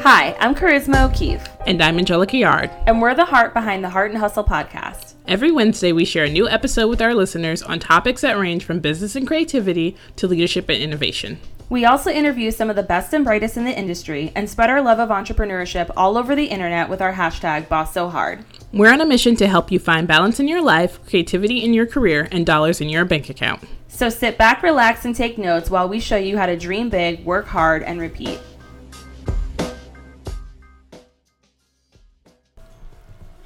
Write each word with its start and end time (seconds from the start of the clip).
Hi, 0.00 0.36
I'm 0.40 0.54
Charisma 0.54 1.08
O'Keefe, 1.08 1.46
And 1.66 1.82
I'm 1.82 1.98
Angelica 1.98 2.36
Yard. 2.36 2.70
and 2.86 3.00
we're 3.00 3.14
the 3.14 3.24
heart 3.24 3.52
behind 3.54 3.82
the 3.84 3.88
Heart 3.90 4.10
and 4.10 4.18
Hustle 4.20 4.44
podcast. 4.44 5.14
Every 5.26 5.50
Wednesday, 5.50 5.92
we 5.92 6.04
share 6.04 6.24
a 6.24 6.30
new 6.30 6.48
episode 6.48 6.88
with 6.88 7.02
our 7.02 7.14
listeners 7.14 7.62
on 7.62 7.78
topics 7.78 8.20
that 8.22 8.38
range 8.38 8.64
from 8.64 8.80
business 8.80 9.16
and 9.16 9.26
creativity 9.26 9.96
to 10.16 10.26
leadership 10.26 10.68
and 10.68 10.82
innovation. 10.82 11.38
We 11.68 11.84
also 11.84 12.10
interview 12.10 12.50
some 12.52 12.70
of 12.70 12.76
the 12.76 12.82
best 12.82 13.12
and 13.12 13.24
brightest 13.24 13.56
in 13.56 13.64
the 13.64 13.76
industry 13.76 14.32
and 14.36 14.48
spread 14.48 14.70
our 14.70 14.80
love 14.82 14.98
of 15.00 15.08
entrepreneurship 15.08 15.90
all 15.96 16.16
over 16.16 16.34
the 16.36 16.46
internet 16.46 16.88
with 16.88 17.00
our 17.02 17.12
hashtag 17.14 17.68
Boss 17.68 17.92
So 17.92 18.08
Hard. 18.08 18.44
We're 18.72 18.92
on 18.92 19.00
a 19.00 19.06
mission 19.06 19.34
to 19.36 19.48
help 19.48 19.72
you 19.72 19.78
find 19.78 20.06
balance 20.06 20.38
in 20.40 20.46
your 20.48 20.62
life, 20.62 21.04
creativity 21.06 21.64
in 21.64 21.74
your 21.74 21.86
career, 21.86 22.28
and 22.30 22.46
dollars 22.46 22.80
in 22.80 22.88
your 22.88 23.04
bank 23.04 23.28
account. 23.30 23.62
So 23.88 24.10
sit 24.10 24.36
back, 24.38 24.62
relax, 24.62 25.04
and 25.04 25.14
take 25.16 25.38
notes 25.38 25.70
while 25.70 25.88
we 25.88 25.98
show 26.00 26.16
you 26.18 26.36
how 26.38 26.46
to 26.46 26.56
dream 26.56 26.88
big, 26.90 27.24
work 27.24 27.46
hard, 27.46 27.82
and 27.82 27.98
repeat. 28.00 28.38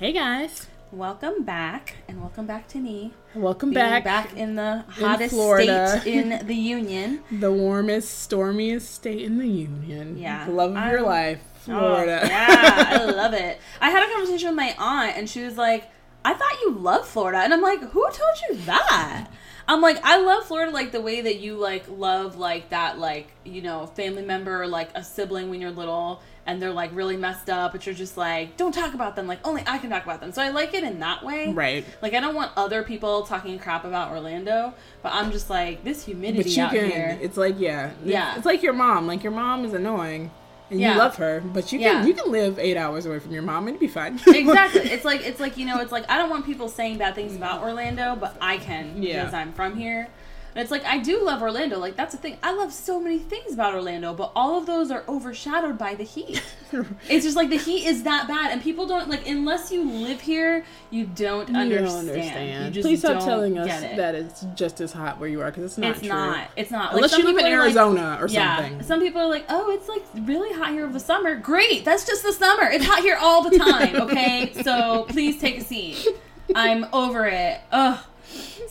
Hey 0.00 0.12
guys, 0.12 0.66
Welcome 0.92 1.44
back, 1.44 1.96
and 2.08 2.20
welcome 2.20 2.46
back 2.46 2.66
to 2.68 2.78
me. 2.78 3.12
welcome 3.34 3.70
back. 3.72 4.02
back 4.02 4.34
in 4.36 4.54
the 4.56 4.82
hottest 4.88 5.32
Florida. 5.34 6.00
state 6.00 6.14
in 6.14 6.46
the 6.48 6.54
union. 6.54 7.22
The 7.30 7.52
warmest, 7.52 8.18
stormiest 8.22 8.90
state 8.92 9.20
in 9.22 9.36
the 9.38 9.46
union. 9.46 10.16
Yeah. 10.18 10.46
The 10.46 10.52
love 10.52 10.70
of 10.70 10.84
your 10.90 10.98
I'm- 11.00 11.04
life, 11.04 11.42
Oh, 11.68 11.78
Florida. 11.78 12.20
yeah, 12.24 12.86
I 12.88 13.04
love 13.04 13.34
it. 13.34 13.60
I 13.80 13.90
had 13.90 14.02
a 14.02 14.10
conversation 14.12 14.48
with 14.48 14.56
my 14.56 14.74
aunt, 14.78 15.16
and 15.18 15.28
she 15.28 15.44
was 15.44 15.56
like, 15.58 15.90
"I 16.24 16.32
thought 16.32 16.60
you 16.62 16.70
loved 16.72 17.06
Florida," 17.06 17.38
and 17.38 17.52
I'm 17.52 17.60
like, 17.62 17.80
"Who 17.90 18.02
told 18.02 18.36
you 18.48 18.56
that?" 18.64 19.28
I'm 19.68 19.80
like, 19.82 20.00
I 20.02 20.16
love 20.16 20.46
Florida 20.46 20.72
like 20.72 20.90
the 20.90 21.00
way 21.02 21.20
that 21.20 21.38
you 21.38 21.56
like 21.56 21.84
love 21.88 22.36
like 22.36 22.70
that 22.70 22.98
like 22.98 23.28
you 23.44 23.62
know 23.62 23.86
family 23.86 24.22
member 24.24 24.60
or 24.62 24.66
like 24.66 24.88
a 24.96 25.04
sibling 25.04 25.50
when 25.50 25.60
you're 25.60 25.70
little 25.70 26.22
and 26.50 26.60
they're 26.60 26.72
like 26.72 26.90
really 26.92 27.16
messed 27.16 27.48
up, 27.48 27.70
but 27.72 27.86
you're 27.86 27.94
just 27.94 28.16
like, 28.16 28.56
don't 28.56 28.72
talk 28.72 28.92
about 28.92 29.14
them. 29.14 29.26
Like 29.28 29.46
only 29.46 29.62
I 29.66 29.78
can 29.78 29.88
talk 29.90 30.02
about 30.04 30.20
them. 30.20 30.32
So 30.32 30.42
I 30.42 30.48
like 30.48 30.74
it 30.74 30.82
in 30.82 30.98
that 30.98 31.24
way. 31.24 31.52
Right. 31.52 31.84
Like 32.02 32.12
I 32.14 32.20
don't 32.20 32.34
want 32.34 32.50
other 32.56 32.82
people 32.82 33.22
talking 33.22 33.56
crap 33.58 33.84
about 33.84 34.10
Orlando, 34.10 34.74
but 35.02 35.12
I'm 35.14 35.30
just 35.30 35.48
like 35.48 35.84
this 35.84 36.04
humidity 36.04 36.42
But 36.42 36.56
you 36.56 36.62
out 36.64 36.70
can. 36.72 36.90
here. 36.90 37.18
It's 37.22 37.36
like 37.36 37.54
yeah, 37.58 37.92
Yeah. 38.04 38.36
It's 38.36 38.44
like 38.46 38.62
your 38.62 38.72
mom. 38.72 39.06
Like 39.06 39.22
your 39.22 39.32
mom 39.32 39.64
is 39.64 39.72
annoying, 39.74 40.32
and 40.70 40.80
Yeah. 40.80 40.92
you 40.94 40.98
love 40.98 41.16
her, 41.16 41.40
but 41.44 41.72
you 41.72 41.78
can 41.78 41.86
Yeah. 41.98 42.04
you 42.04 42.14
can 42.14 42.30
live 42.32 42.58
eight 42.58 42.76
hours 42.76 43.06
away 43.06 43.20
from 43.20 43.32
your 43.32 43.42
mom 43.42 43.68
and 43.68 43.76
it'd 43.76 43.80
be 43.80 43.86
fine. 43.88 44.14
exactly. 44.26 44.82
It's 44.82 45.04
like 45.04 45.24
it's 45.24 45.38
like 45.38 45.56
you 45.56 45.66
know, 45.66 45.78
it's 45.78 45.92
like 45.92 46.10
I 46.10 46.18
don't 46.18 46.30
want 46.30 46.44
people 46.46 46.68
saying 46.68 46.98
bad 46.98 47.14
things 47.14 47.36
about 47.36 47.62
Orlando, 47.62 48.16
but 48.16 48.36
I 48.40 48.56
can 48.58 49.00
Yeah. 49.02 49.20
because 49.20 49.34
I'm 49.34 49.52
from 49.52 49.76
here. 49.76 50.08
And 50.54 50.62
it's 50.62 50.70
like 50.70 50.84
I 50.84 50.98
do 50.98 51.22
love 51.22 51.42
Orlando. 51.42 51.78
Like 51.78 51.96
that's 51.96 52.12
the 52.12 52.18
thing. 52.20 52.36
I 52.42 52.52
love 52.52 52.72
so 52.72 53.00
many 53.00 53.18
things 53.18 53.52
about 53.54 53.74
Orlando, 53.74 54.12
but 54.14 54.32
all 54.34 54.58
of 54.58 54.66
those 54.66 54.90
are 54.90 55.04
overshadowed 55.08 55.78
by 55.78 55.94
the 55.94 56.02
heat. 56.04 56.42
it's 57.08 57.24
just 57.24 57.36
like 57.36 57.50
the 57.50 57.56
heat 57.56 57.86
is 57.86 58.02
that 58.02 58.26
bad, 58.26 58.50
and 58.52 58.60
people 58.60 58.86
don't 58.86 59.08
like 59.08 59.28
unless 59.28 59.70
you 59.70 59.88
live 59.88 60.20
here, 60.20 60.64
you 60.90 61.06
don't 61.06 61.48
You 61.48 61.56
understand. 61.56 61.86
don't 61.86 62.08
understand. 62.16 62.76
You 62.76 62.82
Please 62.82 62.98
stop 62.98 63.22
telling 63.22 63.58
us 63.58 63.82
it. 63.82 63.96
that 63.96 64.14
it's 64.14 64.44
just 64.54 64.80
as 64.80 64.92
hot 64.92 65.18
where 65.20 65.28
you 65.28 65.40
are 65.40 65.50
because 65.50 65.64
it's 65.64 65.78
not 65.78 65.90
it's 65.90 66.00
true. 66.00 66.08
not. 66.08 66.48
It's 66.56 66.70
not. 66.70 66.94
Unless 66.94 67.12
some 67.12 67.20
you 67.20 67.26
live 67.28 67.38
in 67.38 67.46
are 67.46 67.58
like- 67.58 67.64
Arizona 67.66 68.18
or 68.20 68.26
yeah. 68.28 68.56
something. 68.56 68.82
Some 68.82 69.00
people 69.00 69.20
are 69.20 69.28
like, 69.28 69.44
"Oh, 69.48 69.70
it's 69.70 69.88
like 69.88 70.04
really 70.26 70.52
hot 70.52 70.70
here 70.72 70.84
over 70.84 70.92
the 70.92 71.00
summer." 71.00 71.36
Great, 71.36 71.84
that's 71.84 72.04
just 72.04 72.22
the 72.24 72.32
summer. 72.32 72.64
It's 72.64 72.84
hot 72.84 73.00
here 73.02 73.16
all 73.20 73.48
the 73.48 73.56
time. 73.58 73.96
Okay, 74.00 74.52
so 74.64 75.04
please 75.08 75.38
take 75.40 75.58
a 75.58 75.64
seat. 75.64 76.06
I'm 76.54 76.86
over 76.92 77.26
it. 77.26 77.60
Ugh. 77.70 77.98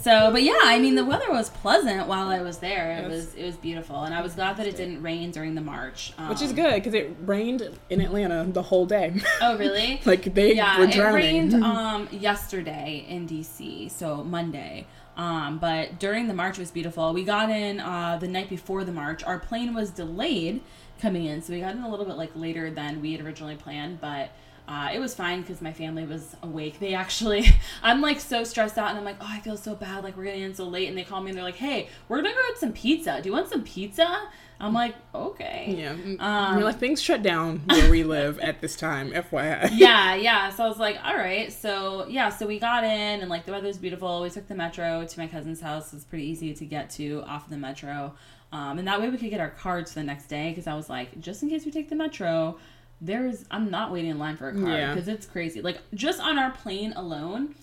So, 0.02 0.32
but 0.32 0.44
yeah, 0.44 0.58
I 0.64 0.80
mean, 0.80 0.96
the 0.96 1.04
weather 1.04 1.30
was 1.30 1.50
pleasant 1.50 2.08
while 2.08 2.30
I 2.30 2.42
was 2.42 2.60
there. 2.60 2.92
It 2.98 3.02
Yes. 3.02 3.12
was 3.12 3.36
it 3.36 3.44
was 3.46 3.56
beautiful, 3.58 4.04
and 4.04 4.16
I 4.16 4.22
was 4.22 4.34
glad 4.34 4.56
that 4.58 4.66
it 4.66 4.78
didn't 4.78 5.02
rain 5.02 5.32
during 5.32 5.56
the 5.56 5.62
march. 5.62 6.14
Which 6.30 6.42
is 6.42 6.52
Um, 6.52 6.56
good 6.56 6.76
because 6.76 6.94
it 6.94 7.14
rained 7.26 7.70
in 7.90 8.00
Atlanta 8.00 8.46
the 8.50 8.62
whole 8.64 8.86
day. 8.86 9.14
Oh, 9.42 9.58
really? 9.58 10.00
like 10.06 10.34
they 10.34 10.56
yeah, 10.56 10.78
were 10.80 10.86
it 10.86 10.92
drowning. 10.94 11.16
rained 11.52 11.64
um 11.64 12.08
yesterday 12.12 13.06
in 13.10 13.28
DC, 13.28 13.92
so 13.92 14.24
Monday. 14.24 14.86
Um, 15.18 15.58
but 15.58 16.00
during 16.00 16.30
the 16.30 16.34
march 16.34 16.58
it 16.58 16.62
was 16.62 16.72
beautiful. 16.72 17.12
We 17.14 17.26
got 17.26 17.50
in 17.50 17.82
uh, 17.82 18.18
the 18.22 18.28
night 18.30 18.50
before 18.50 18.86
the 18.86 18.94
march. 18.94 19.22
Our 19.26 19.38
plane 19.38 19.74
was 19.74 19.90
delayed 19.90 20.62
coming 21.02 21.26
in, 21.26 21.42
so 21.42 21.52
we 21.52 21.60
got 21.60 21.76
in 21.76 21.82
a 21.82 21.90
little 21.90 22.06
bit 22.06 22.16
like 22.16 22.32
later 22.36 22.72
than 22.72 23.02
we 23.02 23.12
had 23.12 23.22
originally 23.26 23.56
planned, 23.56 24.00
but. 24.00 24.30
Uh, 24.70 24.90
it 24.94 25.00
was 25.00 25.16
fine 25.16 25.42
because 25.42 25.64
my 25.64 25.74
family 25.74 26.06
was 26.06 26.36
awake. 26.44 26.80
They 26.80 26.94
actually, 26.94 27.48
I'm 27.84 28.02
like 28.02 28.20
so 28.20 28.44
stressed 28.44 28.78
out, 28.78 28.90
and 28.90 29.00
I'm 29.00 29.04
like, 29.04 29.18
oh, 29.20 29.28
I 29.28 29.40
feel 29.40 29.58
so 29.58 29.74
bad. 29.74 30.04
Like 30.04 30.16
we're 30.16 30.26
getting 30.26 30.44
in 30.44 30.54
so 30.54 30.66
late, 30.66 30.88
and 30.88 30.96
they 30.96 31.04
call 31.04 31.22
me 31.22 31.30
and 31.30 31.38
they're 31.38 31.44
like, 31.44 31.56
hey, 31.56 31.90
we're 32.08 32.18
gonna 32.18 32.36
go 32.36 32.42
get 32.50 32.60
some 32.60 32.72
pizza. 32.72 33.20
Do 33.20 33.28
you 33.30 33.34
want 33.34 33.50
some 33.50 33.64
pizza? 33.64 34.30
I'm 34.62 34.74
like, 34.74 34.94
okay. 35.16 35.74
yeah, 35.78 35.92
Um, 36.20 36.58
We're 36.58 36.66
like 36.66 36.80
things 36.80 37.02
shut 37.02 37.24
down 37.24 37.62
where 37.66 37.90
we 37.90 38.04
live 38.04 38.40
at 38.40 38.60
this 38.60 38.76
time. 38.76 39.12
FYI. 39.12 39.70
yeah, 39.74 40.16
yeah. 40.16 40.50
So 40.50 40.66
I 40.66 40.68
was 40.68 40.78
like, 40.78 40.98
all 41.04 41.16
right. 41.16 41.52
So 41.52 42.06
yeah, 42.10 42.28
so 42.28 42.46
we 42.46 42.60
got 42.60 42.84
in 42.84 43.22
and 43.22 43.30
like 43.30 43.46
the 43.46 43.54
weather's 43.54 43.78
beautiful. 43.78 44.22
We 44.22 44.30
took 44.30 44.50
the 44.50 44.56
metro 44.56 45.06
to 45.06 45.20
my 45.20 45.28
cousin's 45.28 45.62
house. 45.62 45.94
It's 45.94 46.04
pretty 46.04 46.26
easy 46.26 46.54
to 46.54 46.66
get 46.66 46.90
to 46.92 47.24
off 47.26 47.46
of 47.46 47.52
the 47.52 47.58
metro. 47.58 48.14
Um, 48.52 48.80
and 48.80 48.88
that 48.88 49.00
way 49.00 49.10
we 49.10 49.18
could 49.18 49.30
get 49.30 49.40
our 49.40 49.52
cards 49.52 49.94
for 49.94 50.00
the 50.00 50.06
next 50.06 50.26
day 50.26 50.50
because 50.50 50.68
I 50.68 50.76
was 50.76 50.90
like, 50.90 51.22
just 51.22 51.42
in 51.42 51.50
case 51.50 51.64
we 51.66 51.72
take 51.72 51.88
the 51.90 51.96
metro, 51.96 52.58
there's 53.02 53.46
I'm 53.52 53.70
not 53.72 53.92
waiting 53.92 54.12
in 54.12 54.20
line 54.20 54.38
for 54.38 54.50
a 54.50 54.54
car 54.54 54.70
Yeah. 54.70 54.94
because 54.94 55.08
it's 55.08 55.26
crazy. 55.26 55.62
Like 55.62 55.80
just 55.94 56.20
on 56.20 56.38
our 56.38 56.52
plane 56.52 56.94
alone, 56.96 57.56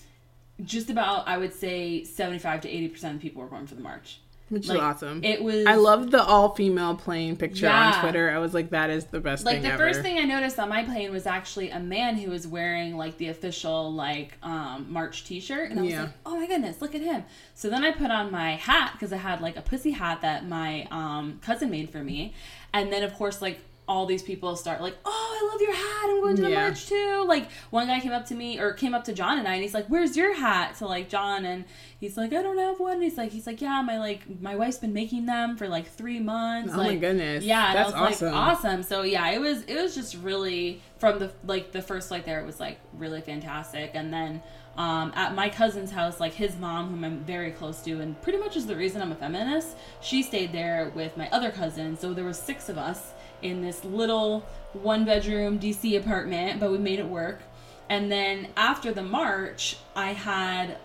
just 0.65 0.89
about 0.91 1.29
I 1.29 1.37
would 1.39 1.53
say 1.53 2.05
75 2.05 2.63
to 2.63 2.69
80 2.69 2.89
percent 2.89 3.17
of 3.17 3.21
people 3.23 3.43
were 3.43 3.49
going 3.49 3.67
for 3.67 3.75
the 3.75 3.83
march. 3.83 4.21
Which 4.49 4.69
Like, 4.69 4.77
is 4.77 4.83
awesome. 4.83 5.25
It 5.25 5.43
was 5.43 5.67
I 5.67 5.75
love 5.75 6.13
the 6.13 6.23
all 6.23 6.55
female 6.55 6.95
plane 6.95 7.35
picture 7.37 7.67
Yeah. 7.67 7.95
on 7.95 8.01
Twitter. 8.01 8.31
I 8.31 8.39
was 8.39 8.55
like, 8.55 8.71
that 8.71 8.91
is 8.91 9.07
the 9.07 9.19
best 9.19 9.45
like 9.45 9.61
the 9.63 9.73
ever. 9.73 9.79
first 9.89 10.03
thing 10.03 10.19
I 10.19 10.23
noticed 10.23 10.57
on 10.61 10.69
my 10.69 10.85
plane 10.85 11.11
was 11.11 11.27
actually 11.27 11.71
a 11.71 11.81
man 11.81 12.17
who 12.17 12.31
was 12.31 12.47
wearing 12.47 12.97
like 12.97 13.19
the 13.19 13.27
official 13.29 13.93
like 13.93 14.39
um 14.45 14.87
March 14.89 15.25
T-shirt, 15.25 15.71
and 15.73 15.81
I 15.81 15.83
was 15.83 15.91
Yeah. 15.91 16.03
like, 16.03 16.13
oh 16.25 16.37
my 16.37 16.47
goodness, 16.47 16.81
look 16.81 16.95
at 16.95 17.01
him. 17.03 17.25
So 17.55 17.69
then 17.69 17.85
I 17.85 17.91
put 17.91 18.13
on 18.13 18.31
my 18.31 18.53
hat 18.53 18.93
because 18.93 19.13
I 19.13 19.17
had 19.17 19.41
like 19.41 19.57
a 19.57 19.63
pussy 19.63 19.91
hat 19.91 20.21
that 20.23 20.47
my 20.49 20.87
um 20.93 21.41
cousin 21.43 21.69
made 21.69 21.91
for 21.91 22.05
me, 22.05 22.33
and 22.73 22.93
then 22.93 23.03
of 23.03 23.15
course 23.15 23.43
like 23.43 23.59
all 23.89 24.05
these 24.07 24.23
people 24.23 24.57
start 24.57 24.81
like, 24.81 24.97
oh, 25.05 25.39
I 25.41 25.53
love 25.53 25.61
your 25.61 25.73
hat. 25.75 26.11
I'm 26.11 26.21
going 26.21 26.37
to 26.37 26.43
the 26.43 26.51
Yeah. 26.51 26.63
march 26.69 26.87
too. 26.89 27.25
Like 27.27 27.51
one 27.71 27.87
guy 27.87 28.01
came 28.01 28.13
up 28.13 28.27
to 28.27 28.35
me 28.35 28.59
or 28.59 28.73
came 28.73 28.95
up 28.95 29.05
to 29.05 29.13
John 29.13 29.39
and 29.39 29.47
I, 29.47 29.55
and 29.55 29.63
he's 29.63 29.75
like, 29.75 29.87
where's 29.87 30.17
your 30.17 30.35
hat? 30.35 30.77
To 30.79 30.87
like 30.87 31.09
John, 31.09 31.45
and 31.45 31.65
he's 32.01 32.17
like, 32.17 32.33
I 32.33 32.43
don't 32.43 32.59
have 32.59 32.81
one. 32.81 32.95
And 32.95 33.03
he's 33.05 33.17
like, 33.17 33.31
he's 33.31 33.47
like, 33.47 33.61
yeah, 33.61 33.81
my 33.83 33.99
like 33.99 34.41
my 34.41 34.57
wife's 34.57 34.79
been 34.79 34.93
making 34.93 35.27
them 35.27 35.57
for 35.57 35.69
like 35.69 35.87
three 35.87 36.19
months. 36.21 36.73
Oh 36.75 36.79
my 36.79 36.97
goodness. 36.97 37.45
yeah, 37.45 37.69
and 37.69 37.77
That's 37.79 37.93
I 37.93 38.01
was 38.03 38.13
awesome. 38.23 38.33
like, 38.33 38.37
awesome. 38.57 38.83
So 38.83 39.03
yeah, 39.03 39.31
it 39.31 39.41
was 39.41 39.63
it 39.63 39.77
was 39.81 39.95
just 39.95 40.17
really 40.17 40.83
from 40.99 41.19
the 41.21 41.31
like 41.45 41.71
the 41.73 41.83
first 41.83 42.09
flight 42.09 42.25
there, 42.25 42.41
it 42.41 42.47
was 42.47 42.59
like 42.59 42.79
really 42.95 43.21
fantastic. 43.21 43.93
And 43.95 44.13
then 44.13 44.43
um, 44.77 45.11
at 45.15 45.35
my 45.35 45.49
cousin's 45.49 45.91
house, 45.91 46.21
like 46.21 46.35
his 46.35 46.57
mom, 46.57 46.91
whom 46.91 47.03
I'm 47.05 47.21
very 47.21 47.51
close 47.51 47.81
to, 47.83 48.01
and 48.01 48.21
pretty 48.21 48.39
much 48.39 48.57
is 48.57 48.67
the 48.67 48.77
reason 48.77 49.01
I'm 49.01 49.11
a 49.13 49.15
feminist. 49.15 49.75
She 50.03 50.23
stayed 50.23 50.53
there 50.53 50.91
with 50.95 51.17
my 51.17 51.31
other 51.31 51.51
cousin, 51.51 51.97
so 51.97 52.13
there 52.13 52.27
was 52.27 52.39
six 52.39 52.69
of 52.69 52.77
us 52.77 53.13
in 53.49 53.63
this 53.63 53.85
little 53.85 54.45
one 54.73 55.05
bedroom 55.05 55.59
DC 55.59 55.97
apartment, 55.99 56.61
but 56.61 56.71
we 56.71 56.79
made 56.79 56.99
it 56.99 57.07
work. 57.07 57.41
And 57.89 58.11
then 58.11 58.49
after 58.57 58.93
the 58.93 59.03
march, 59.03 59.77
I 59.95 60.13
had 60.13 60.77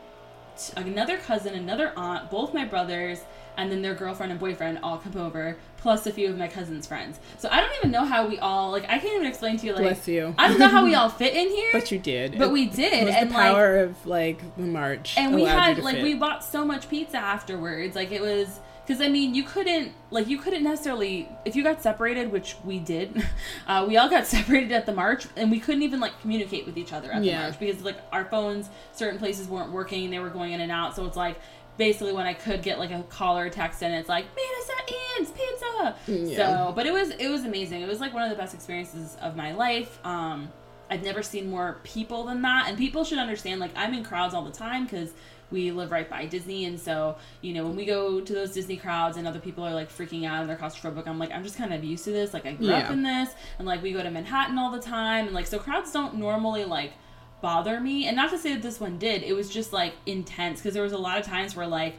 t- 0.58 0.74
another 0.76 1.18
cousin, 1.18 1.56
another 1.56 1.92
aunt, 1.98 2.30
both 2.30 2.54
my 2.54 2.64
brothers, 2.66 3.20
and 3.58 3.72
then 3.72 3.82
their 3.82 3.96
girlfriend 3.96 4.32
and 4.32 4.40
boyfriend 4.40 4.80
all 4.82 4.98
come 4.98 5.18
over, 5.20 5.58
plus 5.78 6.08
a 6.08 6.12
few 6.12 6.30
of 6.30 6.38
my 6.38 6.48
cousin's 6.48 6.88
friends. 6.88 7.20
So 7.38 7.50
I 7.52 7.60
don't 7.60 7.76
even 7.80 7.92
know 7.92 8.06
how 8.06 8.26
we 8.28 8.40
all 8.40 8.72
like. 8.72 8.84
I 8.86 8.98
can't 9.00 9.16
even 9.16 9.26
explain 9.28 9.58
to 9.58 9.66
you 9.66 9.74
like. 9.74 9.82
Bless 9.82 10.08
you. 10.08 10.34
I 10.38 10.48
don't 10.48 10.60
know 10.60 10.70
how 10.70 10.86
we 10.86 10.94
all 10.96 11.10
fit 11.22 11.34
in 11.34 11.50
here, 11.50 11.70
But 11.74 11.92
you 11.92 12.00
did. 12.00 12.38
but 12.38 12.48
It- 12.48 12.52
we 12.52 12.64
It 12.66 12.74
did, 12.74 13.06
was 13.08 13.16
and 13.16 13.30
the 13.30 13.34
like. 13.34 13.52
power 13.52 13.78
of 13.80 14.06
like 14.06 14.56
the 14.56 14.64
march. 14.64 15.16
And 15.18 15.36
we 15.36 15.44
had 15.44 15.80
like 15.80 15.96
fit. 15.96 16.04
we 16.04 16.14
bought 16.14 16.46
so 16.46 16.64
much 16.64 16.88
pizza 16.90 17.18
afterwards. 17.18 17.96
Like 17.96 18.12
it 18.12 18.22
was 18.22 18.60
because 18.92 19.06
I 19.06 19.10
mean 19.10 19.34
you 19.34 19.44
couldn't 19.44 19.94
like 20.10 20.28
you 20.28 20.38
couldn't 20.38 20.64
necessarily 20.64 21.30
if 21.46 21.56
you 21.56 21.64
got 21.64 21.82
separated, 21.82 22.30
which 22.32 22.58
we 22.66 22.80
did. 22.80 23.24
Uh, 23.68 23.86
we 23.88 23.96
all 23.96 24.10
got 24.10 24.26
separated 24.36 24.72
at 24.72 24.86
the 24.86 24.94
march, 24.94 25.26
and 25.38 25.50
we 25.50 25.60
couldn't 25.60 25.84
even 25.84 26.00
like 26.00 26.20
communicate 26.22 26.66
with 26.66 26.78
each 26.78 26.92
other 26.92 27.12
at 27.12 27.22
the 27.22 27.32
march 27.34 27.60
because 27.60 27.82
like 27.84 27.98
our 28.12 28.26
phones, 28.26 28.70
certain 28.92 29.18
places 29.18 29.48
weren't 29.48 29.72
working, 29.72 30.10
they 30.10 30.20
were 30.20 30.30
going 30.30 30.52
in 30.52 30.62
and 30.62 30.72
out. 30.72 30.96
So 30.96 31.06
it's 31.06 31.16
like 31.16 31.40
basically 31.78 32.12
when 32.12 32.26
I 32.26 32.34
could 32.34 32.64
get 32.64 32.80
like 32.80 32.92
a 32.92 33.04
call 33.04 33.38
or 33.38 33.46
a 33.46 33.50
text, 33.50 33.82
and 33.84 33.94
it's 33.94 34.10
like 34.10 34.26
man, 34.26 34.46
at 34.80 34.92
Ian's 34.92 35.32
Pizza. 35.32 35.96
Yeah. 36.08 36.36
So, 36.36 36.74
but 36.76 36.86
it 36.86 36.92
was 36.92 37.12
it 37.12 37.30
was 37.30 37.46
amazing. 37.46 37.82
It 37.82 37.88
was 37.88 38.00
like 38.00 38.14
one 38.14 38.24
of 38.24 38.30
the 38.30 38.36
best 38.36 38.54
experiences 38.54 39.16
of 39.22 39.36
my 39.36 39.54
life. 39.54 40.00
Um, 40.06 40.52
I've 40.90 41.04
never 41.04 41.24
seen 41.24 41.50
more 41.50 41.80
people 41.84 42.26
than 42.26 42.42
that, 42.42 42.66
and 42.68 42.78
people 42.78 43.06
should 43.06 43.20
understand. 43.20 43.62
Like 43.62 43.72
I'm 43.76 43.94
in 43.94 44.04
crowds 44.04 44.34
all 44.34 44.44
the 44.44 44.52
time 44.52 44.84
because 44.84 45.14
we 45.52 45.72
live 45.72 45.92
right 45.92 46.10
by 46.10 46.26
Disney, 46.26 46.66
and 46.66 46.80
so 46.80 47.18
you 47.42 47.54
know 47.54 47.64
when 47.66 47.76
we 47.76 47.86
go 47.86 48.22
to 48.22 48.34
those 48.34 48.52
Disney 48.52 48.78
crowds 48.78 49.18
and 49.18 49.28
other 49.28 49.40
people 49.40 49.64
are 49.64 49.74
like 49.74 49.90
freaking 49.92 50.26
out 50.26 50.42
and 50.42 50.50
they're 50.50 50.58
claustrophobic, 50.58 51.08
I'm 51.08 51.20
like 51.20 51.32
I'm 51.32 51.44
just 51.44 51.58
kind 51.58 51.74
of 51.74 51.84
used 51.84 52.04
to 52.06 52.12
this. 52.12 52.34
Like 52.34 52.46
I 52.46 52.54
grew 52.54 52.72
up 52.72 52.90
in 52.92 53.04
this, 53.04 53.30
and 53.60 53.68
like 53.68 53.82
we 53.84 53.92
go 53.92 54.02
to 54.02 54.10
Manhattan 54.12 54.58
all 54.58 54.72
the 54.72 54.82
time, 54.82 55.26
and 55.26 55.36
like 55.36 55.48
so 55.48 55.60
crowds 55.60 55.92
don't 55.92 56.16
normally 56.16 56.66
like 56.66 56.94
bother 57.42 57.80
me. 57.80 58.06
And 58.08 58.16
not 58.16 58.30
to 58.32 58.38
say 58.38 58.54
that 58.54 58.62
this 58.62 58.80
one 58.80 58.98
did, 58.98 59.24
it 59.24 59.34
was 59.34 59.50
just 59.50 59.74
like 59.74 59.94
intense 60.06 60.60
because 60.60 60.74
there 60.74 60.84
was 60.84 60.94
a 60.94 60.98
lot 60.98 61.20
of 61.20 61.26
times 61.26 61.56
where 61.56 61.68
like 61.68 61.96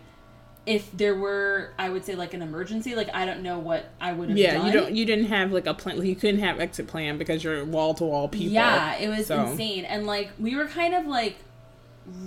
if 0.64 0.96
there 0.96 1.16
were, 1.16 1.72
I 1.76 1.88
would 1.88 2.04
say 2.04 2.14
like 2.14 2.34
an 2.34 2.42
emergency, 2.42 2.94
like 2.94 3.12
I 3.12 3.26
don't 3.26 3.42
know 3.42 3.58
what 3.58 3.90
I 4.00 4.12
would 4.12 4.28
have 4.28 4.38
Yeah, 4.38 4.54
done. 4.54 4.66
you 4.66 4.72
don't. 4.72 4.94
You 4.94 5.04
didn't 5.04 5.24
have 5.24 5.50
like 5.50 5.66
a 5.66 5.74
plan. 5.74 6.00
You 6.06 6.14
couldn't 6.14 6.38
have 6.40 6.60
exit 6.60 6.86
plan 6.86 7.18
because 7.18 7.42
you're 7.42 7.64
wall 7.64 7.94
to 7.94 8.04
wall 8.04 8.28
people. 8.28 8.52
Yeah, 8.52 8.94
it 8.96 9.08
was 9.08 9.26
So- 9.26 9.44
insane. 9.44 9.84
And 9.84 10.06
like 10.06 10.30
we 10.38 10.54
were 10.54 10.66
kind 10.68 10.94
of 10.94 11.06
like 11.06 11.34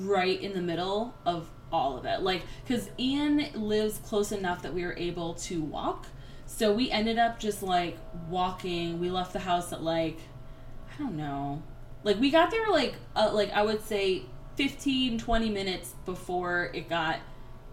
right 0.01 0.39
in 0.39 0.53
the 0.53 0.61
middle 0.61 1.13
of 1.25 1.49
all 1.71 1.97
of 1.97 2.05
it. 2.05 2.21
Like 2.21 2.43
cuz 2.67 2.89
Ian 2.99 3.47
lives 3.53 3.99
close 3.99 4.31
enough 4.31 4.61
that 4.61 4.73
we 4.73 4.83
were 4.83 4.95
able 4.97 5.33
to 5.35 5.61
walk. 5.61 6.07
So 6.45 6.73
we 6.73 6.91
ended 6.91 7.17
up 7.17 7.39
just 7.39 7.63
like 7.63 7.97
walking. 8.29 8.99
We 8.99 9.09
left 9.09 9.33
the 9.33 9.39
house 9.39 9.73
at 9.73 9.83
like 9.83 10.19
I 10.93 10.97
don't 11.03 11.17
know. 11.17 11.61
Like 12.03 12.19
we 12.19 12.29
got 12.29 12.51
there 12.51 12.69
like 12.69 12.95
uh, 13.15 13.31
like 13.33 13.51
I 13.51 13.63
would 13.63 13.83
say 13.83 14.23
15 14.55 15.17
20 15.17 15.49
minutes 15.49 15.95
before 16.05 16.71
it 16.73 16.87
got 16.87 17.19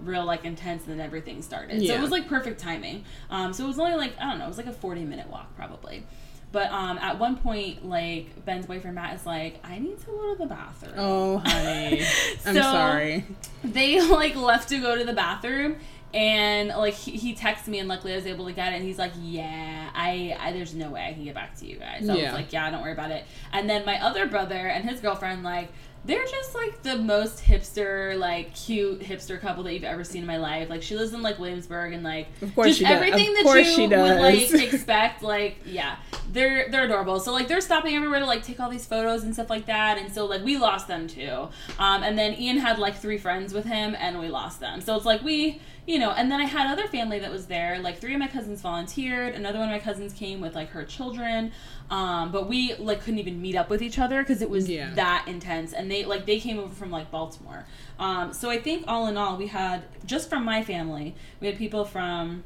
real 0.01 0.25
like 0.25 0.45
intense 0.45 0.83
and 0.87 0.99
then 0.99 1.05
everything 1.05 1.43
started. 1.43 1.87
So 1.87 1.95
it 1.95 2.01
was 2.01 2.11
like 2.11 2.27
perfect 2.29 2.61
timing. 2.61 3.05
Um 3.31 3.53
so 3.53 3.65
it 3.65 3.69
was 3.69 3.79
only 3.79 3.95
like 3.95 4.19
I 4.19 4.31
don't 4.31 4.39
know, 4.39 4.47
it 4.47 4.49
was 4.49 4.57
like 4.57 4.67
a 4.67 4.73
40 4.73 5.05
minute 5.05 5.29
walk 5.29 5.55
probably. 5.55 6.07
But 6.53 6.71
um, 6.71 6.99
at 6.99 7.19
one 7.19 7.37
point, 7.37 7.85
like 7.89 8.45
Ben's 8.45 8.67
boyfriend 8.67 8.95
Matt 8.95 9.15
is 9.15 9.25
like, 9.27 9.59
"I 9.65 9.79
need 9.79 9.99
to 10.01 10.07
go 10.07 10.35
to 10.35 10.39
the 10.39 10.47
bathroom." 10.47 10.93
Oh, 10.99 11.39
honey, 11.39 12.03
I'm 12.47 12.55
So- 12.55 12.61
sorry. 12.63 13.25
they 13.65 14.01
like 14.07 14.37
left 14.37 14.69
to 14.69 14.79
go 14.79 14.97
to 14.97 15.05
the 15.05 15.13
bathroom 15.15 15.77
and 16.15 16.69
like 16.69 16.93
he, 16.93 17.13
he 17.13 17.35
texted 17.35 17.69
me 17.69 17.79
and 17.79 17.89
luckily 17.89 18.13
I 18.13 18.17
was 18.17 18.27
able 18.27 18.45
to 18.45 18.53
get 18.53 18.75
it 18.75 18.77
and 18.77 18.85
he's 18.85 18.99
like 18.99 19.13
yeah 19.19 19.89
I, 19.95 20.37
I 20.39 20.53
there's 20.53 20.75
no 20.75 20.91
way 20.91 21.07
I 21.09 21.15
can 21.15 21.25
get 21.25 21.35
back 21.35 21.57
to 21.61 21.67
you 21.67 21.77
guys 21.77 22.07
I 22.07 22.15
Yeah. 22.17 22.25
was 22.25 22.33
like 22.35 22.53
yeah 22.53 22.71
don't 22.71 22.83
worry 22.83 22.93
about 22.93 23.11
it 23.13 23.25
and 23.51 23.71
then 23.71 23.87
my 23.87 23.99
other 24.05 24.27
brother 24.27 24.55
and 24.69 24.85
his 24.87 25.01
girlfriend 25.01 25.43
like 25.43 25.71
they're 26.05 26.25
just 26.27 26.55
like 26.55 26.83
the 26.83 26.97
most 26.99 27.39
hipster 27.45 28.19
like 28.19 28.55
cute 28.55 29.01
hipster 29.01 29.41
couple 29.41 29.63
that 29.63 29.73
you've 29.73 29.85
ever 29.85 30.03
seen 30.03 30.23
in 30.23 30.27
my 30.27 30.37
life. 30.37 30.69
Like 30.69 30.83
she 30.83 30.97
lives 30.97 31.13
in 31.13 31.23
like 31.23 31.39
Williamsburg 31.39 31.93
and 31.93 32.03
like 32.03 32.27
Of 32.43 32.55
course 32.55 32.69
just 32.69 32.79
she 32.81 32.85
does. 32.85 32.93
everything 32.95 33.37
Of 33.39 33.45
that 33.45 33.57
you 33.57 33.65
she 33.65 33.87
would 33.87 34.21
like 34.21 34.53
expect 34.73 35.23
like 35.23 35.59
yeah 35.65 35.97
they're 36.33 36.69
they're 36.71 36.85
adorable. 36.85 37.21
So 37.21 37.33
like 37.33 37.47
they're 37.47 37.61
stopping 37.61 37.95
everywhere 37.95 38.19
to 38.21 38.27
like 38.27 38.43
take 38.43 38.59
all 38.59 38.69
these 38.71 38.85
photos 38.87 39.23
and 39.23 39.33
stuff 39.33 39.49
like 39.51 39.67
that. 39.67 39.99
And 39.99 40.13
so 40.13 40.27
like 40.27 40.43
we 40.43 40.57
lost 40.59 40.89
them 40.89 41.07
too. 41.07 41.49
Um, 41.79 42.03
and 42.03 42.19
then 42.19 42.35
ian 42.35 42.59
had 42.59 42.79
like 42.81 42.97
three 42.97 43.19
friends 43.19 43.55
with 43.55 43.65
him 43.65 43.95
and 43.99 44.19
we 44.19 44.29
lost 44.29 44.59
them. 44.59 44.81
So 44.81 44.97
it's 44.97 45.07
like 45.07 45.23
we 45.23 45.61
you 45.87 45.99
know 45.99 46.11
and 46.13 46.31
then 46.31 46.41
i 46.41 46.45
had 46.45 46.71
other 46.71 46.87
family 46.87 47.19
that 47.19 47.31
was 47.33 47.47
there. 47.47 47.79
Like 47.81 47.99
three 47.99 48.15
of 48.15 48.21
my 48.21 48.29
cousins 48.29 48.61
volunteered. 48.61 49.35
Another 49.35 49.59
one 49.59 49.69
of 49.69 49.73
my 49.73 49.79
cousins 49.81 50.13
came 50.13 50.41
with 50.41 50.55
like 50.55 50.71
her 50.71 50.85
children. 50.85 51.51
Um, 51.91 52.31
but 52.33 52.49
we 52.49 52.75
like 52.77 53.01
couldn't 53.03 53.19
even 53.19 53.43
meet 53.43 53.57
up 53.57 53.69
with 53.69 53.83
each 53.83 53.99
other 53.99 54.23
because 54.23 54.41
it 54.43 54.49
was 54.51 54.69
Yeah. 54.69 54.95
that 54.95 55.27
intense. 55.29 55.73
And 55.73 55.91
they 55.91 56.05
like 56.05 56.25
they 56.25 56.39
came 56.39 56.59
over 56.59 56.73
from 56.75 56.91
like 56.91 57.11
baltimore. 57.11 57.67
Um, 57.99 58.33
so 58.33 58.49
i 58.51 58.59
think 58.61 58.85
all 58.87 59.07
in 59.09 59.17
all 59.17 59.37
we 59.37 59.49
had 59.49 59.83
just 60.07 60.29
from 60.31 60.45
my 60.45 60.63
family 60.63 61.15
we 61.41 61.47
had 61.49 61.57
people 61.59 61.85
from 61.85 62.45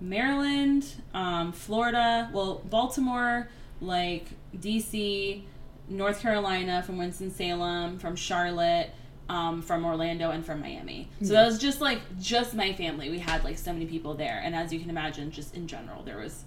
Maryland, 0.00 0.86
um, 1.12 1.52
Florida, 1.52 2.30
well, 2.32 2.62
Baltimore, 2.70 3.48
like 3.80 4.26
DC, 4.56 5.42
North 5.88 6.20
Carolina, 6.20 6.82
from 6.84 6.98
Winston 6.98 7.30
Salem, 7.32 7.98
from 7.98 8.14
Charlotte, 8.16 8.90
um, 9.28 9.62
from 9.62 9.84
Orlando, 9.84 10.30
and 10.30 10.44
from 10.44 10.60
Miami. 10.60 11.08
So 11.22 11.32
that 11.34 11.46
was 11.46 11.58
just 11.58 11.80
like 11.80 12.00
just 12.20 12.54
my 12.54 12.72
family. 12.72 13.10
We 13.10 13.18
had 13.18 13.44
like 13.44 13.58
so 13.58 13.72
many 13.72 13.86
people 13.86 14.14
there, 14.14 14.40
and 14.44 14.54
as 14.54 14.72
you 14.72 14.80
can 14.80 14.90
imagine, 14.90 15.30
just 15.30 15.54
in 15.54 15.66
general, 15.66 16.02
there 16.02 16.18
was 16.18 16.44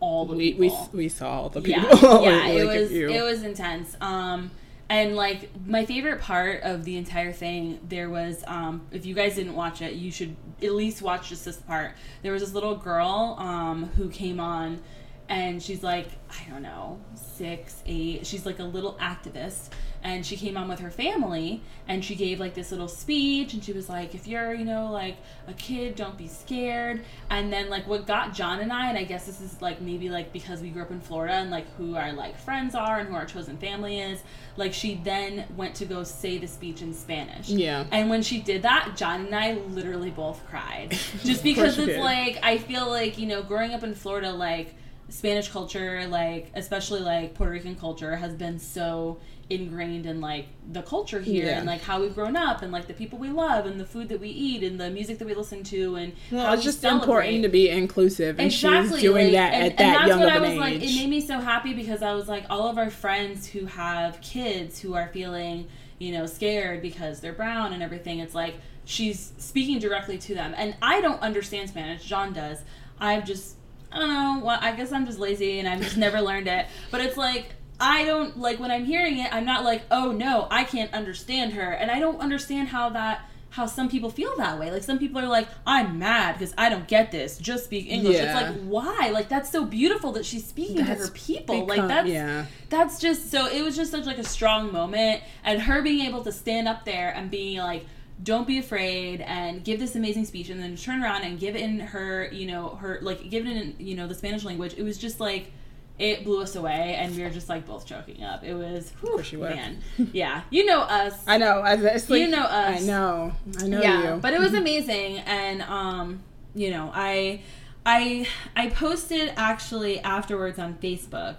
all 0.00 0.26
the 0.26 0.34
We, 0.36 0.54
we 0.54 0.68
people. 0.68 0.90
we 0.92 1.08
saw 1.08 1.42
all 1.42 1.48
the 1.48 1.60
Yeah, 1.62 1.82
people. 1.88 1.98
yeah, 2.24 2.30
Like, 2.30 2.48
it 2.54 2.64
like, 2.66 2.80
was 2.80 2.90
it 2.92 3.22
was 3.22 3.42
intense. 3.42 3.96
Um, 4.00 4.50
and 4.88 5.16
like 5.16 5.50
my 5.66 5.84
favorite 5.84 6.20
part 6.20 6.62
of 6.62 6.84
the 6.84 6.96
entire 6.96 7.32
thing, 7.32 7.80
there 7.88 8.08
was 8.10 8.44
um, 8.46 8.82
if 8.92 9.04
you 9.06 9.14
guys 9.14 9.34
didn't 9.36 9.54
watch 9.54 9.82
it, 9.82 9.94
you 9.94 10.12
should 10.12 10.36
at 10.62 10.72
least 10.72 11.02
watch 11.02 11.28
just 11.30 11.44
this 11.44 11.56
part. 11.56 11.92
There 12.22 12.32
was 12.32 12.42
this 12.42 12.52
little 12.52 12.76
girl 12.76 13.36
um, 13.38 13.86
who 13.96 14.08
came 14.10 14.38
on, 14.38 14.80
and 15.28 15.62
she's 15.62 15.82
like 15.82 16.08
I 16.30 16.50
don't 16.50 16.62
know 16.62 17.00
six, 17.14 17.82
eight. 17.86 18.26
She's 18.26 18.46
like 18.46 18.58
a 18.58 18.64
little 18.64 18.94
activist, 19.00 19.70
and 20.02 20.24
she 20.24 20.36
came 20.36 20.56
on 20.56 20.68
with 20.68 20.80
her 20.80 20.90
family, 20.90 21.62
and 21.88 22.04
she 22.04 22.14
gave 22.14 22.40
like 22.40 22.54
this 22.54 22.70
little 22.70 22.88
speech, 22.88 23.54
and 23.54 23.62
she 23.62 23.72
was 23.72 23.88
like, 23.88 24.14
if 24.14 24.26
you're 24.26 24.54
you 24.54 24.64
know 24.64 24.90
like 24.90 25.16
a 25.48 25.52
kid, 25.54 25.96
don't 25.96 26.16
be 26.16 26.28
scared. 26.28 27.04
And 27.30 27.52
then 27.52 27.68
like 27.68 27.86
what 27.86 28.06
got 28.06 28.34
John 28.34 28.60
and 28.60 28.72
I, 28.72 28.88
and 28.88 28.98
I 28.98 29.04
guess 29.04 29.26
this 29.26 29.40
is 29.40 29.60
like 29.60 29.80
maybe 29.80 30.10
like 30.10 30.32
because 30.32 30.60
we 30.60 30.70
grew 30.70 30.82
up 30.82 30.90
in 30.90 31.00
Florida 31.00 31.34
and 31.34 31.50
like 31.50 31.72
who 31.76 31.96
our 31.96 32.12
like 32.12 32.38
friends 32.38 32.74
are 32.74 32.98
and 32.98 33.08
who 33.08 33.14
our 33.14 33.26
chosen 33.26 33.56
family 33.56 34.00
is. 34.00 34.22
Like 34.56 34.72
she 34.72 35.00
then 35.02 35.44
went 35.56 35.74
to 35.76 35.84
go 35.84 36.02
say 36.04 36.38
the 36.38 36.46
speech 36.46 36.82
in 36.82 36.94
Spanish. 36.94 37.48
Yeah. 37.48 37.84
And 37.90 38.08
when 38.08 38.22
she 38.22 38.40
did 38.40 38.62
that, 38.62 38.94
John 38.96 39.26
and 39.26 39.34
I 39.34 39.54
literally 39.54 40.10
both 40.10 40.46
cried. 40.48 40.90
Just 41.24 41.42
because 41.42 41.78
it's 41.78 41.86
did. 41.86 42.00
like 42.00 42.38
I 42.42 42.58
feel 42.58 42.88
like, 42.88 43.18
you 43.18 43.26
know, 43.26 43.42
growing 43.42 43.72
up 43.72 43.82
in 43.82 43.94
Florida 43.94 44.32
like 44.32 44.74
Spanish 45.08 45.48
culture, 45.48 46.06
like 46.08 46.50
especially 46.54 47.00
like 47.00 47.34
Puerto 47.34 47.52
Rican 47.52 47.76
culture 47.76 48.16
has 48.16 48.34
been 48.34 48.58
so 48.58 49.18
ingrained 49.48 50.06
in 50.06 50.20
like 50.20 50.46
the 50.72 50.82
culture 50.82 51.20
here 51.20 51.46
Yeah. 51.46 51.58
and 51.58 51.66
like 51.66 51.80
how 51.80 52.00
we've 52.00 52.14
grown 52.14 52.36
up 52.36 52.62
and 52.62 52.72
like 52.72 52.88
the 52.88 52.94
people 52.94 53.18
we 53.18 53.28
love 53.30 53.64
and 53.64 53.78
the 53.78 53.84
food 53.84 54.08
that 54.08 54.18
we 54.20 54.28
eat 54.28 54.64
and 54.64 54.80
the 54.80 54.90
music 54.90 55.18
that 55.18 55.24
we 55.28 55.34
listen 55.34 55.62
to 55.64 55.94
and 55.94 56.12
Well, 56.32 56.46
how 56.46 56.54
it's 56.54 56.64
just 56.64 56.80
celebrate. 56.80 57.02
important 57.04 57.42
to 57.44 57.48
be 57.48 57.68
inclusive, 57.70 58.40
and 58.40 58.46
Exactly, 58.46 58.94
she's 59.00 59.02
doing 59.02 59.26
like, 59.26 59.32
that 59.34 59.54
and, 59.54 59.64
at 59.72 59.78
that 59.78 59.84
and 59.84 59.94
that's 59.96 60.08
young 60.08 60.20
what 60.20 60.28
of 60.30 60.34
I 60.34 60.40
was 60.40 60.50
age. 60.50 60.58
like. 60.58 60.74
It 60.82 60.96
made 60.96 61.08
me 61.10 61.20
so 61.20 61.38
happy 61.38 61.74
because 61.74 62.02
I 62.02 62.14
was 62.14 62.26
like, 62.28 62.44
all 62.50 62.68
of 62.68 62.76
our 62.76 62.90
friends 62.90 63.46
who 63.46 63.66
have 63.66 64.20
kids 64.20 64.80
who 64.80 64.94
are 64.94 65.08
feeling, 65.12 65.68
you 66.00 66.10
know, 66.12 66.26
scared 66.26 66.82
because 66.82 67.20
they're 67.20 67.32
brown 67.32 67.72
and 67.72 67.84
everything. 67.84 68.18
It's 68.18 68.34
like 68.34 68.56
she's 68.84 69.32
speaking 69.38 69.78
directly 69.78 70.18
to 70.18 70.34
them, 70.34 70.54
and 70.56 70.74
I 70.82 71.00
don't 71.00 71.20
understand 71.22 71.68
Spanish. 71.68 72.02
John 72.04 72.32
does. 72.32 72.58
I've 72.98 73.24
just, 73.24 73.54
I 73.92 74.00
don't 74.00 74.08
know. 74.08 74.40
Well, 74.44 74.58
I 74.60 74.72
guess 74.74 74.90
I'm 74.90 75.06
just 75.06 75.20
lazy 75.20 75.60
and 75.60 75.68
I've 75.68 75.82
just 75.82 75.96
never 76.06 76.20
learned 76.20 76.48
it. 76.48 76.66
But 76.90 77.00
it's 77.02 77.16
like. 77.16 77.52
I 77.78 78.04
don't 78.04 78.38
like 78.38 78.58
when 78.58 78.70
I'm 78.70 78.84
hearing 78.84 79.18
it. 79.18 79.32
I'm 79.32 79.44
not 79.44 79.64
like, 79.64 79.82
oh 79.90 80.12
no, 80.12 80.48
I 80.50 80.64
can't 80.64 80.92
understand 80.94 81.52
her, 81.54 81.70
and 81.72 81.90
I 81.90 81.98
don't 81.98 82.20
understand 82.20 82.68
how 82.68 82.90
that 82.90 83.28
how 83.56 83.64
some 83.64 83.88
people 83.88 84.10
feel 84.10 84.36
that 84.36 84.58
way. 84.58 84.70
Like 84.70 84.82
some 84.82 84.98
people 84.98 85.18
are 85.18 85.26
like, 85.26 85.48
I'm 85.66 85.98
mad 85.98 86.38
because 86.38 86.54
I 86.58 86.68
don't 86.68 86.86
get 86.86 87.10
this. 87.10 87.38
Just 87.38 87.64
speak 87.64 87.86
English. 87.88 88.16
Yeah. 88.16 88.24
It's 88.24 88.34
like 88.34 88.62
why? 88.64 89.10
Like 89.12 89.30
that's 89.30 89.50
so 89.50 89.64
beautiful 89.64 90.12
that 90.12 90.26
she's 90.26 90.44
speaking 90.44 90.76
to 90.76 90.84
her 90.84 91.08
people. 91.10 91.66
like 91.66 91.88
that's 91.88 92.08
yeah. 92.08 92.46
that's 92.68 93.00
just 93.00 93.30
so 93.30 93.46
it 93.46 93.62
was 93.62 93.74
just 93.74 93.90
such 93.90 94.04
like 94.04 94.18
a 94.18 94.24
strong 94.24 94.72
moment 94.72 95.22
and 95.42 95.62
her 95.62 95.80
being 95.80 96.06
able 96.06 96.22
to 96.24 96.32
stand 96.32 96.68
up 96.68 96.84
there 96.84 97.10
and 97.10 97.30
being 97.30 97.58
like 97.58 97.86
don't 98.22 98.46
be 98.46 98.58
afraid 98.58 99.20
and 99.22 99.64
give 99.64 99.78
this 99.78 99.94
amazing 99.94 100.24
speech 100.24 100.48
and 100.48 100.60
then 100.62 100.76
turn 100.76 101.02
around 101.02 101.22
and 101.22 101.38
give 101.38 101.54
it 101.54 101.62
in 101.62 101.80
her 101.80 102.28
you 102.32 102.46
know 102.46 102.70
her 102.76 102.98
like 103.02 103.28
give 103.28 103.46
it 103.46 103.56
in 103.56 103.74
you 103.78 103.94
know 103.94 104.06
the 104.06 104.14
spanish 104.14 104.42
language 104.42 104.74
it 104.78 104.82
was 104.82 104.96
just 104.96 105.20
like 105.20 105.52
it 105.98 106.24
blew 106.24 106.42
us 106.42 106.54
away 106.56 106.94
and 106.98 107.16
we 107.16 107.22
were 107.22 107.30
just 107.30 107.48
like 107.48 107.64
both 107.66 107.86
choking 107.86 108.22
up 108.22 108.44
it 108.44 108.52
was 108.54 108.92
whew, 109.00 109.12
course 109.12 109.32
you 109.32 109.38
were. 109.38 109.48
man 109.48 109.78
yeah 110.12 110.42
you 110.50 110.64
know 110.66 110.80
us 110.80 111.14
I 111.26 111.38
know. 111.38 111.62
It's 111.64 112.10
like, 112.10 112.20
You 112.20 112.28
know 112.28 112.42
us. 112.42 112.82
I 112.82 112.86
know. 112.86 113.32
I 113.60 113.66
know 113.66 113.80
yeah 113.80 114.14
you. 114.14 114.20
but 114.20 114.34
it 114.34 114.40
was 114.40 114.52
amazing 114.62 115.18
and 115.20 115.62
um 115.62 116.22
you 116.54 116.70
know 116.70 116.90
i 116.94 117.40
i 117.86 118.26
i 118.54 118.68
posted 118.68 119.32
actually 119.36 120.00
afterwards 120.00 120.58
on 120.58 120.74
facebook 120.74 121.36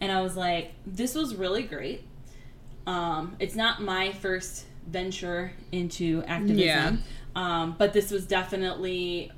and 0.00 0.10
i 0.12 0.20
was 0.22 0.36
like 0.36 0.72
this 0.86 1.14
was 1.14 1.34
really 1.34 1.62
great 1.64 2.04
um 2.86 3.36
it's 3.38 3.54
not 3.54 3.82
my 3.82 4.12
first 4.12 4.64
venture 4.86 5.52
into 5.72 6.22
activism 6.26 6.58
Yeah. 6.58 6.96
um 7.36 7.74
but 7.76 7.92
this 7.92 8.10
was 8.10 8.26
definitely 8.26 9.30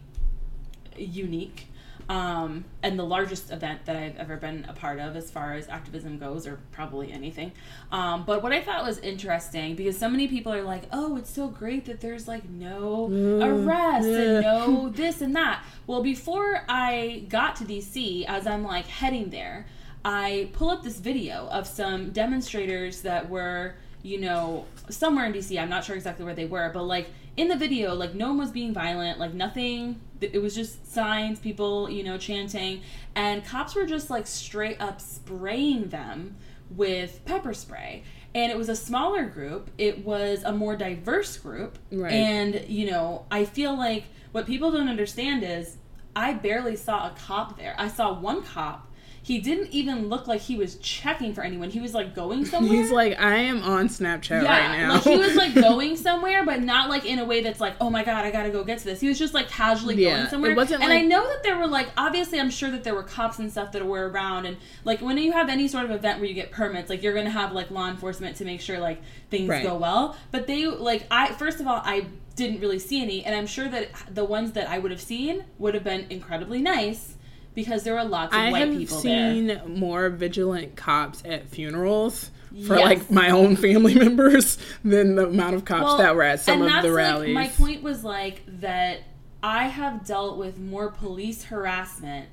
unique 0.97 1.67
um, 2.11 2.65
and 2.83 2.99
the 2.99 3.05
largest 3.05 3.53
event 3.53 3.85
that 3.85 3.95
I've 3.95 4.17
ever 4.17 4.37
been 4.37 4.67
a 4.69 4.73
part 4.73 4.99
of 4.99 5.15
as 5.15 5.31
far 5.31 5.55
as 5.55 5.69
activism 5.69 6.19
goes, 6.19 6.45
or 6.45 6.59
probably 6.73 7.13
anything. 7.13 7.53
Um, 7.93 8.25
but 8.27 8.43
what 8.43 8.53
I 8.53 8.61
thought 8.61 8.85
was 8.85 8.99
interesting 8.99 9.77
because 9.77 9.97
so 9.97 10.09
many 10.09 10.27
people 10.27 10.53
are 10.53 10.65
like, 10.65 10.83
"Oh, 10.93 11.17
it's 11.17 11.31
so 11.31 11.47
great 11.47 11.85
that 11.85 12.01
there's 12.01 12.27
like 12.27 12.49
no 12.49 13.07
arrests 13.41 14.09
and 14.09 14.43
no 14.43 14.89
this 14.95 15.21
and 15.21 15.37
that." 15.37 15.65
Well, 15.87 16.03
before 16.03 16.65
I 16.69 17.27
got 17.29 17.55
to 17.57 17.65
DC, 17.65 18.25
as 18.27 18.45
I'm 18.45 18.65
like 18.65 18.89
heading 18.89 19.31
there, 19.31 19.67
I 20.05 20.51
pull 20.53 20.71
up 20.71 20.83
this 20.83 20.99
video 20.99 21.47
of 21.47 21.65
some 21.65 22.11
demonstrators 22.11 23.03
that 23.03 23.31
were, 23.31 23.77
you 24.03 24.19
know, 24.19 24.67
somewhere 24.89 25.27
in 25.27 25.33
DC. 25.33 25.57
I'm 25.57 25.71
not 25.71 25.85
sure 25.85 25.95
exactly 25.95 26.25
where 26.25 26.35
they 26.35 26.47
were, 26.47 26.73
but 26.75 26.83
like 26.83 27.11
in 27.37 27.49
the 27.49 27.57
video, 27.57 27.95
like 27.95 28.15
no 28.15 28.29
one 28.29 28.39
was 28.39 28.51
being 28.51 28.73
violent, 28.73 29.19
like 29.19 29.35
nothing. 29.35 30.01
It 30.21 30.41
was 30.43 30.55
just 30.55 30.93
signs, 30.93 31.39
people, 31.39 31.89
you 31.89 32.03
know, 32.03 32.19
chanting, 32.19 32.83
and 33.15 33.45
cops 33.45 33.75
were 33.75 33.87
just 33.87 34.11
like 34.11 34.27
straight 34.27 34.81
up 34.81 35.01
spraying 35.01 35.89
them 35.89 36.37
with 36.71 37.25
pepper 37.25 37.55
spray. 37.55 38.05
And 38.35 38.53
it 38.53 38.59
was 38.59 38.69
a 38.69 38.77
smaller 38.77 39.25
group. 39.25 39.71
It 39.77 40.05
was 40.05 40.43
a 40.45 40.53
more 40.53 40.77
diverse 40.77 41.37
group. 41.37 41.79
Right. 41.91 42.13
And, 42.13 42.69
you 42.69 42.91
know, 42.91 43.27
I 43.31 43.45
feel 43.45 43.77
like 43.77 44.05
what 44.33 44.47
people 44.47 44.71
don't 44.71 44.89
understand 44.89 45.43
is 45.43 45.79
I 46.15 46.35
barely 46.35 46.77
saw 46.77 47.09
a 47.09 47.11
cop 47.11 47.59
there. 47.59 47.75
I 47.77 47.89
saw 47.89 48.13
one 48.13 48.43
cop 48.43 48.87
he 49.31 49.39
didn't 49.39 49.69
even 49.73 50.09
look 50.09 50.27
like 50.27 50.41
he 50.41 50.57
was 50.57 50.75
checking 50.79 51.33
for 51.33 51.43
anyone. 51.45 51.71
He 51.71 51.79
was 51.79 51.95
like 51.95 52.17
going 52.17 52.45
somewhere. 52.45 52.73
He's 52.83 52.91
like, 52.91 53.17
I 53.21 53.37
am 53.37 53.63
on 53.63 53.87
Snapchat 53.87 54.43
right 54.45 54.77
now. 54.77 54.95
like 54.95 55.05
he 55.05 55.17
was 55.17 55.37
like 55.37 55.55
going 55.71 55.97
somewhere, 55.97 56.45
but 56.45 56.63
not 56.63 56.91
like 56.91 57.05
in 57.05 57.21
a 57.21 57.25
way 57.25 57.41
that's 57.41 57.61
like, 57.61 57.75
oh 57.81 57.91
my 57.91 58.03
god, 58.03 58.25
I 58.25 58.33
gotta 58.33 58.51
go 58.51 58.65
get 58.65 58.79
to 58.79 58.85
this. 58.87 59.01
He 59.01 59.07
was 59.07 59.21
just 59.21 59.33
like 59.33 59.49
casually 59.49 59.95
Yeah, 60.03 60.11
going 60.15 60.23
it 60.27 60.31
somewhere. 60.31 60.55
wasn't 60.57 60.83
and 60.83 60.91
like- 60.91 61.05
I 61.05 61.07
know 61.07 61.29
that 61.29 61.45
there 61.45 61.57
were 61.57 61.69
like, 61.69 61.91
obviously, 61.97 62.41
I'm 62.41 62.51
sure 62.51 62.73
that 62.73 62.83
there 62.83 62.93
were 62.97 63.05
cops 63.05 63.39
and 63.39 63.53
stuff 63.53 63.71
that 63.71 63.87
were 63.87 64.09
around, 64.09 64.47
and 64.47 64.57
like 64.85 65.01
when 65.01 65.17
you 65.17 65.31
have 65.31 65.49
any 65.49 65.69
sort 65.69 65.85
of 65.85 65.93
event 65.93 66.19
where 66.19 66.27
you 66.29 66.35
get 66.35 66.51
permits, 66.51 66.91
like 66.91 67.01
you're 67.05 67.15
gonna 67.15 67.31
have 67.31 67.53
like 67.53 67.71
law 67.71 67.89
enforcement 67.89 68.35
to 68.39 68.45
make 68.45 68.61
sure 68.61 68.81
like 68.81 69.01
things 69.31 69.49
Right. 69.49 69.63
go 69.63 69.77
well. 69.77 70.17
But 70.33 70.49
they 70.49 70.67
like, 70.67 71.07
I 71.09 71.35
first 71.35 71.61
of 71.61 71.69
all, 71.69 71.81
I 71.85 72.07
didn't 72.35 72.59
really 72.61 72.81
see 72.81 73.01
any, 73.01 73.25
and 73.25 73.33
I'm 73.37 73.47
sure 73.47 73.69
that 73.69 73.91
the 74.13 74.25
ones 74.25 74.51
that 74.53 74.69
I 74.69 74.79
would 74.81 74.91
have 74.91 75.01
seen 75.01 75.45
would 75.61 75.75
have 75.75 75.85
been 75.85 76.07
incredibly 76.11 76.61
nice 76.61 77.15
because 77.55 77.83
there 77.83 77.95
were 77.95 78.05
lots 78.05 78.33
of 78.35 78.41
I 78.41 78.51
white 78.51 78.71
people 78.71 79.01
there. 79.01 79.33
Seen 79.33 79.61
more 79.79 80.09
vigilant 80.09 80.77
cops 80.77 81.23
at 81.25 81.49
funerals 81.49 82.31
for 82.67 82.77
Yes. 82.77 82.85
like 82.85 83.11
my 83.11 83.31
own 83.31 83.57
family 83.57 83.95
members 84.07 84.59
than 84.85 85.15
the 85.15 85.27
amount 85.29 85.55
of 85.55 85.65
cops 85.65 85.99
that 86.01 86.15
were 86.17 86.23
at 86.23 86.41
some 86.41 86.63
of 86.63 86.69
the 86.83 86.89
like, 86.89 86.97
rallies. 86.97 87.35
my 87.35 87.49
point 87.49 87.83
was 87.83 88.03
like 88.05 88.43
that 88.61 89.01
I 89.43 89.69
have 89.69 90.05
dealt 90.05 90.37
with 90.37 90.59
more 90.59 90.91
police 90.91 91.45
harassment 91.45 92.27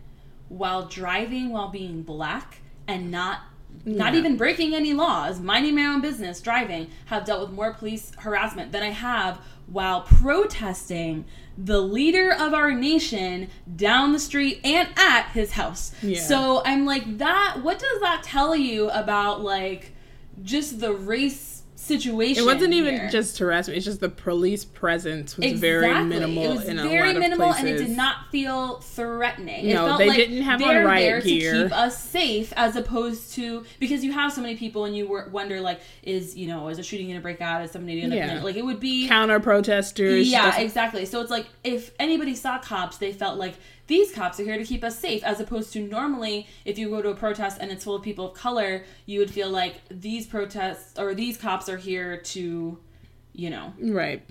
while 0.49 0.87
driving 0.87 1.49
while 1.49 1.69
being 1.69 2.01
black 2.03 2.59
and 2.87 3.11
not 3.11 3.41
not 3.85 4.13
Yeah. 4.13 4.19
even 4.19 4.37
breaking 4.37 4.73
any 4.73 4.93
laws, 4.93 5.39
minding 5.39 5.75
my 5.75 5.85
own 5.85 6.01
business, 6.01 6.41
driving, 6.41 6.87
have 7.05 7.25
dealt 7.25 7.41
with 7.41 7.51
more 7.51 7.73
police 7.73 8.11
harassment 8.17 8.71
than 8.71 8.81
I 8.81 8.89
have 8.89 9.39
while 9.67 10.01
protesting 10.01 11.25
the 11.57 11.81
leader 11.81 12.31
of 12.31 12.53
our 12.53 12.71
nation 12.71 13.49
down 13.75 14.13
the 14.13 14.19
street 14.19 14.59
and 14.63 14.87
at 14.95 15.29
his 15.29 15.51
house. 15.51 15.91
Yeah. 16.01 16.21
So 16.21 16.61
I'm 16.65 16.85
like 16.85 17.17
that 17.17 17.59
what 17.61 17.79
does 17.79 17.99
that 18.01 18.23
tell 18.23 18.55
you 18.55 18.89
about 18.89 19.41
like 19.41 19.93
just 20.43 20.79
the 20.79 20.93
race 20.93 21.56
situation? 21.87 22.43
It 22.43 22.45
wasn't 22.45 22.73
even 22.73 22.95
here? 22.95 23.09
just 23.09 23.37
harassment; 23.37 23.77
it's 23.77 23.85
just 23.85 23.99
the 23.99 24.09
police 24.09 24.65
presence 24.65 25.37
was 25.37 25.53
very 25.53 26.03
minimal 26.03 26.43
It 26.43 26.49
was 26.49 26.65
in 26.65 26.79
a 26.79 26.83
very 26.83 27.13
lot 27.13 27.19
minimal, 27.19 27.53
and 27.53 27.67
it 27.67 27.77
did 27.77 27.95
not 27.95 28.29
feel 28.31 28.79
threatening. 28.79 29.67
No, 29.67 29.85
it 29.85 29.87
felt 29.87 29.99
they 29.99 30.07
like 30.07 30.17
didn't 30.17 30.41
have 30.43 30.59
they're 30.59 30.85
riot 30.85 31.05
there 31.05 31.21
to 31.21 31.27
keep 31.69 31.71
us 31.77 32.01
safe, 32.03 32.53
as 32.55 32.75
opposed 32.75 33.33
to 33.33 33.65
because 33.79 34.03
you 34.03 34.11
have 34.11 34.31
so 34.33 34.41
many 34.41 34.55
people, 34.55 34.85
and 34.85 34.95
you 34.95 35.07
wonder 35.31 35.61
like, 35.61 35.81
is 36.03 36.35
you 36.35 36.47
know, 36.47 36.67
is 36.69 36.79
a 36.79 36.83
shooting 36.83 37.07
going 37.07 37.17
to 37.17 37.23
break 37.23 37.41
out? 37.41 37.61
Is 37.63 37.71
somebody 37.71 37.99
going 37.99 38.11
to 38.11 38.17
Yeah. 38.17 38.43
like 38.43 38.55
it 38.55 38.65
would 38.65 38.79
be 38.79 39.07
counter 39.07 39.39
protesters. 39.39 40.29
yeah, 40.29 40.59
exactly. 40.59 41.05
So 41.05 41.21
it's 41.21 41.31
like 41.31 41.47
if 41.63 41.91
anybody 41.99 42.35
saw 42.35 42.59
cops, 42.59 42.97
they 42.97 43.11
felt 43.13 43.37
like 43.37 43.55
these 43.87 44.11
cops 44.11 44.39
are 44.39 44.43
here 44.43 44.57
to 44.57 44.63
keep 44.65 44.83
us 44.83 44.99
safe, 44.99 45.23
as 45.23 45.39
opposed 45.39 45.73
to 45.73 45.81
normally 45.81 46.47
if 46.65 46.77
you 46.77 46.89
go 46.89 47.01
to 47.01 47.09
a 47.09 47.15
protest 47.15 47.57
and 47.59 47.71
it's 47.71 47.83
full 47.83 47.95
of 47.95 48.03
people 48.03 48.27
of 48.27 48.33
color, 48.33 48.83
you 49.05 49.19
would 49.19 49.31
feel 49.31 49.49
like 49.49 49.81
these 49.89 50.27
protests 50.27 50.99
or 50.99 51.15
these 51.15 51.37
cops 51.37 51.69
are 51.69 51.77
here 51.77 52.17
to, 52.17 52.77
you 53.33 53.49
know, 53.49 53.73
right. 53.79 54.23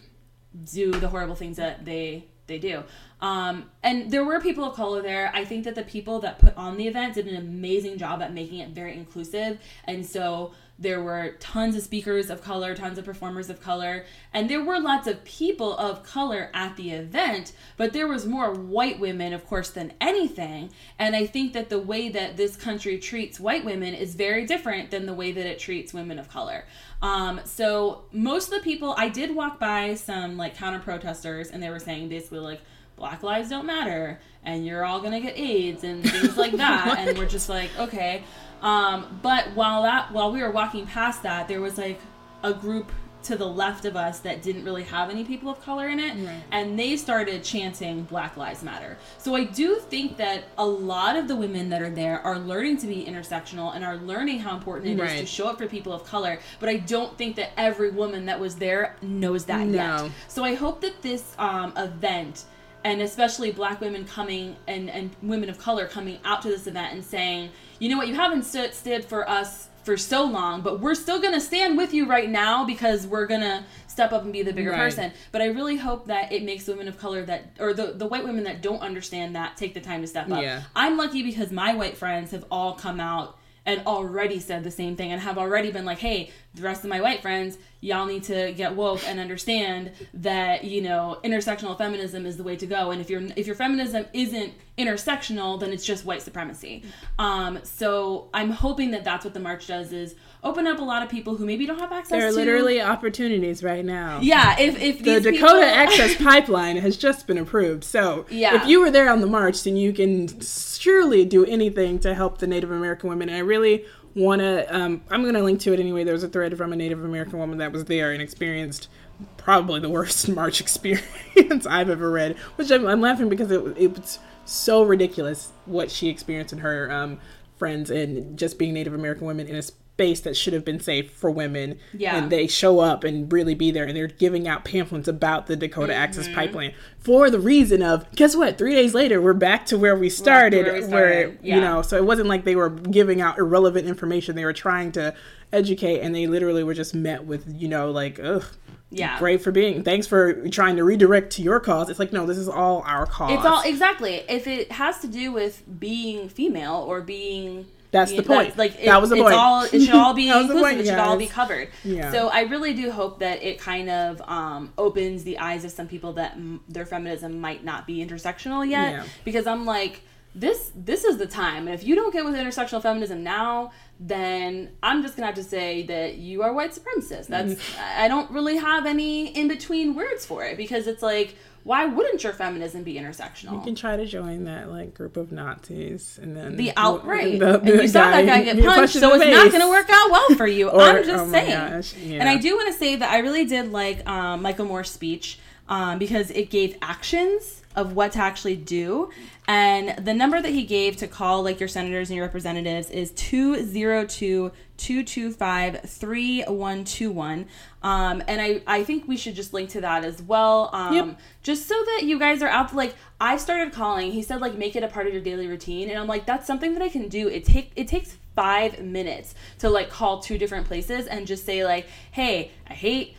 do 0.72 0.92
the 0.92 1.08
horrible 1.08 1.34
things 1.34 1.56
that 1.56 1.84
they 1.84 2.26
they 2.46 2.58
do. 2.58 2.84
Um, 3.20 3.70
and 3.82 4.10
there 4.10 4.24
were 4.24 4.40
people 4.40 4.64
of 4.64 4.76
color 4.76 5.02
there. 5.02 5.30
I 5.34 5.44
think 5.44 5.64
that 5.64 5.74
the 5.74 5.82
people 5.82 6.20
that 6.20 6.38
put 6.38 6.56
on 6.56 6.76
the 6.76 6.86
event 6.86 7.14
did 7.14 7.26
an 7.26 7.36
amazing 7.36 7.98
job 7.98 8.22
at 8.22 8.32
making 8.32 8.60
it 8.60 8.70
very 8.70 8.94
inclusive. 8.94 9.58
And 9.84 10.04
so 10.06 10.52
there 10.78 11.02
were 11.02 11.36
tons 11.40 11.74
of 11.74 11.82
speakers 11.82 12.28
of 12.28 12.42
color, 12.42 12.74
tons 12.74 12.98
of 12.98 13.04
performers 13.04 13.48
of 13.48 13.60
color, 13.60 14.04
and 14.32 14.50
there 14.50 14.62
were 14.62 14.78
lots 14.78 15.06
of 15.06 15.24
people 15.24 15.76
of 15.78 16.02
color 16.02 16.50
at 16.52 16.76
the 16.76 16.90
event, 16.90 17.52
but 17.76 17.92
there 17.92 18.06
was 18.06 18.26
more 18.26 18.52
white 18.52 19.00
women, 19.00 19.32
of 19.32 19.46
course, 19.46 19.70
than 19.70 19.92
anything. 20.00 20.70
And 20.98 21.16
I 21.16 21.26
think 21.26 21.54
that 21.54 21.70
the 21.70 21.78
way 21.78 22.10
that 22.10 22.36
this 22.36 22.56
country 22.56 22.98
treats 22.98 23.40
white 23.40 23.64
women 23.64 23.94
is 23.94 24.14
very 24.14 24.44
different 24.44 24.90
than 24.90 25.06
the 25.06 25.14
way 25.14 25.32
that 25.32 25.46
it 25.46 25.58
treats 25.58 25.94
women 25.94 26.18
of 26.18 26.28
color. 26.28 26.64
Um, 27.00 27.40
so 27.44 28.04
most 28.12 28.52
of 28.52 28.54
the 28.54 28.60
people, 28.60 28.94
I 28.98 29.08
did 29.08 29.34
walk 29.34 29.58
by 29.58 29.94
some 29.94 30.36
like 30.36 30.56
counter 30.56 30.80
protesters, 30.80 31.50
and 31.50 31.62
they 31.62 31.70
were 31.70 31.78
saying 31.78 32.08
basically 32.10 32.40
like 32.40 32.60
Black 32.96 33.22
lives 33.22 33.50
don't 33.50 33.66
matter, 33.66 34.18
and 34.42 34.64
you're 34.66 34.84
all 34.84 35.00
gonna 35.00 35.20
get 35.20 35.36
AIDS 35.38 35.84
and 35.84 36.02
things 36.02 36.36
like 36.36 36.52
that. 36.56 36.98
and 36.98 37.16
we're 37.18 37.26
just 37.26 37.48
like, 37.48 37.70
okay. 37.78 38.24
Um, 38.66 39.20
but 39.22 39.44
while 39.54 39.82
that 39.84 40.12
while 40.12 40.32
we 40.32 40.42
were 40.42 40.50
walking 40.50 40.86
past 40.86 41.22
that, 41.22 41.46
there 41.48 41.60
was 41.60 41.78
like 41.78 42.00
a 42.42 42.52
group 42.52 42.90
to 43.22 43.36
the 43.36 43.46
left 43.46 43.84
of 43.84 43.96
us 43.96 44.20
that 44.20 44.40
didn't 44.42 44.64
really 44.64 44.84
have 44.84 45.10
any 45.10 45.24
people 45.24 45.50
of 45.50 45.60
color 45.60 45.88
in 45.88 45.98
it 45.98 46.14
Right. 46.24 46.42
and 46.52 46.78
they 46.78 46.96
started 46.96 47.42
chanting 47.42 48.02
black 48.04 48.36
lives 48.36 48.62
matter 48.62 48.98
so 49.18 49.34
i 49.34 49.42
do 49.42 49.80
think 49.80 50.16
that 50.18 50.44
a 50.58 50.64
lot 50.64 51.16
of 51.16 51.26
the 51.26 51.34
women 51.34 51.68
that 51.70 51.82
are 51.82 51.90
there 51.90 52.20
are 52.20 52.38
learning 52.38 52.76
to 52.78 52.86
be 52.86 53.04
intersectional 53.04 53.74
and 53.74 53.84
are 53.84 53.96
learning 53.96 54.38
how 54.38 54.54
important 54.54 54.86
it 54.90 54.92
is 55.02 55.10
Right. 55.10 55.18
to 55.20 55.26
show 55.26 55.48
up 55.48 55.58
for 55.58 55.66
people 55.66 55.92
of 55.92 56.04
color 56.04 56.38
but 56.60 56.68
i 56.68 56.76
don't 56.76 57.18
think 57.18 57.34
that 57.34 57.50
every 57.58 57.90
woman 57.90 58.26
that 58.26 58.38
was 58.38 58.56
there 58.56 58.94
knows 59.02 59.46
that 59.46 59.66
No. 59.66 60.04
yet 60.04 60.10
so 60.28 60.44
i 60.44 60.54
hope 60.54 60.80
that 60.82 61.02
this 61.02 61.34
um, 61.36 61.72
event 61.76 62.44
and 62.84 63.00
especially 63.02 63.50
black 63.50 63.80
women 63.80 64.04
coming 64.04 64.54
and, 64.68 64.88
and 64.88 65.10
women 65.20 65.48
of 65.50 65.58
color 65.58 65.88
coming 65.88 66.20
out 66.24 66.42
to 66.42 66.48
this 66.48 66.68
event 66.68 66.92
and 66.94 67.04
saying 67.04 67.50
you 67.78 67.88
know 67.88 67.96
what 67.96 68.08
you 68.08 68.14
haven't 68.14 68.44
stood, 68.44 68.72
stood 68.74 69.04
for 69.04 69.28
us 69.28 69.68
for 69.84 69.96
so 69.96 70.24
long 70.24 70.62
but 70.62 70.80
we're 70.80 70.94
still 70.94 71.20
to 71.34 71.40
stand 71.40 71.76
with 71.76 71.94
you 71.94 72.06
right 72.06 72.28
now 72.28 72.64
because 72.64 73.06
we're 73.06 73.26
to 73.40 73.62
step 73.86 74.12
up 74.12 74.24
and 74.24 74.32
be 74.32 74.42
the 74.42 74.52
bigger 74.52 74.70
Right. 74.72 74.78
person 74.78 75.12
but 75.30 75.40
i 75.42 75.46
really 75.46 75.76
hope 75.76 76.06
that 76.08 76.32
it 76.32 76.42
makes 76.42 76.66
women 76.66 76.88
of 76.88 76.98
color 76.98 77.24
that 77.24 77.50
or 77.60 77.72
the, 77.72 77.92
the 77.92 78.06
white 78.06 78.24
women 78.24 78.42
that 78.44 78.62
don't 78.62 78.80
understand 78.80 79.36
that 79.36 79.56
take 79.56 79.74
the 79.74 79.80
time 79.80 80.00
to 80.00 80.06
step 80.08 80.28
up 80.30 80.42
Yeah. 80.42 80.62
i'm 80.74 80.96
lucky 80.96 81.22
because 81.22 81.52
my 81.52 81.74
white 81.74 81.96
friends 81.96 82.32
have 82.32 82.44
all 82.50 82.74
come 82.74 82.98
out 82.98 83.38
and 83.66 83.82
already 83.86 84.38
said 84.38 84.64
the 84.64 84.70
same 84.70 84.96
thing 84.96 85.12
and 85.12 85.20
have 85.20 85.36
already 85.36 85.70
been 85.72 85.84
like, 85.84 85.98
hey, 85.98 86.30
the 86.54 86.62
rest 86.62 86.84
of 86.84 86.90
my 86.90 87.00
white 87.00 87.20
friends, 87.20 87.58
y'all 87.80 88.06
need 88.06 88.22
to 88.24 88.52
get 88.52 88.74
woke 88.74 89.06
and 89.06 89.20
understand 89.20 89.90
that, 90.14 90.64
you 90.64 90.80
know, 90.80 91.18
intersectional 91.24 91.76
feminism 91.76 92.24
is 92.24 92.36
the 92.36 92.44
way 92.44 92.56
to 92.56 92.66
go. 92.66 92.92
And 92.92 93.00
if 93.00 93.10
your 93.10 93.22
if 93.36 93.46
your 93.46 93.56
feminism 93.56 94.06
isn't 94.12 94.54
intersectional, 94.78 95.58
then 95.58 95.72
it's 95.72 95.84
just 95.84 96.04
white 96.04 96.22
supremacy. 96.22 96.84
Um, 97.18 97.58
so 97.64 98.30
I'm 98.32 98.50
hoping 98.50 98.92
that 98.92 99.04
that's 99.04 99.24
what 99.24 99.34
the 99.34 99.40
march 99.40 99.66
does 99.66 99.92
is 99.92 100.14
open 100.44 100.66
up 100.66 100.78
a 100.78 100.82
lot 100.82 101.02
of 101.02 101.08
people 101.08 101.36
who 101.36 101.44
maybe 101.46 101.66
don't 101.66 101.78
have 101.78 101.92
access 101.92 102.10
There 102.10 102.26
are 102.28 102.30
to 102.30 102.36
literally 102.36 102.80
opportunities 102.80 103.62
right 103.62 103.84
now. 103.84 104.20
Yeah, 104.20 104.58
if 104.58 104.80
if 104.80 104.98
The 105.02 105.20
Dakota 105.20 105.30
people, 105.30 105.62
Access 105.62 106.16
Pipeline 106.16 106.76
has 106.76 106.96
just 106.96 107.26
been 107.26 107.38
approved. 107.38 107.84
So, 107.84 108.26
Yeah. 108.30 108.60
if 108.60 108.68
you 108.68 108.80
were 108.80 108.90
there 108.90 109.10
on 109.10 109.20
the 109.20 109.26
march, 109.26 109.64
then 109.64 109.76
you 109.76 109.92
can 109.92 110.40
surely 110.40 111.24
do 111.24 111.44
anything 111.44 111.98
to 112.00 112.14
help 112.14 112.38
the 112.38 112.46
Native 112.46 112.70
American 112.70 113.08
women. 113.10 113.28
And 113.28 113.36
I 113.36 113.40
really 113.40 113.84
want 114.14 114.40
to, 114.40 114.74
um, 114.74 115.02
I'm 115.10 115.22
going 115.22 115.34
to 115.34 115.42
link 115.42 115.60
to 115.60 115.72
it 115.72 115.80
anyway. 115.80 116.04
There 116.04 116.14
was 116.14 116.24
a 116.24 116.28
thread 116.28 116.56
from 116.56 116.72
a 116.72 116.76
Native 116.76 117.04
American 117.04 117.38
woman 117.38 117.58
that 117.58 117.72
was 117.72 117.84
there 117.84 118.12
and 118.12 118.22
experienced 118.22 118.88
probably 119.36 119.80
the 119.80 119.90
worst 119.90 120.28
march 120.40 120.60
experience 120.60 121.66
I've 121.66 121.90
ever 121.90 122.10
read, 122.10 122.36
which 122.56 122.70
I'm, 122.70 122.86
I'm 122.86 123.00
laughing 123.00 123.28
because 123.28 123.50
it, 123.50 123.62
it 123.76 123.96
was 123.96 124.18
so 124.44 124.82
ridiculous 124.82 125.52
what 125.66 125.90
she 125.90 126.08
experienced 126.08 126.52
and 126.52 126.62
her 126.62 126.90
um, 126.90 127.18
friends 127.56 127.90
and 127.90 128.38
just 128.38 128.58
being 128.58 128.74
Native 128.74 128.94
American 128.94 129.26
women 129.26 129.46
in 129.48 129.56
a 129.56 129.62
space 129.96 130.20
that 130.20 130.36
should 130.36 130.52
have 130.52 130.62
been 130.64 130.78
safe 130.78 131.10
for 131.10 131.30
women. 131.30 131.78
Yeah. 131.94 132.16
And 132.16 132.30
they 132.30 132.46
show 132.46 132.80
up 132.80 133.02
and 133.02 133.32
really 133.32 133.54
be 133.54 133.70
there 133.70 133.84
and 133.84 133.96
they're 133.96 134.08
giving 134.08 134.46
out 134.46 134.62
pamphlets 134.62 135.08
about 135.08 135.46
the 135.46 135.56
Dakota 135.56 135.94
Mm-hmm. 135.94 136.02
Access 136.02 136.28
Pipeline 136.28 136.74
for 136.98 137.30
the 137.30 137.40
reason 137.40 137.80
of 137.80 138.10
guess 138.14 138.36
what? 138.36 138.58
Three 138.58 138.74
days 138.74 138.92
later, 138.92 139.22
we're 139.22 139.32
back 139.32 139.64
to 139.66 139.78
where 139.78 139.96
we 139.96 140.10
started. 140.10 140.66
where 140.66 140.74
we 140.74 140.80
where, 140.80 141.22
started, 141.22 141.38
you 141.42 141.60
know, 141.60 141.80
so 141.80 141.96
it 141.96 142.04
wasn't 142.04 142.28
like 142.28 142.44
they 142.44 142.56
were 142.56 142.68
giving 142.68 143.22
out 143.22 143.38
irrelevant 143.38 143.86
information. 143.86 144.36
They 144.36 144.44
were 144.44 144.52
trying 144.52 144.92
to 144.92 145.14
educate, 145.52 146.00
and 146.00 146.14
they 146.14 146.26
literally 146.26 146.64
were 146.64 146.74
just 146.74 146.94
met 146.94 147.24
with, 147.24 147.44
you 147.48 147.68
know, 147.68 147.90
like, 147.90 148.18
ugh. 148.22 148.44
Yeah. 148.90 149.18
Great 149.18 149.40
for 149.42 149.50
being. 149.50 149.82
Thanks 149.82 150.06
for 150.06 150.48
trying 150.48 150.76
to 150.76 150.84
redirect 150.84 151.32
to 151.34 151.42
your 151.42 151.60
cause. 151.60 151.88
It's 151.90 151.98
like, 151.98 152.12
no, 152.12 152.26
this 152.26 152.38
is 152.38 152.48
all 152.48 152.82
our 152.86 153.06
cause. 153.06 153.32
It's 153.32 153.44
all 153.44 153.62
exactly. 153.62 154.22
If 154.28 154.46
it 154.46 154.72
has 154.72 155.00
to 155.00 155.08
do 155.08 155.32
with 155.32 155.62
being 155.78 156.28
female 156.28 156.84
or 156.86 157.00
being 157.00 157.66
That's 157.96 158.12
the 158.12 158.22
point. 158.22 158.48
that's, 158.48 158.58
like 158.58 158.84
That 158.84 159.00
was 159.00 159.10
the 159.10 159.16
it's 159.16 159.22
point. 159.24 159.34
all 159.34 159.62
it 159.64 159.80
should 159.80 159.94
all 159.94 160.14
be 160.14 160.28
inclusive. 160.30 160.56
point, 160.62 160.80
it 160.80 160.86
should 160.86 160.94
all 160.98 161.16
be 161.16 161.26
covered. 161.26 161.68
Yeah. 161.84 162.12
So 162.12 162.28
I 162.28 162.42
really 162.42 162.74
do 162.74 162.90
hope 162.90 163.18
that 163.20 163.42
it 163.42 163.58
kind 163.58 163.90
of 163.90 164.20
um, 164.22 164.72
opens 164.78 165.24
the 165.24 165.38
eyes 165.38 165.64
of 165.64 165.70
some 165.70 165.88
people 165.88 166.12
that 166.14 166.32
m- 166.32 166.60
their 166.68 166.86
feminism 166.86 167.40
might 167.40 167.64
not 167.64 167.86
be 167.86 168.04
intersectional 168.04 168.68
yet. 168.68 168.92
Yeah. 168.92 169.04
Because 169.24 169.46
I'm 169.46 169.64
like 169.64 170.02
this 170.38 170.70
this 170.76 171.02
is 171.04 171.16
the 171.16 171.26
time 171.26 171.66
and 171.66 171.74
if 171.74 171.82
you 171.82 171.94
don't 171.94 172.12
get 172.12 172.22
with 172.22 172.34
intersectional 172.34 172.82
feminism 172.82 173.24
now 173.24 173.72
then 173.98 174.70
i'm 174.82 175.00
just 175.02 175.16
gonna 175.16 175.24
have 175.24 175.34
to 175.34 175.42
say 175.42 175.82
that 175.84 176.16
you 176.18 176.42
are 176.42 176.52
white 176.52 176.72
supremacist 176.72 177.26
that's 177.28 177.58
i 177.96 178.06
don't 178.06 178.30
really 178.30 178.58
have 178.58 178.84
any 178.84 179.28
in 179.28 179.48
between 179.48 179.94
words 179.94 180.26
for 180.26 180.44
it 180.44 180.58
because 180.58 180.86
it's 180.86 181.02
like 181.02 181.36
why 181.66 181.84
wouldn't 181.84 182.22
your 182.22 182.32
feminism 182.32 182.84
be 182.84 182.94
intersectional 182.94 183.54
You 183.54 183.60
can 183.60 183.74
try 183.74 183.96
to 183.96 184.06
join 184.06 184.44
that 184.44 184.70
like 184.70 184.94
group 184.94 185.16
of 185.16 185.32
Nazis, 185.32 186.18
and 186.22 186.36
then 186.36 186.56
the 186.56 186.72
outright. 186.76 187.40
the- 187.40 187.58
and 187.58 187.66
the 187.66 187.82
you 187.82 187.88
saw 187.88 188.08
that 188.10 188.24
guy 188.24 188.42
get 188.44 188.64
punched, 188.64 188.94
so 188.94 189.12
it's 189.14 189.24
not 189.26 189.50
going 189.50 189.60
to 189.62 189.68
work 189.68 189.88
out 189.90 190.10
well 190.12 190.28
for 190.36 190.46
you. 190.46 190.70
Or- 190.76 190.80
I'm 190.80 191.04
just 191.04 191.24
oh 191.24 191.26
my 191.26 191.32
saying. 191.40 191.50
gosh, 191.70 191.94
yeah. 191.96 192.20
And 192.20 192.28
I 192.28 192.36
do 192.36 192.54
want 192.54 192.68
to 192.72 192.78
say 192.78 192.94
that 192.96 193.10
I 193.10 193.18
really 193.18 193.44
did 193.46 193.72
like 193.72 194.08
um, 194.08 194.42
Michael 194.42 194.66
Moore's 194.66 194.90
speech 194.90 195.38
um, 195.68 195.98
because 195.98 196.30
it 196.30 196.50
gave 196.50 196.76
actions 196.82 197.62
of 197.76 197.92
what 197.92 198.12
to 198.12 198.18
actually 198.18 198.56
do. 198.56 199.10
And 199.46 200.04
the 200.04 200.14
number 200.14 200.42
that 200.42 200.50
he 200.50 200.64
gave 200.64 200.96
to 200.96 201.06
call 201.06 201.42
like 201.42 201.60
your 201.60 201.68
senators 201.68 202.10
and 202.10 202.16
your 202.16 202.24
representatives 202.24 202.90
is 202.90 203.12
202 203.12 204.50
225 204.76 205.80
3121. 205.82 207.46
Um, 207.82 208.22
and 208.26 208.40
I, 208.40 208.62
I 208.66 208.84
think 208.84 209.06
we 209.06 209.16
should 209.16 209.34
just 209.36 209.52
link 209.52 209.70
to 209.70 209.80
that 209.82 210.04
as 210.04 210.20
well. 210.22 210.70
Um, 210.72 210.94
Yep. 210.94 211.20
Just 211.42 211.68
so 211.68 211.74
that 211.74 212.02
you 212.04 212.18
guys 212.18 212.42
are 212.42 212.48
out. 212.48 212.74
Like 212.74 212.94
I 213.20 213.36
started 213.36 213.72
calling. 213.72 214.10
He 214.10 214.22
said 214.22 214.40
like 214.40 214.56
make 214.56 214.74
it 214.74 214.82
a 214.82 214.88
part 214.88 215.06
of 215.06 215.12
your 215.12 215.22
daily 215.22 215.46
routine, 215.46 215.90
and 215.90 215.98
I'm 215.98 216.08
like 216.08 216.26
that's 216.26 216.46
something 216.46 216.72
that 216.72 216.82
I 216.82 216.88
can 216.88 217.08
do. 217.08 217.28
It 217.28 217.44
take 217.44 217.72
it 217.76 217.86
takes 217.88 218.16
five 218.34 218.80
minutes 218.80 219.34
to 219.58 219.70
like 219.70 219.88
call 219.88 220.20
two 220.20 220.38
different 220.38 220.66
places 220.66 221.06
and 221.06 221.26
just 221.26 221.44
say 221.46 221.64
like, 221.64 221.86
hey, 222.12 222.50
I 222.68 222.74
hate 222.74 223.16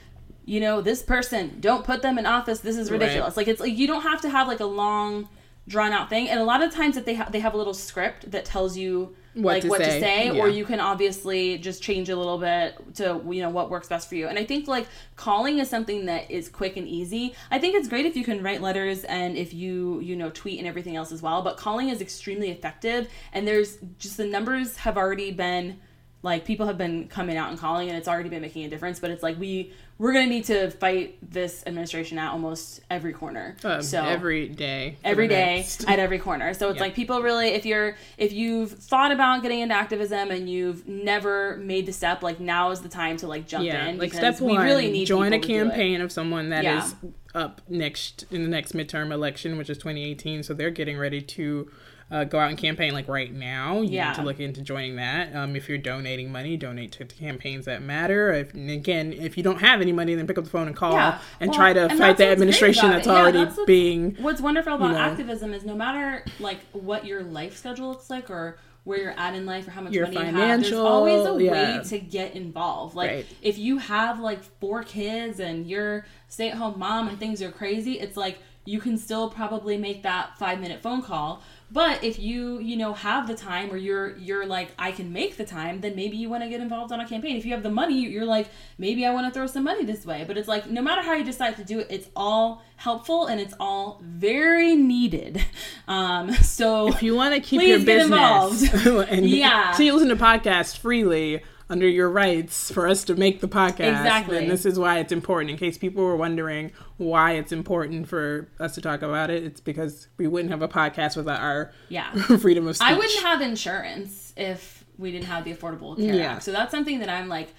you 0.48 0.60
know 0.60 0.82
this 0.82 1.04
person. 1.04 1.58
Don't 1.60 1.84
put 1.84 2.02
them 2.02 2.18
in 2.18 2.26
office. 2.26 2.60
This 2.62 2.78
is 2.78 2.90
Right. 2.90 3.00
ridiculous. 3.02 3.38
Like 3.38 3.48
it's 3.48 3.60
like 3.62 3.78
you 3.78 3.86
don't 3.86 4.02
have 4.04 4.22
to 4.22 4.30
have 4.30 4.48
like 4.48 4.62
a 4.62 4.66
long 4.66 5.30
drawn 5.68 5.92
out 5.92 6.10
thing. 6.10 6.30
And 6.30 6.40
a 6.40 6.44
lot 6.46 6.64
of 6.64 6.74
times 6.74 6.96
that 6.96 7.06
they 7.06 7.14
have 7.16 7.32
they 7.34 7.42
have 7.42 7.54
a 7.54 7.58
little 7.58 7.74
script 7.74 8.32
that 8.32 8.46
tells 8.46 8.78
you 8.78 9.14
What 9.34 9.44
like 9.56 9.62
to 9.64 9.68
what 9.68 9.82
say. 9.82 9.86
to 9.86 10.00
say 10.00 10.26
Yeah. 10.28 10.42
or 10.42 10.48
you 10.48 10.64
can 10.64 10.80
obviously 10.80 11.58
just 11.58 11.84
change 11.84 12.08
a 12.08 12.16
little 12.16 12.38
bit 12.38 12.76
to 12.96 13.22
you 13.30 13.42
know 13.42 13.50
what 13.50 13.70
works 13.70 13.90
best 13.90 14.08
for 14.10 14.16
you 14.16 14.28
and 14.30 14.40
i 14.40 14.44
think 14.46 14.68
like 14.68 14.88
calling 15.18 15.60
is 15.60 15.70
something 15.70 16.06
that 16.08 16.32
is 16.32 16.48
quick 16.50 16.76
and 16.78 16.88
easy 16.88 17.36
i 17.52 17.60
think 17.60 17.76
it's 17.76 17.88
great 17.90 18.06
if 18.08 18.16
you 18.16 18.24
can 18.24 18.42
write 18.42 18.62
letters 18.62 19.04
and 19.04 19.38
if 19.38 19.54
you 19.54 20.00
you 20.00 20.16
know 20.16 20.30
tweet 20.32 20.58
and 20.58 20.68
everything 20.68 20.96
else 20.96 21.12
as 21.12 21.22
well 21.22 21.42
but 21.44 21.56
calling 21.58 21.90
is 21.90 22.02
extremely 22.02 22.50
effective 22.50 23.08
and 23.34 23.48
there's 23.48 23.78
just 24.00 24.18
the 24.18 24.26
numbers 24.26 24.78
have 24.78 24.98
already 24.98 25.32
been 25.32 25.78
like 26.24 26.46
people 26.46 26.66
have 26.66 26.78
been 26.78 27.08
coming 27.08 27.38
out 27.38 27.50
and 27.50 27.60
calling 27.60 27.88
and 27.90 27.98
it's 27.98 28.08
already 28.08 28.28
been 28.30 28.42
making 28.42 28.66
a 28.66 28.70
difference 28.70 29.00
but 29.00 29.12
it's 29.12 29.22
like 29.24 29.40
we 29.40 29.72
we're 30.00 30.14
gonna 30.14 30.26
need 30.28 30.44
to 30.46 30.70
fight 30.72 31.18
this 31.32 31.64
administration 31.68 32.18
at 32.20 32.32
almost 32.32 32.82
every 32.90 33.14
corner 33.14 33.56
Um, 33.64 33.82
so 33.82 34.04
every 34.04 34.48
day. 34.50 34.98
every 35.04 35.28
day 35.28 35.58
next- 35.58 35.86
at 35.90 35.98
every 36.00 36.20
corner. 36.20 36.54
So 36.54 36.70
it's 36.70 36.78
Yeah. 36.78 36.84
like 36.84 36.96
people 36.96 37.22
really 37.22 37.50
if 37.50 37.66
you're 37.66 37.96
if 38.18 38.32
you've 38.34 38.72
thought 38.72 39.12
about 39.12 39.42
getting 39.42 39.60
into 39.62 39.74
activism 39.76 40.30
and 40.32 40.48
you've 40.50 40.88
never 40.88 41.58
made 41.58 41.86
the 41.88 41.94
step, 41.94 42.22
like 42.22 42.40
now 42.40 42.70
is 42.72 42.82
the 42.82 42.90
time 42.90 43.18
to 43.18 43.28
like 43.28 43.48
jump 43.48 43.66
yeah, 43.66 43.88
in 43.88 43.98
like 43.98 44.14
step 44.14 44.40
we 44.40 44.54
one, 44.54 44.66
really 44.66 44.92
need 44.92 45.06
join 45.06 45.34
a 45.34 45.38
people 45.38 45.42
to 45.42 45.48
do 45.48 45.54
it. 45.54 45.70
campaign 45.70 46.02
of 46.02 46.12
someone 46.12 46.50
that 46.50 46.66
is 46.66 46.96
Yeah. 47.04 47.10
up 47.34 47.62
next 47.70 48.26
in 48.32 48.44
the 48.44 48.50
next 48.50 48.74
midterm 48.74 49.12
election, 49.12 49.58
which 49.58 49.70
is 49.70 49.78
2018. 49.80 50.44
So 50.44 50.54
they're 50.54 50.70
getting 50.72 50.98
ready 50.98 51.22
to 51.22 51.72
uh, 52.10 52.24
go 52.24 52.40
out 52.40 52.50
and 52.50 52.58
campaign 52.58 52.94
like 52.94 53.08
right 53.08 53.34
now. 53.34 53.82
You 53.82 53.90
Yeah. 53.92 54.08
need 54.10 54.16
to 54.16 54.22
look 54.24 54.40
into 54.40 54.62
joining 54.62 54.96
that. 54.96 55.36
Um, 55.36 55.56
if 55.56 55.68
you're 55.68 55.78
donating 55.78 56.32
money, 56.32 56.56
donate 56.56 56.92
to, 56.94 57.06
campaigns 57.06 57.66
that 57.66 57.82
matter. 57.82 58.32
If, 58.32 58.54
and 58.54 58.70
again, 58.70 59.12
if 59.14 59.36
you 59.38 59.44
don't 59.44 59.60
have 59.60 59.82
any 59.82 59.92
money, 59.92 60.16
then 60.16 60.26
pick 60.28 60.38
up 60.38 60.46
the 60.46 60.50
phone 60.50 60.68
and 60.68 60.76
call 60.76 60.94
Yeah. 60.94 61.20
and 61.42 61.50
Well, 61.50 61.58
try 61.60 61.74
to 61.74 61.88
and 61.90 62.00
fight 62.00 62.18
the 62.18 62.28
administration 62.28 62.90
that's. 62.92 63.08
Yeah, 63.08 63.14
already 63.14 63.40
that's 63.40 63.58
what's- 63.58 63.68
being. 63.68 64.16
What's 64.22 64.40
wonderful 64.42 64.76
about 64.76 64.92
know. 64.92 64.98
activism 64.98 65.54
is 65.54 65.66
no 65.66 65.76
matter 65.76 66.24
like 66.40 66.60
what 66.72 67.06
your 67.06 67.24
life 67.24 67.58
schedule 67.58 67.90
looks 67.90 68.10
like 68.10 68.30
or 68.30 68.58
where 68.86 69.00
you're 69.02 69.20
at 69.20 69.36
in 69.36 69.46
life 69.46 69.68
or 69.68 69.72
how 69.72 69.82
much 69.82 69.92
Your 69.92 70.06
money 70.10 70.16
you 70.30 70.36
have, 70.38 70.62
there's 70.62 70.72
always 70.72 71.26
a 71.28 71.44
yeah. 71.44 71.78
way 71.80 71.84
to 71.84 72.00
get 72.00 72.36
involved. 72.38 72.96
Like 72.96 73.12
Right. 73.12 73.26
if 73.42 73.58
you 73.58 73.80
have 73.80 74.22
like 74.22 74.42
four 74.62 74.82
kids 74.84 75.42
and 75.42 75.68
you're 75.68 76.06
stay 76.30 76.50
at 76.50 76.56
home 76.56 76.80
mom 76.80 77.10
and 77.10 77.20
things 77.20 77.42
are 77.42 77.52
crazy, 77.52 78.00
it's 78.00 78.16
like 78.16 78.40
you 78.64 78.80
can 78.80 78.98
still 78.98 79.30
probably 79.30 79.78
make 79.78 80.04
that 80.04 80.38
five 80.38 80.62
minute 80.62 80.82
phone 80.82 81.02
call. 81.02 81.42
But 81.70 82.02
if 82.04 82.18
you, 82.18 82.60
you 82.60 82.78
know, 82.78 82.94
have 82.94 83.28
the 83.28 83.36
time 83.36 83.70
or 83.72 83.78
you're 83.78 84.16
you're 84.18 84.46
like, 84.46 84.70
I 84.80 84.92
can 84.94 85.12
make 85.12 85.36
the 85.36 85.44
time, 85.46 85.82
then 85.82 85.96
maybe 85.96 86.16
you 86.16 86.30
want 86.30 86.44
to 86.44 86.50
get 86.50 86.62
involved 86.62 86.94
on 86.94 87.02
a 87.02 87.08
campaign. 87.08 87.36
If 87.36 87.46
you 87.46 87.52
have 87.52 87.64
the 87.64 87.70
money, 87.70 88.00
you're 88.08 88.26
like, 88.26 88.48
maybe 88.78 89.06
I 89.06 89.12
want 89.12 89.28
to 89.28 89.38
throw 89.38 89.48
some 89.48 89.66
money 89.66 89.84
this 89.84 90.06
way. 90.06 90.24
But 90.26 90.38
it's 90.38 90.48
like 90.48 90.70
no 90.70 90.82
matter 90.82 91.02
how 91.02 91.14
you 91.14 91.26
decide 91.26 91.58
to 91.58 91.66
do 91.66 91.80
it, 91.80 91.88
it's 91.90 92.08
all 92.16 92.62
helpful 92.78 93.26
and 93.28 93.42
it's 93.42 93.54
all 93.60 94.00
very 94.04 94.76
needed. 94.76 95.44
Um 95.90 96.34
so 96.34 96.90
If 96.90 97.02
you 97.02 97.16
want 97.16 97.34
to 97.34 97.40
keep 97.40 97.62
your 97.62 97.80
business, 97.80 98.74
and 98.86 99.26
Yeah. 99.30 99.72
so 99.72 99.84
you 99.84 99.94
listen 99.94 100.10
to 100.10 100.18
podcasts 100.18 100.76
freely 100.78 101.42
under 101.70 101.88
your 101.88 102.10
rights 102.10 102.72
for 102.72 102.88
us 102.88 103.04
to 103.06 103.16
make 103.16 103.40
the 103.42 103.48
podcast. 103.48 103.80
Exactly. 103.92 104.38
And 104.38 104.50
this 104.50 104.66
is 104.66 104.78
why 104.78 105.00
it's 105.00 105.12
important. 105.14 105.52
In 105.52 105.58
case 105.58 105.78
people 105.78 106.04
were 106.04 106.16
wondering 106.18 106.72
why 106.98 107.34
it's 107.34 107.52
important 107.52 108.08
for 108.08 108.50
us 108.60 108.76
to 108.76 108.82
talk 108.82 109.02
about 109.02 109.30
it, 109.30 109.44
it's 109.44 109.60
because 109.60 110.08
we 110.18 110.28
wouldn't 110.28 110.52
have 110.52 110.62
a 110.62 110.68
podcast 110.68 111.16
without 111.16 111.40
our 111.40 111.72
Yeah. 111.90 112.12
freedom 112.40 112.68
of 112.68 112.76
speech. 112.76 112.88
I 112.90 112.94
wouldn't 112.98 113.22
have 113.24 113.42
insurance 113.42 114.34
if 114.36 114.84
we 114.98 115.12
didn't 115.12 115.26
have 115.26 115.44
the 115.46 115.54
Affordable 115.54 115.96
Care 115.96 116.16
Yeah. 116.16 116.34
Act. 116.34 116.44
So 116.44 116.52
that's 116.52 116.72
something 116.72 117.00
that 117.00 117.10
I'm 117.10 117.28
like, 117.30 117.54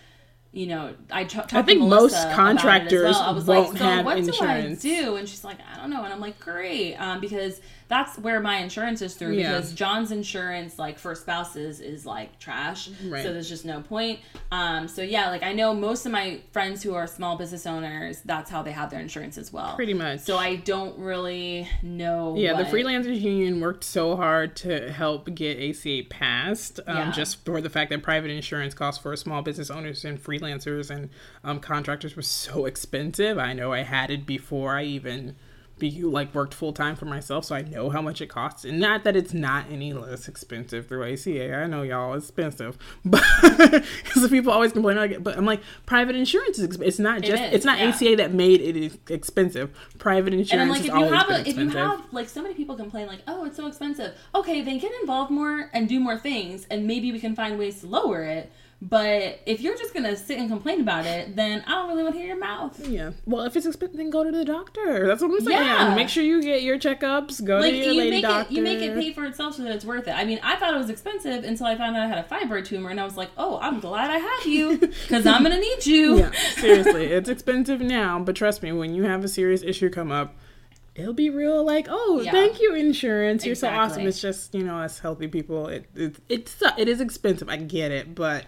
you 0.50 0.66
know, 0.66 0.94
I 1.12 1.24
talked 1.24 1.54
I 1.54 1.62
think 1.62 1.80
most 1.80 1.90
Melissa 1.90 2.16
about 2.16 2.26
it 2.26 2.30
as 2.30 2.36
contractors 2.36 3.02
well. 3.14 3.22
I 3.22 3.30
was 3.30 3.44
won't 3.44 3.68
like, 3.70 3.78
so 3.78 3.84
have 3.84 4.04
what 4.04 4.18
insurance. 4.18 4.82
do 4.82 4.90
I 4.92 5.00
do? 5.02 5.16
And 5.16 5.28
she's 5.28 5.44
like, 5.44 5.58
I 5.72 5.76
don't 5.76 5.90
know. 5.90 6.02
And 6.02 6.12
I'm 6.12 6.20
like, 6.20 6.40
great, 6.40 6.96
um, 6.96 7.20
because 7.20 7.60
that's 7.88 8.18
where 8.18 8.38
my 8.40 8.58
insurance 8.58 9.00
is 9.02 9.14
through. 9.14 9.32
Yeah. 9.32 9.54
Because 9.56 9.72
John's 9.72 10.12
insurance, 10.12 10.78
like 10.78 10.98
for 10.98 11.14
spouses, 11.14 11.80
is 11.80 12.04
like 12.04 12.38
trash. 12.38 12.90
Right. 13.06 13.22
So 13.22 13.32
there's 13.32 13.48
just 13.48 13.64
no 13.64 13.80
point. 13.80 14.20
Um, 14.52 14.88
so 14.88 15.00
yeah, 15.02 15.30
like 15.30 15.42
I 15.42 15.52
know 15.52 15.74
most 15.74 16.04
of 16.06 16.12
my 16.12 16.40
friends 16.52 16.82
who 16.82 16.94
are 16.94 17.06
small 17.06 17.36
business 17.36 17.66
owners, 17.66 18.20
that's 18.24 18.50
how 18.50 18.62
they 18.62 18.72
have 18.72 18.90
their 18.90 19.00
insurance 19.00 19.38
as 19.38 19.52
well. 19.52 19.74
Pretty 19.74 19.94
much. 19.94 20.20
So 20.20 20.36
I 20.36 20.56
don't 20.56 20.98
really 20.98 21.66
know. 21.82 22.34
Yeah, 22.36 22.54
the 22.54 22.64
freelancers 22.64 23.20
union 23.20 23.60
worked 23.60 23.84
so 23.84 24.16
hard 24.16 24.54
to 24.56 24.92
help 24.92 25.34
get 25.34 25.58
ACA 25.58 26.02
passed, 26.10 26.80
um, 26.86 26.96
Yeah. 26.96 27.10
just 27.12 27.44
for 27.44 27.60
the 27.60 27.70
fact 27.70 27.90
that 27.90 28.02
private 28.02 28.30
insurance 28.30 28.74
costs 28.74 29.02
for 29.02 29.16
small 29.16 29.40
business 29.42 29.70
owners 29.70 30.04
and 30.04 30.22
freelancers 30.22 30.90
and 30.90 31.08
um, 31.42 31.58
contractors 31.58 32.16
was 32.16 32.26
so 32.28 32.66
expensive. 32.66 33.38
I 33.38 33.54
know 33.54 33.72
I 33.72 33.82
had 33.82 34.10
it 34.10 34.26
before 34.26 34.76
I 34.76 34.84
even 34.84 35.36
be 35.78 36.02
like 36.02 36.34
worked 36.34 36.54
full 36.54 36.72
time 36.72 36.96
for 36.96 37.04
myself, 37.04 37.44
so 37.44 37.54
I 37.54 37.62
know 37.62 37.90
how 37.90 38.02
much 38.02 38.20
it 38.20 38.26
costs. 38.26 38.64
And 38.64 38.80
not 38.80 39.04
that 39.04 39.16
it's 39.16 39.32
not 39.32 39.66
any 39.70 39.92
less 39.92 40.28
expensive 40.28 40.86
through 40.88 41.12
ACA. 41.12 41.54
I 41.54 41.66
know 41.66 41.82
y'all 41.82 42.14
it's 42.14 42.26
expensive, 42.26 42.78
but 43.04 43.22
because 43.40 44.28
people 44.28 44.52
always 44.52 44.72
complain 44.72 44.96
like, 44.96 45.22
but 45.22 45.36
I'm 45.36 45.44
like 45.44 45.60
private 45.86 46.16
insurance 46.16 46.58
is 46.58 46.68
exp- 46.68 46.86
it's 46.86 46.98
not 46.98 47.22
just 47.22 47.42
is, 47.42 47.54
it's 47.54 47.64
not 47.64 47.78
yeah. 47.78 47.88
ACA 47.88 48.16
that 48.16 48.32
made 48.32 48.60
it 48.60 48.98
expensive. 49.10 49.70
Private 49.98 50.34
insurance 50.34 50.52
And 50.52 50.62
I'm 50.62 50.68
like, 50.68 50.80
if 50.80 50.86
you 50.86 51.12
have 51.12 51.30
a, 51.30 51.48
if 51.48 51.56
you 51.56 51.68
have 51.70 52.02
like 52.12 52.28
so 52.28 52.42
many 52.42 52.54
people 52.54 52.76
complain 52.76 53.06
like, 53.06 53.20
oh, 53.26 53.44
it's 53.44 53.56
so 53.56 53.66
expensive. 53.66 54.14
Okay, 54.34 54.62
then 54.62 54.78
get 54.78 54.92
involved 55.00 55.30
more 55.30 55.70
and 55.72 55.88
do 55.88 56.00
more 56.00 56.18
things, 56.18 56.66
and 56.70 56.86
maybe 56.86 57.12
we 57.12 57.20
can 57.20 57.34
find 57.34 57.58
ways 57.58 57.80
to 57.80 57.86
lower 57.86 58.22
it. 58.24 58.52
But 58.80 59.40
if 59.44 59.60
you're 59.60 59.76
just 59.76 59.92
gonna 59.92 60.14
sit 60.14 60.38
and 60.38 60.48
complain 60.48 60.80
about 60.80 61.04
it, 61.04 61.34
then 61.34 61.64
I 61.66 61.72
don't 61.72 61.88
really 61.88 62.04
want 62.04 62.14
to 62.14 62.20
hear 62.20 62.28
your 62.28 62.38
mouth. 62.38 62.78
Yeah. 62.88 63.10
Well, 63.26 63.42
if 63.42 63.56
it's 63.56 63.66
expensive, 63.66 63.96
then 63.96 64.08
go 64.08 64.22
to 64.22 64.30
the 64.30 64.44
doctor. 64.44 65.04
That's 65.04 65.20
what 65.20 65.32
I'm 65.32 65.40
saying. 65.40 65.58
Yeah. 65.66 65.94
Make 65.96 66.08
sure 66.08 66.22
you 66.22 66.40
get 66.40 66.62
your 66.62 66.78
checkups. 66.78 67.44
Go 67.44 67.58
Like 67.58 67.72
to 67.72 67.76
your 67.76 67.86
you 67.86 67.98
lady 67.98 68.10
make 68.10 68.22
doctor. 68.22 68.52
it, 68.52 68.56
you 68.56 68.62
make 68.62 68.78
it 68.80 68.94
pay 68.94 69.12
for 69.12 69.24
itself 69.24 69.56
so 69.56 69.64
that 69.64 69.72
it's 69.74 69.84
worth 69.84 70.06
it. 70.06 70.12
I 70.12 70.24
mean, 70.24 70.38
I 70.44 70.54
thought 70.54 70.74
it 70.74 70.78
was 70.78 70.90
expensive 70.90 71.42
until 71.42 71.66
I 71.66 71.76
found 71.76 71.96
out 71.96 72.04
I 72.04 72.06
had 72.06 72.18
a 72.24 72.28
fibroid 72.28 72.66
tumor, 72.66 72.90
and 72.90 73.00
I 73.00 73.04
was 73.04 73.16
like, 73.16 73.30
oh, 73.36 73.58
I'm 73.60 73.80
glad 73.80 74.12
I 74.12 74.18
have 74.18 74.46
you 74.46 74.78
because 74.78 75.26
I'm 75.26 75.42
gonna 75.42 75.58
need 75.58 75.84
you. 75.84 76.18
Yeah, 76.18 76.30
seriously, 76.54 77.06
it's 77.06 77.28
expensive 77.28 77.80
now, 77.80 78.20
but 78.20 78.36
trust 78.36 78.62
me, 78.62 78.70
when 78.70 78.94
you 78.94 79.02
have 79.02 79.24
a 79.24 79.28
serious 79.28 79.62
issue 79.64 79.90
come 79.90 80.12
up, 80.12 80.36
it'll 80.94 81.12
be 81.14 81.30
real. 81.30 81.64
Like, 81.64 81.88
oh, 81.90 82.20
Yeah. 82.24 82.30
thank 82.30 82.60
you, 82.60 82.76
insurance. 82.76 83.44
You're 83.44 83.56
so 83.56 83.70
awesome. 83.70 84.06
It's 84.06 84.20
just 84.20 84.54
you 84.54 84.62
know, 84.62 84.80
as 84.80 85.00
healthy 85.00 85.26
people, 85.26 85.66
it 85.66 85.86
it 85.96 86.14
it's 86.28 86.62
it 86.76 86.86
is 86.88 87.00
expensive. 87.00 87.48
I 87.48 87.56
get 87.56 87.90
it, 87.90 88.14
but 88.14 88.44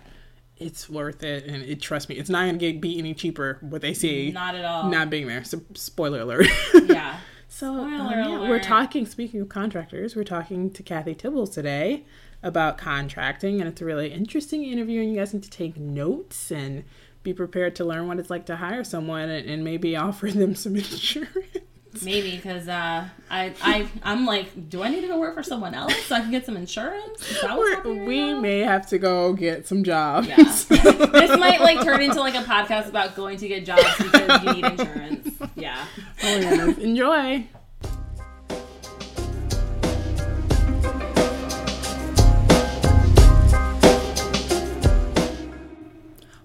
it's 0.61 0.89
worth 0.89 1.23
it, 1.25 1.47
and 1.47 1.65
it 1.65 1.81
trust 1.81 2.09
me, 2.09 2.17
it's 2.17 2.31
not 2.31 2.47
gonna 2.47 2.59
get 2.59 2.81
be 2.81 2.99
any 2.99 3.15
cheaper 3.15 3.59
with 3.63 3.85
ACA 3.85 4.31
Not 4.33 4.55
at 4.55 4.65
all. 4.65 4.91
not 4.91 5.11
being 5.11 5.27
there. 5.27 5.43
So, 5.45 5.63
spoiler 5.75 6.21
alert. 6.21 6.47
yeah. 6.87 7.19
So 7.53 7.75
um, 7.81 7.93
yeah, 8.13 8.49
we're 8.49 8.61
talking. 8.61 9.05
Speaking 9.07 9.41
of 9.41 9.49
contractors, 9.49 10.15
we're 10.15 10.23
talking 10.23 10.71
to 10.71 10.85
Kathy 10.85 11.17
Tibbles 11.17 11.53
today 11.53 12.05
about 12.45 12.79
contracting, 12.79 13.61
and 13.61 13.69
it's 13.69 13.81
a 13.81 13.85
really 13.85 14.13
interesting 14.13 14.63
interview. 14.63 15.01
And 15.01 15.11
you 15.13 15.19
guys 15.19 15.35
need 15.35 15.43
to 15.43 15.51
take 15.51 15.77
notes 15.77 16.53
and 16.53 16.85
be 17.25 17.35
prepared 17.35 17.75
to 17.77 17.85
learn 17.85 18.07
what 18.07 18.21
it's 18.21 18.31
like 18.31 18.47
to 18.47 18.57
hire 18.57 18.85
someone, 18.85 19.29
and, 19.29 19.51
and 19.51 19.65
maybe 19.65 19.97
offer 20.07 20.31
them 20.31 20.55
some 20.55 20.77
insurance. 20.77 21.35
Maybe 22.03 22.37
because 22.37 22.69
uh, 22.69 23.09
I 23.31 23.55
I 23.63 23.89
I'm 24.03 24.25
like, 24.25 24.69
do 24.69 24.83
I 24.83 24.91
need 24.91 25.01
to 25.01 25.09
go 25.09 25.19
work 25.19 25.35
for 25.35 25.43
someone 25.43 25.75
else 25.75 25.95
so 26.07 26.15
I 26.15 26.21
can 26.21 26.31
get 26.31 26.47
some 26.47 26.57
insurance? 26.57 27.29
Is 27.29 27.41
that 27.43 27.57
what's 27.57 27.85
We're, 27.85 27.95
right 27.95 28.07
we 28.07 28.35
may 28.35 28.61
have 28.61 28.87
to 28.89 28.99
go 28.99 29.33
get 29.33 29.67
some 29.67 29.83
jobs. 29.83 30.29
Yeah. 30.29 30.37
this 30.37 31.39
might 31.39 31.61
like 31.61 31.83
turn 31.83 32.01
into 32.01 32.21
like 32.21 32.35
a 32.35 32.43
podcast 32.43 32.89
about 32.89 33.17
going 33.17 33.39
to 33.39 33.49
get 33.49 33.67
jobs 33.67 33.83
because 33.99 34.43
you 34.45 34.53
need 34.53 34.65
insurance. 34.65 35.29
Yeah. 35.57 35.85
oh 36.23 36.41
goodness. 36.41 36.79
Enjoy. 36.79 37.47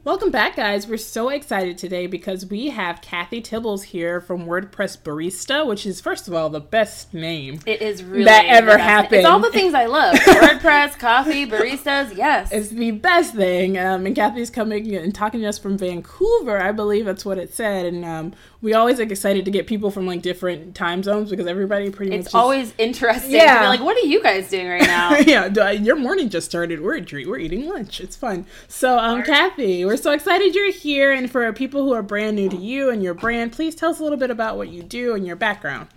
Welcome 0.06 0.30
back, 0.30 0.56
guys. 0.56 0.86
We're 0.88 0.98
so 0.98 1.30
excited 1.30 1.80
today 1.80 2.06
because 2.06 2.46
we 2.46 2.70
have 2.70 3.02
Kathy 3.02 3.42
Tibbles 3.42 3.86
here 3.86 4.22
from 4.22 4.46
WordPress 4.46 5.00
Barista, 5.02 5.66
which 5.66 5.84
is, 5.88 6.00
first 6.00 6.28
of 6.28 6.36
all, 6.36 6.48
the 6.52 6.60
best 6.60 7.12
name. 7.12 7.60
It 7.66 7.82
is 7.82 8.04
really 8.04 8.26
That 8.26 8.46
ever 8.46 8.78
happened. 8.78 9.16
It's 9.16 9.26
all 9.26 9.40
the 9.40 9.50
things 9.50 9.74
I 9.74 9.88
love: 9.88 10.14
WordPress, 10.18 11.00
coffee, 11.00 11.48
baristas. 11.48 12.16
Yes. 12.16 12.52
It's 12.52 12.70
the 12.70 12.92
best 12.92 13.34
thing. 13.34 13.80
Um, 13.80 14.06
and 14.06 14.16
Kathy's 14.16 14.52
coming 14.52 14.96
and 14.96 15.14
talking 15.16 15.42
to 15.42 15.48
us 15.48 15.58
from 15.58 15.76
Vancouver. 15.76 16.62
I 16.62 16.72
believe 16.72 17.06
that's 17.06 17.26
what 17.26 17.40
it 17.40 17.52
said. 17.52 17.88
And 17.88 18.06
um, 18.06 18.34
we 18.66 18.74
always 18.74 18.98
like 18.98 19.12
excited 19.12 19.46
to 19.46 19.52
get 19.52 19.68
people 19.68 19.92
from 19.92 20.08
like 20.08 20.24
different 20.24 20.74
time 20.74 21.04
zones 21.04 21.30
because 21.30 21.46
everybody 21.46 21.92
pretty 21.92 22.12
It's 22.12 22.26
much. 22.26 22.32
just- 22.32 22.36
always 22.36 22.74
interesting. 22.80 23.30
Yeah. 23.32 23.62
Yeah. 23.62 23.70
like, 23.70 23.80
what 23.82 23.96
are 23.96 24.08
you 24.08 24.24
guys 24.24 24.50
doing 24.50 24.68
right 24.68 24.82
now? 24.82 25.16
yeah, 25.20 25.48
duh, 25.50 25.68
your 25.70 25.96
morning 25.96 26.30
just 26.30 26.48
started. 26.48 26.82
We're 26.82 27.00
dre- 27.00 27.26
we're 27.26 27.38
eating 27.38 27.70
lunch. 27.70 28.02
It's 28.02 28.16
fun. 28.16 28.48
So, 28.68 28.98
um, 28.98 29.22
Kathy, 29.22 29.86
we're 29.86 29.98
so 29.98 30.14
excited 30.14 30.56
you're 30.56 30.72
here. 30.72 31.12
And 31.12 31.30
for 31.30 31.54
people 31.54 31.84
who 31.84 31.94
are 31.94 32.02
brand 32.02 32.38
new 32.38 32.50
to 32.50 32.58
you 32.58 32.90
and 32.90 33.04
your 33.04 33.14
brand, 33.14 33.52
please 33.52 33.76
tell 33.76 33.92
us 33.92 34.00
a 34.00 34.04
little 34.04 34.18
bit 34.18 34.32
about 34.32 34.58
what 34.58 34.70
you 34.70 34.82
do 34.82 35.14
and 35.14 35.28
your 35.28 35.36
background. 35.36 35.88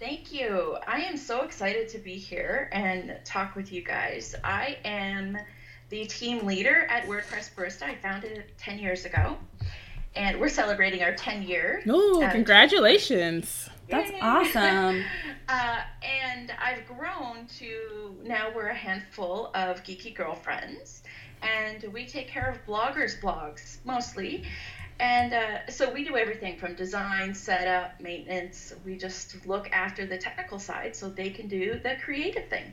Thank 0.00 0.32
you. 0.32 0.76
I 0.88 1.02
am 1.02 1.16
so 1.16 1.42
excited 1.42 1.88
to 1.90 1.98
be 1.98 2.14
here 2.14 2.68
and 2.72 3.16
talk 3.24 3.54
with 3.54 3.72
you 3.72 3.84
guys. 3.84 4.34
I 4.42 4.76
am 4.84 5.38
the 5.90 6.04
team 6.06 6.44
leader 6.44 6.86
at 6.90 7.04
WordPress 7.06 7.54
Barista. 7.54 7.82
I 7.84 7.94
founded 7.94 8.32
it 8.32 8.50
10 8.58 8.78
years 8.80 9.04
ago, 9.04 9.36
and 10.14 10.40
we're 10.40 10.48
celebrating 10.48 11.02
our 11.02 11.14
10 11.14 11.42
year. 11.42 11.82
Oh, 11.88 12.28
congratulations! 12.30 13.68
That's 13.88 14.10
Yay. 14.10 14.20
awesome. 14.20 15.04
Uh, 15.48 15.80
and 16.02 16.50
I've 16.64 16.86
grown 16.86 17.46
to 17.58 18.16
now 18.22 18.50
we're 18.54 18.68
a 18.68 18.74
handful 18.74 19.50
of 19.54 19.82
geeky 19.82 20.14
girlfriends, 20.14 21.02
and 21.42 21.84
we 21.92 22.06
take 22.06 22.28
care 22.28 22.48
of 22.48 22.64
bloggers' 22.64 23.20
blogs 23.20 23.78
mostly. 23.84 24.44
And 24.98 25.34
uh, 25.34 25.66
so 25.68 25.92
we 25.92 26.04
do 26.04 26.16
everything 26.16 26.58
from 26.58 26.74
design, 26.74 27.34
setup, 27.34 28.00
maintenance. 28.00 28.72
We 28.84 28.96
just 28.96 29.44
look 29.46 29.68
after 29.72 30.06
the 30.06 30.16
technical 30.16 30.58
side 30.58 30.94
so 30.94 31.10
they 31.10 31.28
can 31.28 31.48
do 31.48 31.80
the 31.82 31.96
creative 32.02 32.48
thing. 32.48 32.72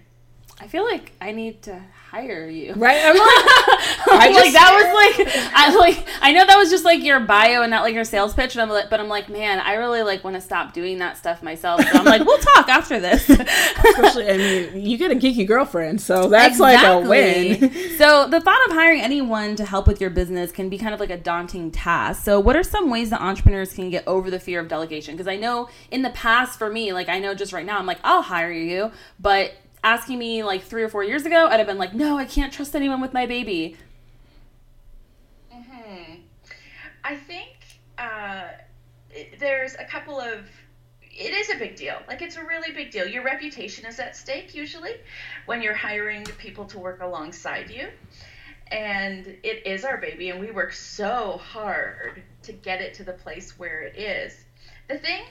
I 0.61 0.67
feel 0.67 0.83
like 0.83 1.13
I 1.21 1.31
need 1.31 1.61
to 1.63 1.81
hire 2.09 2.47
you. 2.49 2.73
Right? 2.79 3.01
I'm 3.03 3.15
like, 3.17 3.27
I 4.07 4.29
like 4.33 4.53
that 4.53 4.73
was 4.73 5.27
like 5.27 5.53
I 5.53 5.75
like 5.75 6.07
I 6.21 6.31
know 6.31 6.45
that 6.45 6.57
was 6.57 6.69
just 6.69 6.85
like 6.85 7.03
your 7.03 7.19
bio 7.19 7.61
and 7.61 7.71
not 7.71 7.83
like 7.83 7.93
your 7.93 8.03
sales 8.03 8.33
pitch, 8.33 8.55
and 8.55 8.61
I'm 8.61 8.69
like, 8.69 8.89
but 8.89 8.99
I'm 8.99 9.09
like, 9.09 9.27
man, 9.29 9.59
I 9.59 9.73
really 9.73 10.01
like 10.01 10.23
want 10.23 10.35
to 10.35 10.41
stop 10.41 10.73
doing 10.73 10.99
that 10.99 11.17
stuff 11.17 11.43
myself. 11.43 11.81
So 11.81 11.99
I'm 11.99 12.05
like, 12.05 12.25
we'll 12.25 12.39
talk 12.39 12.69
after 12.69 12.99
this. 12.99 13.29
especially, 13.29 14.29
I 14.29 14.37
mean, 14.37 14.85
you 14.85 14.97
get 14.97 15.11
a 15.11 15.15
geeky 15.15 15.45
girlfriend, 15.45 16.01
so 16.01 16.29
that's 16.29 16.59
like 16.59 16.81
a 16.83 16.99
win. 17.07 17.71
So 17.97 18.27
the 18.27 18.39
thought 18.39 18.65
of 18.69 18.73
hiring 18.73 19.01
anyone 19.01 19.55
to 19.57 19.65
help 19.65 19.87
with 19.87 19.99
your 19.99 20.09
business 20.09 20.51
can 20.51 20.69
be 20.69 20.77
kind 20.77 20.93
of 20.93 20.99
like 20.99 21.09
a 21.11 21.17
daunting 21.17 21.71
task. 21.71 22.23
So 22.23 22.39
what 22.39 22.55
are 22.55 22.63
some 22.63 22.89
ways 22.89 23.09
that 23.09 23.21
entrepreneurs 23.21 23.73
can 23.73 23.89
get 23.89 24.07
over 24.07 24.31
the 24.31 24.39
fear 24.39 24.59
of 24.59 24.67
delegation? 24.67 25.15
Because 25.15 25.27
I 25.27 25.35
know 25.35 25.69
in 25.91 26.01
the 26.01 26.11
past 26.11 26.57
for 26.57 26.69
me, 26.69 26.93
like 26.93 27.09
I 27.09 27.19
know 27.19 27.33
just 27.33 27.51
right 27.51 27.65
now, 27.65 27.77
I'm 27.77 27.85
like, 27.85 27.99
I'll 28.03 28.21
hire 28.21 28.51
you, 28.51 28.91
but 29.19 29.53
asking 29.83 30.19
me 30.19 30.43
like 30.43 30.63
three 30.63 30.83
or 30.83 30.89
four 30.89 31.03
years 31.03 31.25
ago, 31.25 31.47
I'd 31.47 31.59
have 31.59 31.67
been 31.67 31.77
like, 31.77 31.93
no, 31.93 32.17
I 32.17 32.25
can't 32.25 32.51
trust 32.53 32.75
anyone 32.75 33.01
with 33.01 33.13
my 33.13 33.25
baby. 33.25 33.77
hmm 35.51 36.15
I 37.03 37.15
think 37.15 37.57
uh, 37.97 38.49
there's 39.39 39.75
a 39.75 39.85
couple 39.85 40.19
of. 40.19 40.45
It 41.01 41.33
is 41.33 41.49
a 41.49 41.57
big 41.57 41.75
deal. 41.75 41.97
Like 42.07 42.21
it's 42.21 42.37
a 42.37 42.43
really 42.45 42.73
big 42.73 42.91
deal. 42.91 43.07
Your 43.07 43.23
reputation 43.23 43.85
is 43.85 43.99
at 43.99 44.15
stake 44.15 44.55
usually 44.55 44.93
when 45.45 45.61
you're 45.61 45.73
hiring 45.75 46.23
people 46.37 46.65
to 46.67 46.79
work 46.79 47.01
alongside 47.01 47.69
you. 47.69 47.89
And 48.71 49.27
it 49.43 49.65
is 49.65 49.83
our 49.85 49.97
baby, 49.97 50.29
and 50.29 50.39
we 50.39 50.51
work 50.51 50.73
so 50.73 51.37
hard 51.37 52.23
to 52.43 52.53
get 52.53 52.81
it 52.81 52.93
to 52.95 53.03
the 53.03 53.13
place 53.13 53.57
where 53.57 53.81
it 53.81 53.97
is. 53.97 54.45
The 54.89 54.97
thing 54.97 55.23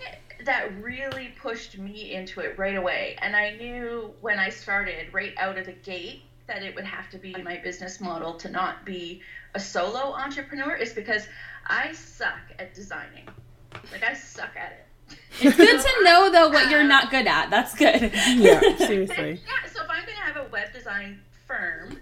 that 0.44 0.70
really 0.80 1.34
pushed 1.36 1.78
me 1.78 2.14
into 2.14 2.40
it 2.40 2.56
right 2.56 2.76
away, 2.76 3.16
and 3.20 3.34
I 3.34 3.56
knew 3.56 4.14
when 4.20 4.38
I 4.38 4.50
started 4.50 5.12
right 5.12 5.34
out 5.36 5.58
of 5.58 5.66
the 5.66 5.72
gate 5.72 6.22
that 6.46 6.62
it 6.62 6.76
would 6.76 6.84
have 6.84 7.10
to 7.10 7.18
be 7.18 7.34
my 7.42 7.56
business 7.56 8.00
model 8.00 8.34
to 8.34 8.48
not 8.48 8.86
be 8.86 9.20
a 9.54 9.60
solo 9.60 10.14
entrepreneur, 10.14 10.76
is 10.76 10.92
because 10.92 11.26
I 11.66 11.92
suck 11.92 12.38
at 12.60 12.72
designing. 12.72 13.28
Like, 13.90 14.04
I 14.04 14.14
suck 14.14 14.56
at 14.56 14.72
it. 14.72 14.84
It's 15.40 15.56
good 15.56 15.80
to 15.80 16.04
know 16.04 16.30
though 16.30 16.50
what 16.50 16.70
you're 16.70 16.84
not 16.84 17.10
good 17.10 17.26
at. 17.26 17.50
That's 17.50 17.74
good. 17.74 18.00
yeah, 18.36 18.60
seriously. 18.76 19.40
yeah, 19.46 19.70
so 19.70 19.82
if 19.82 19.90
I'm 19.90 20.04
going 20.04 20.16
to 20.16 20.22
have 20.22 20.36
a 20.36 20.48
web 20.50 20.72
design 20.72 21.20
firm, 21.46 21.98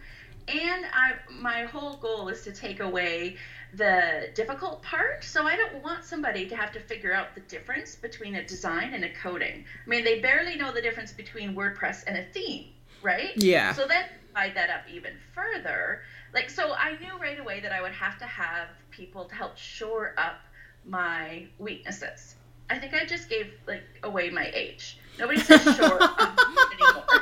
and 0.49 0.87
I 0.93 1.15
my 1.31 1.65
whole 1.65 1.97
goal 1.97 2.29
is 2.29 2.43
to 2.43 2.53
take 2.53 2.81
away 2.81 3.37
the 3.75 4.31
difficult 4.35 4.83
part, 4.83 5.25
so 5.25 5.47
I 5.47 5.57
don't 5.57 5.83
want 5.83 6.05
somebody 6.05 6.47
to 6.49 6.57
have 6.57 6.73
to 6.73 6.81
figure 6.81 7.13
out 7.13 7.35
the 7.35 7.41
difference 7.43 7.97
between 7.97 8.37
a 8.37 8.47
design 8.47 8.95
and 8.95 9.05
a 9.05 9.13
coding. 9.13 9.65
I 9.85 9.89
mean, 9.89 10.05
they 10.05 10.21
barely 10.21 10.57
know 10.57 10.73
the 10.73 10.81
difference 10.81 11.13
between 11.13 11.55
WordPress 11.55 12.05
and 12.07 12.17
a 12.17 12.25
theme, 12.25 12.69
right? 13.03 13.37
Yeah. 13.37 13.73
So 13.73 13.87
then 13.87 14.05
divide 14.29 14.55
that 14.55 14.71
up 14.71 14.83
even 14.91 15.13
further. 15.35 16.03
Like, 16.33 16.51
so 16.51 16.75
I 16.75 16.93
knew 16.99 17.19
right 17.21 17.39
away 17.39 17.61
that 17.61 17.73
I 17.73 17.81
would 17.81 17.93
have 17.93 18.19
to 18.19 18.27
have 18.27 18.69
people 18.91 19.25
to 19.25 19.35
help 19.35 19.57
shore 19.57 20.15
up 20.19 20.41
my 20.85 21.47
weaknesses. 21.59 22.37
I 22.69 22.79
think 22.79 22.95
I 22.95 23.05
just 23.05 23.29
gave 23.29 23.53
like 23.67 23.85
away 24.03 24.31
my 24.31 24.51
age. 24.55 24.99
Nobody 25.19 25.41
says 25.41 25.63
shore 25.77 26.03
up 26.03 26.39
anymore. 26.73 27.05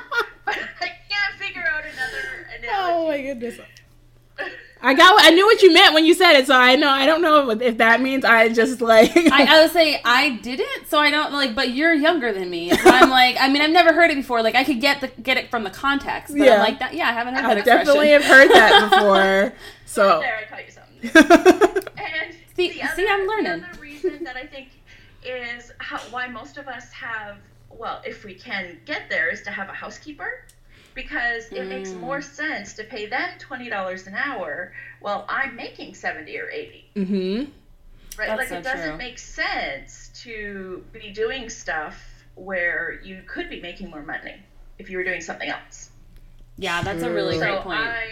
But 0.46 0.56
I 0.56 0.88
can't 1.08 1.38
figure 1.38 1.64
out 1.66 1.84
another 1.84 2.34
Oh 2.70 3.08
my 3.08 3.20
goodness. 3.20 3.58
I 4.84 4.94
got. 4.94 5.14
I 5.24 5.30
knew 5.30 5.46
what 5.46 5.62
you 5.62 5.72
meant 5.72 5.94
when 5.94 6.04
you 6.04 6.14
said 6.14 6.34
it, 6.34 6.46
so 6.46 6.54
I 6.54 6.76
know. 6.76 6.88
I 6.90 7.06
don't 7.06 7.22
know 7.22 7.50
if, 7.50 7.60
if 7.62 7.78
that 7.78 8.00
means 8.00 8.24
I 8.24 8.50
just 8.50 8.80
like. 8.80 9.10
I, 9.16 9.56
I 9.56 9.62
would 9.62 9.70
say 9.72 10.00
I 10.04 10.36
did 10.42 10.60
it, 10.60 10.88
so 10.88 10.98
I 10.98 11.10
don't 11.10 11.32
like. 11.32 11.54
But 11.54 11.70
you're 11.70 11.94
younger 11.94 12.32
than 12.32 12.50
me, 12.50 12.70
so 12.70 12.90
I'm 12.90 13.10
like. 13.10 13.36
I 13.40 13.48
mean, 13.48 13.62
I've 13.62 13.70
never 13.70 13.92
heard 13.92 14.10
it 14.10 14.16
before. 14.16 14.42
Like, 14.42 14.54
I 14.54 14.62
could 14.64 14.80
get 14.80 15.00
the 15.00 15.08
get 15.22 15.36
it 15.36 15.50
from 15.50 15.64
the 15.64 15.70
context, 15.70 16.34
but 16.36 16.44
Yeah. 16.44 16.54
I'm 16.54 16.58
like 16.60 16.78
that. 16.80 16.94
Yeah, 16.94 17.08
I 17.08 17.12
haven't 17.12 17.34
heard 17.34 17.44
I 17.44 17.48
that 17.54 17.58
expression. 17.58 17.86
definitely 17.86 18.10
have 18.10 18.24
heard 18.24 18.50
that 18.50 18.90
before. 18.90 19.54
So. 19.86 20.20
There, 20.20 20.36
I 20.36 20.44
taught 20.44 20.64
you 20.66 20.70
something. 20.70 21.82
And 21.96 22.34
See- 22.56 22.68
the 22.80 22.86
see, 22.94 23.06
I'm 23.08 23.26
learning. 23.26 23.60
The 23.62 23.68
other 23.68 23.80
reason 23.80 24.22
that 24.24 24.36
I 24.36 24.46
think 24.46 24.68
is 25.24 25.72
how, 25.78 25.98
why 26.10 26.28
most 26.28 26.56
of 26.58 26.68
us 26.68 26.92
have, 26.92 27.38
well, 27.70 28.00
if 28.04 28.24
we 28.24 28.34
can 28.34 28.78
get 28.84 29.08
there, 29.08 29.30
is 29.30 29.42
to 29.42 29.50
have 29.50 29.68
a 29.68 29.72
housekeeper. 29.72 30.44
Because 30.94 31.50
it 31.50 31.66
makes 31.68 31.90
Mm. 31.90 32.00
more 32.00 32.22
sense 32.22 32.74
to 32.74 32.84
pay 32.84 33.06
them 33.06 33.28
twenty 33.38 33.68
dollars 33.68 34.06
an 34.06 34.14
hour 34.14 34.72
while 35.00 35.24
I'm 35.28 35.56
making 35.56 35.94
seventy 35.94 36.38
or 36.38 36.48
eighty. 36.50 36.88
hmm 36.94 37.44
Right? 38.16 38.28
That's 38.28 38.38
like 38.38 38.48
so 38.48 38.58
it 38.58 38.62
doesn't 38.62 38.88
true. 38.90 38.98
make 38.98 39.18
sense 39.18 40.10
to 40.22 40.84
be 40.92 41.10
doing 41.10 41.50
stuff 41.50 42.00
where 42.36 43.00
you 43.02 43.22
could 43.26 43.50
be 43.50 43.60
making 43.60 43.90
more 43.90 44.02
money 44.02 44.36
if 44.78 44.88
you 44.88 44.96
were 44.98 45.04
doing 45.04 45.20
something 45.20 45.48
else. 45.48 45.90
Yeah, 46.56 46.82
that's 46.82 47.02
a 47.02 47.12
really 47.12 47.36
True. 47.38 47.46
great 47.46 47.56
So 47.58 47.62
point. 47.62 47.80
I, 47.80 48.06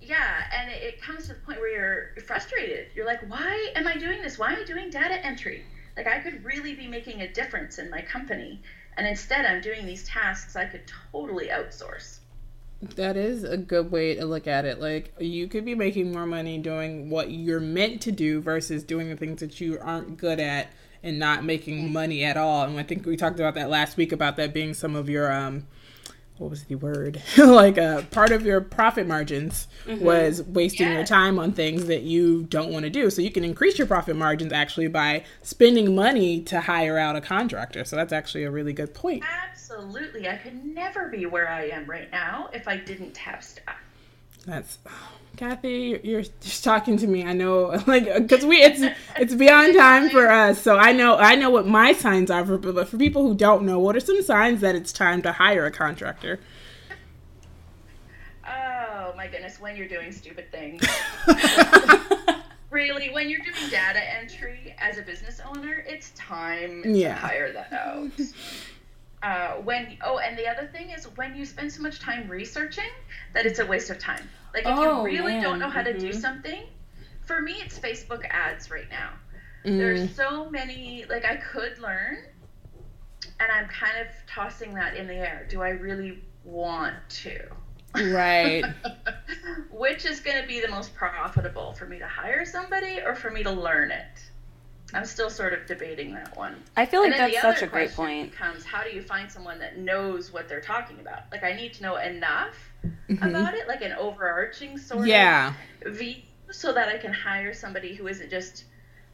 yeah, 0.00 0.44
and 0.54 0.70
it, 0.70 0.82
it 0.82 1.02
comes 1.02 1.26
to 1.26 1.34
the 1.34 1.40
point 1.40 1.60
where 1.60 1.70
you're 1.70 2.22
frustrated. 2.22 2.88
You're 2.94 3.04
like, 3.04 3.20
why 3.30 3.72
am 3.76 3.86
I 3.86 3.96
doing 3.98 4.22
this? 4.22 4.38
Why 4.38 4.54
am 4.54 4.60
I 4.60 4.64
doing 4.64 4.88
data 4.88 5.22
entry? 5.24 5.62
Like 5.94 6.06
I 6.06 6.20
could 6.20 6.42
really 6.44 6.74
be 6.74 6.86
making 6.86 7.20
a 7.20 7.30
difference 7.30 7.78
in 7.78 7.90
my 7.90 8.00
company, 8.00 8.62
and 8.98 9.06
instead 9.06 9.46
I'm 9.46 9.62
doing 9.62 9.86
these 9.86 10.06
tasks 10.06 10.56
I 10.56 10.66
could 10.66 10.82
totally 11.12 11.46
outsource. 11.48 12.18
That 12.96 13.16
is 13.16 13.42
a 13.44 13.56
good 13.56 13.90
way 13.90 14.14
to 14.16 14.26
look 14.26 14.46
at 14.46 14.64
it. 14.64 14.80
Like 14.80 15.14
you 15.18 15.48
could 15.48 15.64
be 15.64 15.74
making 15.74 16.12
more 16.12 16.26
money 16.26 16.58
doing 16.58 17.08
what 17.08 17.30
you're 17.30 17.60
meant 17.60 18.02
to 18.02 18.12
do 18.12 18.40
versus 18.40 18.82
doing 18.84 19.08
the 19.08 19.16
things 19.16 19.40
that 19.40 19.60
you 19.60 19.78
aren't 19.80 20.16
good 20.16 20.38
at 20.38 20.68
and 21.02 21.18
not 21.18 21.44
making 21.44 21.92
money 21.92 22.24
at 22.24 22.36
all. 22.36 22.64
And 22.64 22.78
I 22.78 22.82
think 22.82 23.06
we 23.06 23.16
talked 23.16 23.40
about 23.40 23.54
that 23.54 23.70
last 23.70 23.96
week 23.96 24.12
about 24.12 24.36
that 24.36 24.52
being 24.52 24.74
some 24.74 24.94
of 24.94 25.08
your 25.08 25.32
um 25.32 25.66
what 26.38 26.50
was 26.50 26.64
the 26.64 26.76
word? 26.76 27.22
like 27.38 27.76
a 27.76 28.06
part 28.10 28.32
of 28.32 28.44
your 28.44 28.60
profit 28.60 29.06
margins 29.06 29.68
mm-hmm. 29.86 30.04
was 30.04 30.42
wasting 30.42 30.92
your 30.92 31.04
time 31.04 31.38
on 31.38 31.52
things 31.52 31.86
that 31.86 32.02
you 32.02 32.44
don't 32.44 32.72
want 32.72 32.84
to 32.84 32.90
do. 32.90 33.10
So 33.10 33.22
you 33.22 33.30
can 33.30 33.44
increase 33.44 33.78
your 33.78 33.86
profit 33.86 34.16
margins 34.16 34.52
actually 34.52 34.88
by 34.88 35.24
spending 35.42 35.94
money 35.94 36.40
to 36.42 36.60
hire 36.60 36.98
out 36.98 37.16
a 37.16 37.20
contractor. 37.20 37.84
So 37.84 37.96
that's 37.96 38.12
actually 38.12 38.44
a 38.44 38.50
really 38.50 38.72
good 38.72 38.94
point. 38.94 39.24
Absolutely, 39.50 40.28
I 40.28 40.36
could 40.36 40.64
never 40.64 41.08
be 41.08 41.26
where 41.26 41.48
I 41.48 41.68
am 41.68 41.86
right 41.86 42.10
now 42.10 42.50
if 42.52 42.68
I 42.68 42.76
didn't 42.76 43.16
have 43.16 43.42
staff. 43.42 43.76
That's 44.48 44.78
Kathy. 45.36 46.00
You're 46.02 46.22
just 46.40 46.64
talking 46.64 46.96
to 46.96 47.06
me. 47.06 47.22
I 47.22 47.34
know, 47.34 47.66
like, 47.86 48.06
because 48.16 48.46
we 48.46 48.56
it's 48.62 48.80
it's 49.16 49.34
beyond 49.34 49.74
time 49.76 50.08
for 50.08 50.26
us. 50.28 50.60
So 50.60 50.76
I 50.78 50.92
know 50.92 51.16
I 51.18 51.34
know 51.34 51.50
what 51.50 51.66
my 51.66 51.92
signs 51.92 52.30
are. 52.30 52.44
For 52.46 52.56
but 52.56 52.88
for 52.88 52.96
people 52.96 53.22
who 53.22 53.34
don't 53.34 53.64
know, 53.64 53.78
what 53.78 53.94
are 53.94 54.00
some 54.00 54.22
signs 54.22 54.62
that 54.62 54.74
it's 54.74 54.90
time 54.92 55.20
to 55.22 55.32
hire 55.32 55.66
a 55.66 55.70
contractor? 55.70 56.40
Oh 58.46 59.12
my 59.16 59.26
goodness, 59.26 59.60
when 59.60 59.76
you're 59.76 59.86
doing 59.88 60.10
stupid 60.12 60.50
things. 60.50 60.82
really, 62.70 63.10
when 63.10 63.28
you're 63.28 63.40
doing 63.40 63.70
data 63.70 64.00
entry 64.18 64.74
as 64.78 64.96
a 64.96 65.02
business 65.02 65.40
owner, 65.46 65.84
it's 65.86 66.10
time 66.12 66.82
Yeah. 66.86 67.14
to 67.14 67.20
hire 67.20 67.52
that 67.52 67.72
out. 67.72 68.10
Uh, 69.22 69.54
when 69.64 69.98
oh, 70.02 70.18
and 70.18 70.38
the 70.38 70.46
other 70.46 70.66
thing 70.68 70.90
is 70.90 71.04
when 71.16 71.34
you 71.34 71.44
spend 71.44 71.72
so 71.72 71.82
much 71.82 71.98
time 71.98 72.28
researching 72.28 72.88
that 73.34 73.46
it's 73.46 73.58
a 73.58 73.66
waste 73.66 73.90
of 73.90 73.98
time. 73.98 74.28
Like 74.54 74.64
if 74.64 74.78
Oh, 74.78 75.00
you 75.00 75.04
really 75.04 75.32
man. 75.34 75.42
don't 75.42 75.58
know 75.58 75.68
how 75.68 75.82
to 75.82 75.98
do 75.98 76.10
Mhm. 76.10 76.20
something, 76.20 76.62
for 77.22 77.40
me 77.40 77.52
it's 77.54 77.78
Facebook 77.78 78.24
ads 78.30 78.70
right 78.70 78.88
now. 78.90 79.10
Mm, 79.64 79.76
There's 79.78 80.14
so 80.14 80.48
many 80.50 81.04
like 81.10 81.24
I 81.24 81.36
could 81.36 81.78
learn, 81.80 82.18
and 83.40 83.50
I'm 83.52 83.68
kind 83.68 83.98
of 83.98 84.06
tossing 84.28 84.74
that 84.74 84.96
in 84.96 85.08
the 85.08 85.14
air. 85.14 85.46
Do 85.50 85.62
I 85.62 85.70
really 85.70 86.22
want 86.44 86.94
to? 87.24 87.40
right. 88.12 88.64
Which 89.70 90.04
is 90.04 90.20
going 90.20 90.40
to 90.40 90.46
be 90.46 90.60
the 90.60 90.68
most 90.68 90.94
profitable 90.94 91.72
for 91.72 91.86
me 91.86 91.98
to 91.98 92.06
hire 92.06 92.44
somebody 92.44 93.00
or 93.04 93.14
for 93.16 93.30
me 93.30 93.42
to 93.42 93.50
learn 93.50 93.90
it? 93.90 94.30
I'm 94.94 95.04
still 95.04 95.28
sort 95.28 95.52
of 95.52 95.66
debating 95.66 96.14
that 96.14 96.36
one. 96.36 96.62
I 96.76 96.86
feel 96.86 97.02
like 97.02 97.16
that's 97.16 97.40
such 97.40 97.62
a 97.62 97.66
great 97.66 97.92
point. 97.92 98.30
Becomes 98.30 98.64
how 98.64 98.82
do 98.82 98.90
you 98.90 99.02
find 99.02 99.30
someone 99.30 99.58
that 99.58 99.78
knows 99.78 100.32
what 100.32 100.48
they're 100.48 100.60
talking 100.62 100.98
about? 101.00 101.24
Like 101.30 101.44
I 101.44 101.52
need 101.52 101.74
to 101.74 101.82
know 101.82 101.96
enough 101.96 102.56
Mhm. 103.08 103.28
about 103.28 103.54
it, 103.54 103.68
like 103.68 103.82
an 103.82 103.92
overarching 103.92 104.78
sort 104.78 105.06
Yeah. 105.06 105.52
of 105.82 105.96
view, 105.96 106.22
so 106.50 106.72
that 106.72 106.88
I 106.88 106.96
can 106.96 107.12
hire 107.12 107.52
somebody 107.52 107.94
who 107.94 108.06
isn't 108.08 108.30
just 108.30 108.64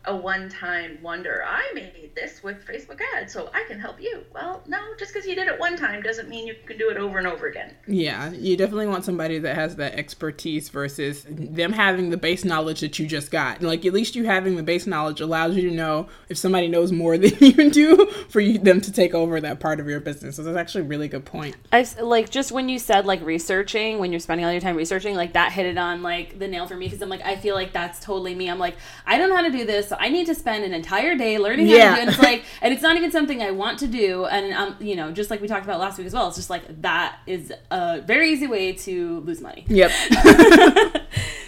a 0.07 0.17
one-time 0.17 0.99
wonder. 1.03 1.45
I 1.47 1.71
made 1.75 2.13
this 2.15 2.43
with 2.43 2.65
Facebook 2.67 3.01
ads, 3.17 3.33
so 3.33 3.51
I 3.55 3.65
can 3.69 3.79
help 3.79 4.01
you. 4.01 4.25
Well, 4.35 4.63
no, 4.67 4.79
just 4.99 5.13
because 5.13 5.27
you 5.27 5.35
did 5.35 5.49
it 5.49 5.59
one 5.59 5.77
time 5.77 6.03
doesn't 6.03 6.29
mean 6.29 6.47
you 6.47 6.55
can 6.67 6.79
do 6.79 6.91
it 6.91 6.97
over 6.97 7.19
and 7.19 7.27
over 7.27 7.47
again. 7.47 7.75
Yeah, 7.87 8.31
you 8.33 8.57
definitely 8.57 8.87
want 8.87 9.05
somebody 9.05 9.39
that 9.41 9.55
has 9.55 9.77
that 9.77 9.95
expertise 9.95 10.69
versus 10.69 11.25
them 11.29 11.73
having 11.73 12.11
the 12.11 12.17
base 12.17 12.45
knowledge 12.45 12.81
that 12.81 12.99
you 12.99 13.07
just 13.07 13.31
got. 13.31 13.63
Like 13.63 13.85
at 13.85 13.93
least 13.93 14.15
you 14.15 14.25
having 14.25 14.57
the 14.57 14.63
base 14.63 14.87
knowledge 14.87 15.21
allows 15.21 15.57
you 15.57 15.69
to 15.71 15.75
know 15.75 16.09
if 16.29 16.39
somebody 16.39 16.69
knows 16.69 16.93
more 16.93 17.19
than 17.19 17.33
you 17.41 17.71
do 17.71 18.07
for 18.29 18.41
you 18.41 18.59
them 18.59 18.81
to 18.81 18.93
take 18.93 19.15
over 19.15 19.41
that 19.41 19.61
part 19.61 19.81
of 19.81 19.89
your 19.89 20.01
business. 20.01 20.37
So 20.37 20.43
that's 20.43 20.57
actually 20.57 20.83
a 20.83 20.89
really 20.89 21.09
good 21.09 21.25
point. 21.25 21.57
I 21.73 21.87
like 22.01 22.31
just 22.31 22.53
when 22.53 22.69
you 22.69 22.79
said 22.79 23.07
like 23.07 23.23
researching, 23.23 23.99
when 23.99 24.13
you're 24.13 24.21
spending 24.21 24.45
all 24.45 24.53
your 24.53 24.61
time 24.61 24.77
researching, 24.77 25.15
like 25.17 25.33
that 25.33 25.53
hit 25.53 25.67
it 25.67 25.79
on 25.79 26.03
like 26.03 26.39
the 26.39 26.49
nail 26.49 26.67
for 26.67 26.77
me 26.77 26.87
because 26.87 27.03
I'm 27.03 27.09
like 27.09 27.23
I 27.25 27.37
feel 27.37 27.55
like 27.55 27.73
that's 27.73 28.01
totally 28.01 28.35
me. 28.35 28.51
I'm 28.51 28.59
like 28.59 28.77
I 29.07 29.19
don't 29.19 29.31
know 29.31 29.37
how 29.37 29.43
to 29.43 29.51
do 29.51 29.65
this, 29.65 29.93
so 29.95 30.01
I 30.01 30.09
need 30.09 30.27
to 30.27 30.35
spend 30.35 30.65
an 30.65 30.73
entire 30.73 31.15
day 31.17 31.39
learning 31.39 31.69
how 31.69 31.75
Yeah. 31.77 31.91
to 31.91 31.95
do 31.95 31.97
it. 31.97 32.01
And 32.03 32.11
it's 32.11 32.19
like, 32.19 32.45
and 32.63 32.75
it's 32.75 32.83
not 32.83 32.97
even 32.97 33.11
something 33.13 33.41
I 33.43 33.51
want 33.53 33.79
to 33.81 33.87
do. 33.87 34.25
And 34.27 34.53
um, 34.53 34.77
you 34.81 34.97
know, 34.97 35.13
just 35.13 35.31
like 35.31 35.41
we 35.41 35.49
talked 35.49 35.65
about 35.65 35.79
last 35.81 35.99
week 35.99 36.07
as 36.07 36.15
well, 36.15 36.27
it's 36.29 36.37
just 36.37 36.51
like 36.51 36.83
that 36.83 37.19
is 37.27 37.53
a 37.71 38.01
very 38.01 38.31
easy 38.31 38.47
way 38.47 38.73
to 38.73 39.21
lose 39.21 39.41
money. 39.41 39.65
Yep. 39.69 39.91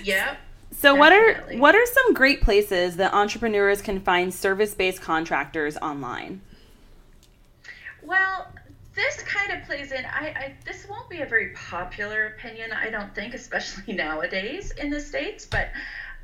Yep. 0.04 0.38
So 0.78 0.94
what 0.94 1.12
are 1.12 1.34
what 1.58 1.74
are 1.74 1.84
some 1.86 2.14
great 2.14 2.40
places 2.42 2.96
that 2.96 3.12
entrepreneurs 3.12 3.82
can 3.82 3.98
find 4.00 4.32
service-based 4.32 5.00
contractors 5.02 5.76
online? 5.78 6.42
Well, 8.04 8.46
this 8.94 9.20
kind 9.24 9.50
of 9.52 9.66
plays 9.66 9.90
in. 9.90 10.04
I, 10.04 10.26
I 10.28 10.54
this 10.64 10.86
won't 10.88 11.10
be 11.10 11.22
a 11.22 11.26
very 11.26 11.48
popular 11.54 12.34
opinion, 12.36 12.70
I 12.72 12.88
don't 12.90 13.12
think, 13.16 13.34
especially 13.34 13.94
nowadays 14.04 14.70
in 14.72 14.90
the 14.90 15.00
states. 15.00 15.44
But 15.44 15.70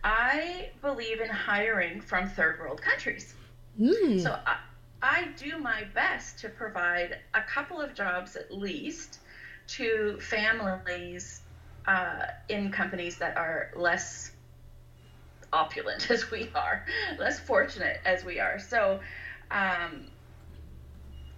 I 0.04 0.70
believe 0.80 1.20
in 1.20 1.28
hiring 1.28 2.00
from 2.00 2.28
third 2.28 2.58
world 2.60 2.82
countries. 2.82 3.34
Mm. 3.80 4.22
So 4.22 4.36
I, 4.46 4.58
I 5.02 5.28
do 5.36 5.58
my 5.58 5.84
best 5.94 6.38
to 6.40 6.48
provide 6.48 7.18
a 7.34 7.42
couple 7.42 7.80
of 7.80 7.94
jobs 7.94 8.36
at 8.36 8.52
least 8.52 9.18
to 9.68 10.18
families 10.20 11.42
uh, 11.86 12.26
in 12.48 12.70
companies 12.70 13.18
that 13.18 13.36
are 13.36 13.70
less 13.76 14.32
opulent 15.52 16.10
as 16.10 16.30
we 16.30 16.50
are, 16.54 16.84
less 17.18 17.38
fortunate 17.38 18.00
as 18.04 18.24
we 18.24 18.40
are. 18.40 18.58
So, 18.58 19.00
um, 19.50 20.06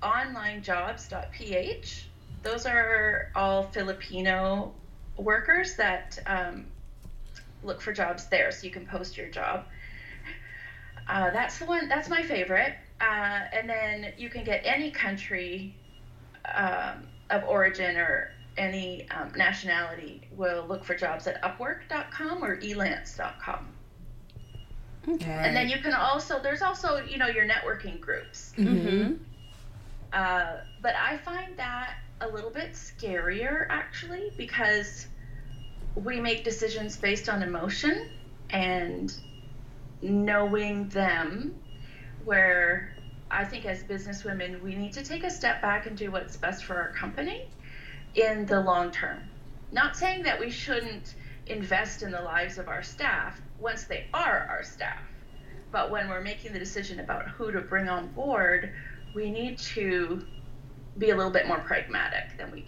onlinejobs.ph, 0.02 2.08
those 2.42 2.66
are 2.66 3.30
all 3.34 3.62
Filipino 3.62 4.74
workers 5.16 5.76
that 5.76 6.18
um, 6.26 6.66
look 7.64 7.80
for 7.80 7.92
jobs 7.92 8.26
there. 8.28 8.50
So 8.52 8.66
you 8.66 8.70
can 8.70 8.86
post 8.86 9.16
your 9.16 9.28
job. 9.28 9.66
Uh, 11.08 11.30
that's 11.30 11.58
the 11.58 11.66
one. 11.66 11.88
That's 11.88 12.08
my 12.08 12.22
favorite. 12.22 12.74
Uh, 13.00 13.40
and 13.52 13.68
then 13.68 14.12
you 14.16 14.30
can 14.30 14.44
get 14.44 14.62
any 14.64 14.90
country 14.90 15.74
um, 16.54 17.06
of 17.30 17.44
origin 17.44 17.96
or 17.96 18.30
any 18.56 19.08
um, 19.10 19.32
nationality 19.36 20.22
will 20.36 20.64
look 20.66 20.84
for 20.84 20.94
jobs 20.94 21.26
at 21.26 21.42
Upwork.com 21.42 22.44
or 22.44 22.56
Elance.com. 22.56 23.68
Okay. 25.06 25.30
And 25.30 25.54
then 25.54 25.68
you 25.68 25.78
can 25.78 25.92
also 25.92 26.40
there's 26.40 26.62
also 26.62 27.04
you 27.04 27.18
know 27.18 27.26
your 27.26 27.46
networking 27.46 28.00
groups. 28.00 28.52
Mm-hmm. 28.56 29.14
Uh, 30.12 30.56
but 30.80 30.94
I 30.94 31.18
find 31.18 31.56
that 31.56 31.96
a 32.20 32.28
little 32.28 32.50
bit 32.50 32.72
scarier 32.72 33.66
actually 33.68 34.32
because 34.36 35.08
we 35.96 36.20
make 36.20 36.44
decisions 36.44 36.96
based 36.96 37.28
on 37.28 37.42
emotion 37.42 38.08
and 38.50 39.14
knowing 40.02 40.88
them 40.88 41.54
where 42.24 42.94
I 43.30 43.44
think 43.44 43.64
as 43.64 43.82
businesswomen 43.82 44.62
we 44.62 44.74
need 44.74 44.92
to 44.94 45.04
take 45.04 45.24
a 45.24 45.30
step 45.30 45.62
back 45.62 45.86
and 45.86 45.96
do 45.96 46.10
what's 46.10 46.36
best 46.36 46.64
for 46.64 46.76
our 46.76 46.92
company 46.92 47.48
in 48.14 48.46
the 48.46 48.60
long 48.60 48.90
term. 48.90 49.22
Not 49.72 49.96
saying 49.96 50.22
that 50.24 50.38
we 50.38 50.50
shouldn't 50.50 51.14
invest 51.46 52.02
in 52.02 52.10
the 52.10 52.20
lives 52.20 52.58
of 52.58 52.68
our 52.68 52.82
staff 52.82 53.40
once 53.58 53.84
they 53.84 54.06
are 54.14 54.46
our 54.48 54.62
staff. 54.62 55.02
But 55.72 55.90
when 55.90 56.08
we're 56.08 56.20
making 56.20 56.52
the 56.52 56.58
decision 56.58 57.00
about 57.00 57.28
who 57.28 57.50
to 57.50 57.60
bring 57.60 57.88
on 57.88 58.08
board, 58.12 58.72
we 59.14 59.30
need 59.30 59.58
to 59.58 60.24
be 60.98 61.10
a 61.10 61.16
little 61.16 61.32
bit 61.32 61.48
more 61.48 61.58
pragmatic 61.58 62.36
than 62.38 62.50
we 62.52 62.64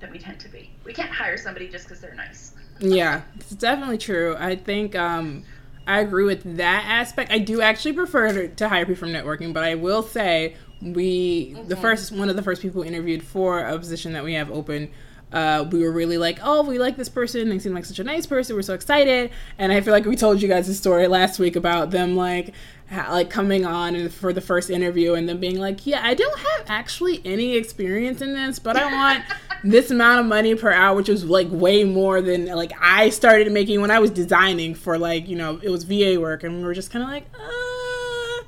than 0.00 0.10
we 0.10 0.18
tend 0.18 0.40
to 0.40 0.48
be. 0.48 0.70
We 0.84 0.92
can't 0.92 1.10
hire 1.10 1.36
somebody 1.36 1.68
just 1.68 1.86
because 1.86 2.00
they're 2.00 2.14
nice. 2.14 2.52
Yeah, 2.80 3.22
it's 3.36 3.50
definitely 3.50 3.98
true. 3.98 4.36
I 4.38 4.56
think 4.56 4.96
um, 4.96 5.44
I 5.86 6.00
agree 6.00 6.24
with 6.24 6.56
that 6.56 6.84
aspect. 6.86 7.30
I 7.30 7.38
do 7.38 7.60
actually 7.60 7.92
prefer 7.92 8.32
to, 8.32 8.48
to 8.48 8.68
hire 8.68 8.86
people 8.86 9.00
from 9.00 9.10
networking, 9.10 9.52
but 9.52 9.64
I 9.64 9.74
will 9.74 10.02
say 10.02 10.56
we 10.82 11.54
the 11.66 11.76
first 11.76 12.10
one 12.12 12.30
of 12.30 12.36
the 12.36 12.42
first 12.42 12.62
people 12.62 12.82
interviewed 12.82 13.22
for 13.22 13.60
a 13.60 13.78
position 13.78 14.12
that 14.14 14.24
we 14.24 14.34
have 14.34 14.50
open. 14.50 14.90
Uh, 15.32 15.64
we 15.70 15.80
were 15.80 15.92
really 15.92 16.18
like, 16.18 16.40
oh, 16.42 16.62
we 16.62 16.78
like 16.78 16.96
this 16.96 17.08
person. 17.08 17.48
They 17.50 17.58
seem 17.60 17.72
like 17.72 17.84
such 17.84 18.00
a 18.00 18.04
nice 18.04 18.26
person. 18.26 18.56
We're 18.56 18.62
so 18.62 18.74
excited. 18.74 19.30
And 19.58 19.72
I 19.72 19.80
feel 19.80 19.92
like 19.92 20.04
we 20.04 20.16
told 20.16 20.42
you 20.42 20.48
guys 20.48 20.66
the 20.66 20.74
story 20.74 21.06
last 21.06 21.38
week 21.38 21.54
about 21.54 21.92
them 21.92 22.16
like 22.16 22.52
ha- 22.90 23.12
like 23.12 23.30
coming 23.30 23.64
on 23.64 23.94
and 23.94 24.12
for 24.12 24.32
the 24.32 24.40
first 24.40 24.70
interview 24.70 25.14
and 25.14 25.28
them 25.28 25.38
being 25.38 25.58
like, 25.58 25.86
yeah, 25.86 26.00
I 26.02 26.14
don't 26.14 26.38
have 26.38 26.64
actually 26.68 27.20
any 27.24 27.56
experience 27.56 28.20
in 28.20 28.34
this, 28.34 28.58
but 28.58 28.76
I 28.76 28.92
want 28.92 29.24
this 29.62 29.90
amount 29.90 30.20
of 30.20 30.26
money 30.26 30.54
per 30.54 30.72
hour, 30.72 30.96
which 30.96 31.08
was 31.08 31.24
like 31.24 31.48
way 31.50 31.84
more 31.84 32.20
than 32.20 32.46
like 32.46 32.72
I 32.80 33.10
started 33.10 33.50
making 33.52 33.80
when 33.80 33.90
I 33.90 33.98
was 33.98 34.10
designing 34.10 34.74
for 34.74 34.98
like 34.98 35.28
you 35.28 35.36
know 35.36 35.60
it 35.62 35.70
was 35.70 35.84
VA 35.84 36.18
work, 36.20 36.44
and 36.44 36.58
we 36.58 36.64
were 36.64 36.74
just 36.74 36.90
kind 36.90 37.02
of 37.02 37.10
like, 37.10 37.26
uh, 37.34 38.44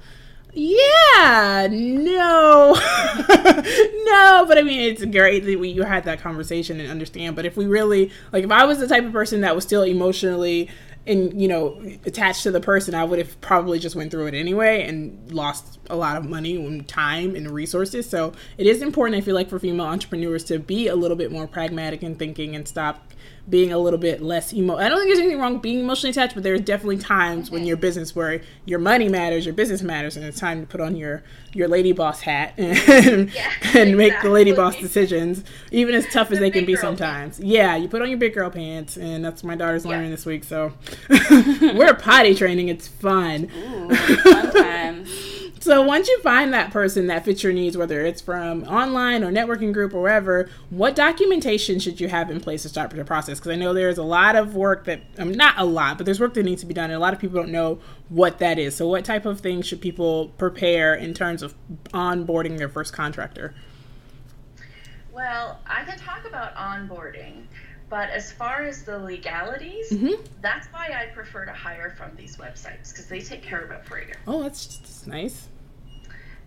yeah, 0.54 1.68
no, 1.70 2.74
no. 2.74 4.44
But 4.46 4.58
I 4.58 4.62
mean, 4.62 4.80
it's 4.80 5.04
great 5.04 5.44
that 5.44 5.58
we 5.58 5.68
you 5.68 5.82
had 5.82 6.04
that 6.04 6.20
conversation 6.20 6.80
and 6.80 6.90
understand. 6.90 7.36
But 7.36 7.46
if 7.46 7.56
we 7.56 7.66
really 7.66 8.10
like, 8.32 8.44
if 8.44 8.50
I 8.50 8.64
was 8.64 8.78
the 8.78 8.88
type 8.88 9.04
of 9.04 9.12
person 9.12 9.42
that 9.42 9.54
was 9.54 9.64
still 9.64 9.82
emotionally 9.82 10.68
and 11.06 11.40
you 11.40 11.48
know 11.48 11.82
attached 12.06 12.42
to 12.44 12.50
the 12.50 12.60
person 12.60 12.94
i 12.94 13.04
would 13.04 13.18
have 13.18 13.40
probably 13.40 13.78
just 13.78 13.96
went 13.96 14.10
through 14.10 14.26
it 14.26 14.34
anyway 14.34 14.86
and 14.86 15.32
lost 15.32 15.80
a 15.90 15.96
lot 15.96 16.16
of 16.16 16.24
money 16.24 16.64
and 16.64 16.86
time 16.86 17.34
and 17.34 17.50
resources. 17.50 18.08
So 18.08 18.32
it 18.56 18.66
is 18.66 18.82
important 18.82 19.16
i 19.16 19.20
feel 19.20 19.34
like 19.34 19.48
for 19.48 19.58
female 19.58 19.86
entrepreneurs 19.86 20.44
to 20.44 20.58
be 20.58 20.88
a 20.88 20.96
little 20.96 21.16
bit 21.16 21.32
more 21.32 21.46
pragmatic 21.46 22.02
in 22.02 22.14
thinking 22.14 22.54
and 22.54 22.66
stop 22.66 23.11
being 23.50 23.72
a 23.72 23.78
little 23.78 23.98
bit 23.98 24.22
less 24.22 24.52
emo 24.54 24.76
i 24.76 24.88
don't 24.88 24.98
think 24.98 25.08
there's 25.08 25.18
anything 25.18 25.38
wrong 25.40 25.58
being 25.58 25.80
emotionally 25.80 26.10
attached 26.10 26.32
but 26.34 26.44
there's 26.44 26.60
definitely 26.60 26.96
times 26.96 27.50
when 27.50 27.64
your 27.64 27.76
business 27.76 28.14
where 28.14 28.40
your 28.66 28.78
money 28.78 29.08
matters 29.08 29.44
your 29.44 29.52
business 29.54 29.82
matters 29.82 30.16
and 30.16 30.24
it's 30.24 30.38
time 30.38 30.60
to 30.60 30.66
put 30.66 30.80
on 30.80 30.94
your 30.94 31.22
your 31.52 31.66
lady 31.66 31.90
boss 31.92 32.20
hat 32.20 32.54
and, 32.58 33.34
Yeah, 33.34 33.50
and 33.74 33.96
make 33.96 34.14
the 34.22 34.30
lady 34.30 34.52
boss 34.52 34.76
decisions 34.76 35.42
even 35.72 35.94
as 35.94 36.06
tough 36.12 36.30
as 36.30 36.38
The 36.38 36.44
they 36.44 36.50
can 36.52 36.64
be 36.64 36.76
sometimes. 36.76 37.40
Yeah 37.40 37.74
you 37.76 37.88
put 37.88 38.00
on 38.00 38.08
your 38.08 38.18
big 38.18 38.32
girl 38.32 38.48
pants 38.48 38.96
and 38.96 39.24
that's 39.24 39.42
what 39.42 39.48
my 39.48 39.56
daughter's 39.56 39.84
learning 39.84 40.06
Yeah. 40.10 40.10
this 40.16 40.24
week 40.24 40.44
so 40.44 40.72
we're 41.10 41.94
potty 41.94 42.34
training 42.36 42.68
it's 42.68 42.86
fun. 42.86 43.50
Ooh, 43.56 43.94
fun 43.94 44.52
times. 44.52 45.10
so 45.62 45.80
once 45.80 46.08
you 46.08 46.20
find 46.22 46.52
that 46.52 46.70
person 46.72 47.06
that 47.06 47.24
fits 47.24 47.42
your 47.42 47.52
needs 47.52 47.76
whether 47.76 48.04
it's 48.04 48.20
from 48.20 48.64
online 48.64 49.22
or 49.22 49.30
networking 49.30 49.72
group 49.72 49.94
or 49.94 50.00
wherever 50.02 50.48
what 50.70 50.96
documentation 50.96 51.78
should 51.78 52.00
you 52.00 52.08
have 52.08 52.30
in 52.30 52.40
place 52.40 52.62
to 52.62 52.68
start 52.68 52.90
the 52.90 53.04
process 53.04 53.38
because 53.38 53.52
i 53.52 53.56
know 53.56 53.72
there's 53.72 53.96
a 53.98 54.02
lot 54.02 54.34
of 54.34 54.54
work 54.56 54.84
that 54.84 55.00
um, 55.18 55.32
not 55.32 55.54
a 55.58 55.64
lot 55.64 55.96
but 55.96 56.04
there's 56.04 56.18
work 56.20 56.34
that 56.34 56.42
needs 56.42 56.60
to 56.62 56.66
be 56.66 56.74
done 56.74 56.86
and 56.90 56.94
a 56.94 56.98
lot 56.98 57.12
of 57.14 57.18
people 57.20 57.36
don't 57.40 57.52
know 57.52 57.78
what 58.08 58.38
that 58.38 58.58
is 58.58 58.74
so 58.74 58.88
what 58.88 59.04
type 59.04 59.24
of 59.24 59.40
things 59.40 59.64
should 59.66 59.80
people 59.80 60.28
prepare 60.36 60.94
in 60.94 61.14
terms 61.14 61.42
of 61.42 61.54
onboarding 61.94 62.58
their 62.58 62.68
first 62.68 62.92
contractor 62.92 63.54
Well, 65.12 65.60
I 65.66 65.84
can 65.84 65.98
talk 65.98 66.26
about 66.26 66.54
onboarding, 66.56 67.44
but 67.90 68.08
as 68.08 68.32
far 68.32 68.62
as 68.62 68.82
the 68.82 68.98
legalities, 68.98 69.90
Mhm. 69.92 70.26
that's 70.40 70.66
why 70.68 70.88
I 70.94 71.12
prefer 71.14 71.44
to 71.44 71.52
hire 71.52 71.90
from 71.98 72.16
these 72.16 72.38
websites 72.38 72.90
because 72.90 73.06
they 73.08 73.20
take 73.20 73.42
care 73.42 73.60
of 73.60 73.70
it 73.70 73.84
for 73.84 73.98
you. 74.00 74.14
oh 74.26 74.42
that's 74.42 74.64
just 74.66 74.82
that's 74.82 75.06
nice 75.06 75.48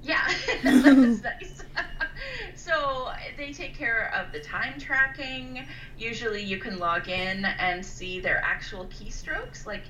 Yeah, 0.05 0.27
that's 0.63 1.23
nice. 1.23 1.63
so 2.55 3.09
they 3.37 3.51
take 3.51 3.75
care 3.75 4.13
of 4.13 4.31
the 4.31 4.39
time 4.39 4.79
tracking. 4.79 5.65
Usually 5.97 6.43
you 6.43 6.57
can 6.57 6.77
log 6.79 7.09
in 7.09 7.45
and 7.45 7.85
see 7.85 8.19
their 8.19 8.41
actual 8.43 8.85
keystrokes, 8.85 9.65
like 9.65 9.83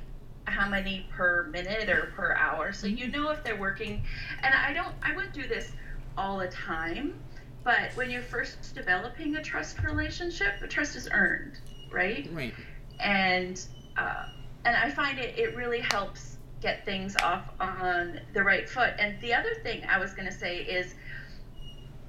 how 0.45 0.69
many 0.69 1.07
per 1.15 1.43
minute 1.51 1.89
or 1.89 2.13
per 2.15 2.33
hour. 2.35 2.71
So 2.71 2.87
you 2.87 3.09
know 3.09 3.31
if 3.31 3.43
they're 3.43 3.59
working. 3.59 4.03
And 4.41 4.53
I 4.53 4.73
don't, 4.73 4.95
I 5.03 5.15
wouldn't 5.15 5.33
do 5.33 5.47
this 5.47 5.71
all 6.17 6.37
the 6.39 6.47
time, 6.47 7.15
but 7.63 7.91
when 7.95 8.09
you're 8.09 8.21
first 8.21 8.73
developing 8.73 9.35
a 9.35 9.43
trust 9.43 9.83
relationship, 9.83 10.69
trust 10.69 10.95
is 10.95 11.09
earned, 11.11 11.59
right? 11.91 12.29
right 12.31 12.53
and 12.99 13.65
uh, 13.97 14.23
and 14.63 14.75
I 14.75 14.89
find 14.91 15.19
it 15.19 15.37
it 15.37 15.55
really 15.55 15.81
helps 15.81 16.34
get 16.65 16.83
things 16.83 17.15
off 17.21 17.43
on 17.59 18.19
the 18.33 18.43
right 18.43 18.67
foot. 18.67 18.93
And 18.97 19.21
the 19.21 19.35
other 19.35 19.53
thing 19.61 19.83
I 19.87 19.99
was 19.99 20.13
going 20.13 20.25
to 20.27 20.33
say 20.33 20.57
is 20.57 20.95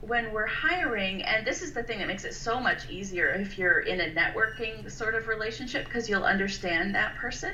when 0.00 0.32
we're 0.32 0.46
hiring, 0.46 1.22
and 1.22 1.46
this 1.46 1.60
is 1.60 1.74
the 1.74 1.82
thing 1.82 1.98
that 1.98 2.08
makes 2.08 2.24
it 2.24 2.32
so 2.32 2.58
much 2.58 2.88
easier 2.88 3.28
if 3.34 3.58
you're 3.58 3.80
in 3.80 4.00
a 4.00 4.10
networking 4.14 4.90
sort 4.90 5.14
of 5.14 5.28
relationship 5.28 5.84
because 5.84 6.08
you'll 6.08 6.24
understand 6.24 6.94
that 6.94 7.16
person. 7.16 7.52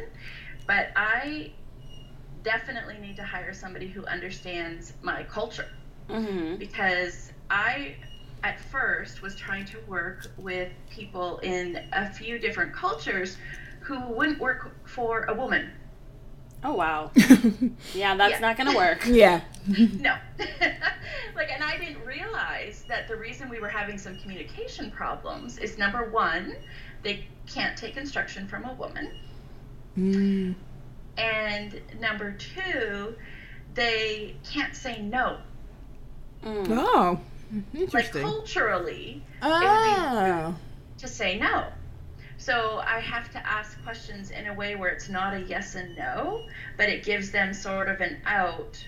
But 0.68 0.90
I 0.94 1.50
definitely 2.44 2.98
need 2.98 3.16
to 3.16 3.24
hire 3.24 3.52
somebody 3.52 3.88
who 3.88 4.06
understands 4.06 4.92
my 5.02 5.24
culture 5.24 5.68
Mm-hmm. 6.08 6.56
because 6.56 7.32
I 7.48 7.94
at 8.42 8.60
first 8.60 9.22
was 9.22 9.34
trying 9.36 9.64
to 9.66 9.78
work 9.88 10.26
with 10.36 10.70
people 10.90 11.38
in 11.38 11.78
a 11.92 12.12
few 12.12 12.38
different 12.38 12.74
cultures 12.74 13.36
who 13.80 14.00
wouldn't 14.08 14.40
work 14.40 14.86
for 14.86 15.24
a 15.24 15.34
woman. 15.34 15.70
Oh 16.64 16.75
wow. 16.75 17.11
Yeah, 17.94 18.14
that's 18.16 18.33
Yeah. 18.35 18.38
not 18.40 18.57
gonna 18.57 18.77
work. 18.77 19.05
Yeah. 19.07 19.40
No. 19.66 20.16
like 21.37 21.51
and 21.53 21.62
I 21.62 21.77
didn't 21.79 22.05
realize 22.05 22.85
that 22.88 23.09
the 23.09 23.16
reason 23.16 23.48
we 23.48 23.59
were 23.61 23.68
having 23.68 23.98
some 23.98 24.16
communication 24.18 24.90
problems 24.90 25.59
is 25.59 25.79
number 25.79 26.11
1, 26.11 26.55
they 27.03 27.25
can't 27.53 27.77
take 27.77 27.96
instruction 27.96 28.46
from 28.46 28.64
a 28.64 28.72
woman. 28.75 29.11
Mm. 29.98 30.55
And 31.18 31.81
number 32.01 32.33
2, 32.33 33.14
they 33.75 34.37
can't 34.51 34.75
say 34.75 35.03
no. 35.03 35.38
Mm. 36.44 36.66
Oh, 36.70 37.20
Like 37.53 37.64
interesting. 37.75 38.22
culturally, 38.22 39.22
Oh. 39.42 40.55
to 40.98 41.09
say 41.09 41.38
no. 41.38 41.66
So 42.42 42.83
I 42.85 42.98
have 42.98 43.31
to 43.33 43.46
ask 43.46 43.81
questions 43.85 44.33
in 44.33 44.48
a 44.48 44.55
way 44.55 44.74
where 44.74 44.90
it's 44.90 45.09
not 45.09 45.33
a 45.33 45.40
yes 45.42 45.76
and 45.76 45.96
no, 45.96 46.44
but 46.76 46.88
it 46.88 47.05
gives 47.05 47.31
them 47.31 47.55
sort 47.55 47.88
of 47.88 48.00
an 48.00 48.20
out 48.26 48.85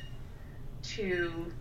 to 0.95 1.53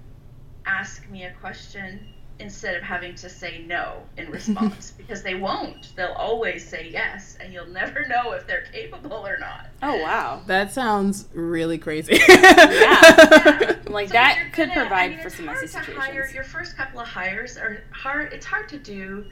ask 0.66 1.08
me 1.12 1.26
a 1.26 1.32
question 1.34 2.00
instead 2.40 2.76
of 2.76 2.82
having 2.82 3.14
to 3.14 3.30
say 3.30 3.64
no 3.68 4.02
in 4.18 4.28
response 4.40 4.90
because 4.98 5.22
they 5.22 5.36
won't. 5.36 5.96
They'll 5.96 6.14
always 6.14 6.68
say 6.68 6.90
yes, 6.92 7.38
and 7.40 7.54
you'll 7.54 7.68
never 7.68 8.08
know 8.10 8.32
if 8.32 8.48
they're 8.48 8.66
capable 8.74 9.28
or 9.28 9.38
not. 9.38 9.68
Oh 9.84 10.02
wow. 10.02 10.42
That 10.48 10.74
sounds 10.74 11.28
really 11.34 11.78
crazy. 11.78 12.20
Yeah. 12.28 13.76
Like 13.94 14.08
So 14.08 14.14
that 14.14 14.54
could 14.54 14.70
gonna- 14.70 14.72
I 14.72 14.84
provide 14.88 15.12
mean, 15.12 15.20
for 15.20 15.30
some 15.30 15.46
messy 15.46 15.68
situations. 15.68 16.04
Hire, 16.04 16.28
your 16.34 16.44
first 16.44 16.76
couple 16.76 17.00
of 17.02 17.08
hires 17.08 17.58
are 17.58 17.84
hard. 17.92 18.34
It's 18.34 18.46
hard 18.48 18.68
to 18.70 18.80
do 18.80 19.26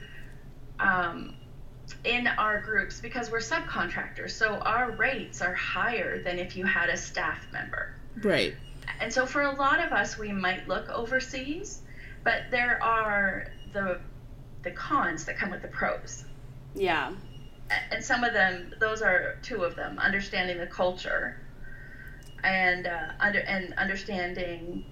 um, 0.78 1.34
in 2.04 2.26
our 2.26 2.60
groups 2.60 3.00
because 3.00 3.30
we're 3.30 3.38
subcontractors, 3.38 4.30
so 4.32 4.56
our 4.56 4.90
rates 4.92 5.40
are 5.42 5.54
higher 5.54 6.22
than 6.22 6.38
if 6.38 6.56
you 6.56 6.64
had 6.64 6.88
a 6.88 6.96
staff 6.96 7.46
member. 7.52 7.94
right. 8.22 8.54
And 9.00 9.12
so 9.12 9.26
for 9.26 9.42
a 9.42 9.54
lot 9.54 9.78
of 9.84 9.92
us, 9.92 10.18
we 10.18 10.32
might 10.32 10.66
look 10.68 10.88
overseas, 10.90 11.82
but 12.24 12.50
there 12.50 12.82
are 12.82 13.46
the 13.72 14.00
the 14.62 14.70
cons 14.72 15.24
that 15.24 15.36
come 15.36 15.50
with 15.50 15.62
the 15.62 15.68
pros. 15.68 16.24
Yeah. 16.74 17.12
And 17.90 18.04
some 18.04 18.22
of 18.24 18.32
them, 18.32 18.74
those 18.80 19.02
are 19.02 19.36
two 19.42 19.62
of 19.62 19.76
them: 19.76 19.98
understanding 19.98 20.58
the 20.58 20.66
culture, 20.66 21.40
and 22.44 22.86
uh, 22.86 23.12
under 23.20 23.40
and 23.40 23.72
understanding 23.74 24.84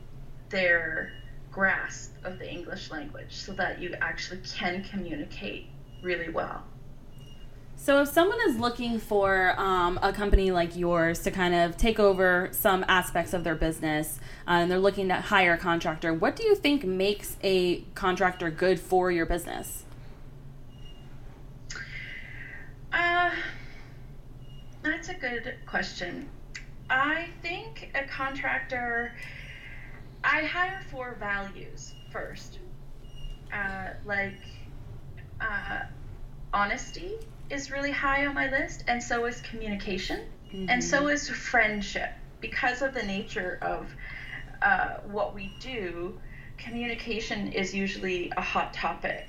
their 0.51 1.13
grasp 1.51 2.13
of 2.25 2.39
the 2.39 2.51
English 2.51 2.91
language, 2.91 3.33
so 3.35 3.53
that 3.53 3.81
you 3.81 3.95
actually 4.01 4.41
can 4.57 4.85
communicate 4.85 5.67
really 6.03 6.31
well. 6.31 6.63
So 7.83 8.03
if 8.03 8.09
someone 8.09 8.37
is 8.47 8.59
looking 8.59 8.99
for 8.99 9.59
um, 9.59 9.99
a 10.03 10.13
company 10.13 10.51
like 10.51 10.77
yours 10.77 11.21
to 11.21 11.31
kind 11.31 11.55
of 11.55 11.79
take 11.79 11.99
over 11.99 12.51
some 12.53 12.85
aspects 12.89 13.33
of 13.33 13.43
their 13.43 13.55
business 13.55 14.21
uh, 14.47 14.51
and 14.51 14.71
they're 14.71 14.79
looking 14.79 15.09
to 15.09 15.15
hire 15.15 15.55
a 15.55 15.59
contractor, 15.59 16.13
what 16.13 16.37
do 16.37 16.45
you 16.45 16.55
think 16.55 16.85
makes 16.85 17.39
a 17.43 17.81
contractor 17.95 18.51
good 18.51 18.79
for 18.79 19.11
your 19.11 19.25
business? 19.25 19.85
Uh, 22.93 23.31
that's 24.83 25.09
a 25.09 25.15
good 25.15 25.55
question. 25.65 26.29
I 26.91 27.29
think 27.41 27.93
a 27.95 28.07
contractor, 28.07 29.15
I 30.23 30.43
hire 30.43 30.83
for 30.91 31.17
values 31.19 31.95
first. 32.13 32.59
Uh, 33.51 33.95
like, 34.05 34.37
uh, 35.41 35.85
honesty 36.53 37.15
is 37.51 37.71
really 37.71 37.91
high 37.91 38.27
on 38.27 38.35
my 38.35 38.51
list, 38.51 38.85
and 38.87 39.03
so 39.03 39.27
is 39.27 39.41
communication, 39.43 40.27
and 40.69 40.83
so 40.83 41.09
is 41.09 41.29
friendship. 41.29 42.11
Because 42.41 42.81
of 42.83 42.95
the 42.95 43.03
nature 43.03 43.59
of 43.61 43.87
uh, 44.63 45.01
what 45.11 45.35
we 45.35 45.53
do, 45.61 46.19
communication 46.57 47.53
is 47.53 47.75
usually 47.75 48.33
a 48.37 48.41
hot 48.41 48.73
topic, 48.73 49.27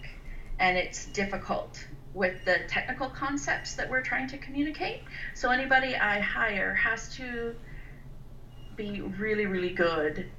and 0.59 0.77
it's 0.77 1.05
difficult 1.07 1.85
with 2.13 2.43
the 2.45 2.59
technical 2.67 3.09
concepts 3.09 3.75
that 3.75 3.89
we're 3.89 4.01
trying 4.01 4.27
to 4.27 4.37
communicate. 4.37 5.01
So 5.33 5.49
anybody 5.49 5.95
I 5.95 6.19
hire 6.19 6.73
has 6.75 7.15
to 7.15 7.55
be 8.75 9.01
really, 9.01 9.45
really 9.45 9.73
good 9.73 10.29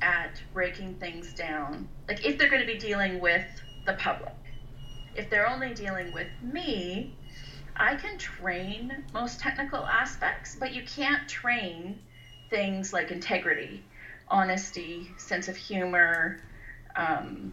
at 0.00 0.40
breaking 0.52 0.94
things 0.94 1.32
down. 1.32 1.88
Like 2.08 2.24
if 2.24 2.38
they're 2.38 2.50
going 2.50 2.66
to 2.66 2.72
be 2.72 2.78
dealing 2.78 3.20
with 3.20 3.46
the 3.86 3.94
public. 3.94 4.34
If 5.18 5.28
they're 5.30 5.48
only 5.48 5.74
dealing 5.74 6.12
with 6.12 6.28
me, 6.40 7.12
I 7.76 7.96
can 7.96 8.18
train 8.18 9.02
most 9.12 9.40
technical 9.40 9.84
aspects, 9.84 10.54
but 10.54 10.72
you 10.72 10.84
can't 10.84 11.28
train 11.28 11.98
things 12.50 12.92
like 12.92 13.10
integrity, 13.10 13.82
honesty, 14.28 15.10
sense 15.16 15.48
of 15.48 15.56
humor, 15.56 16.38
um, 16.94 17.52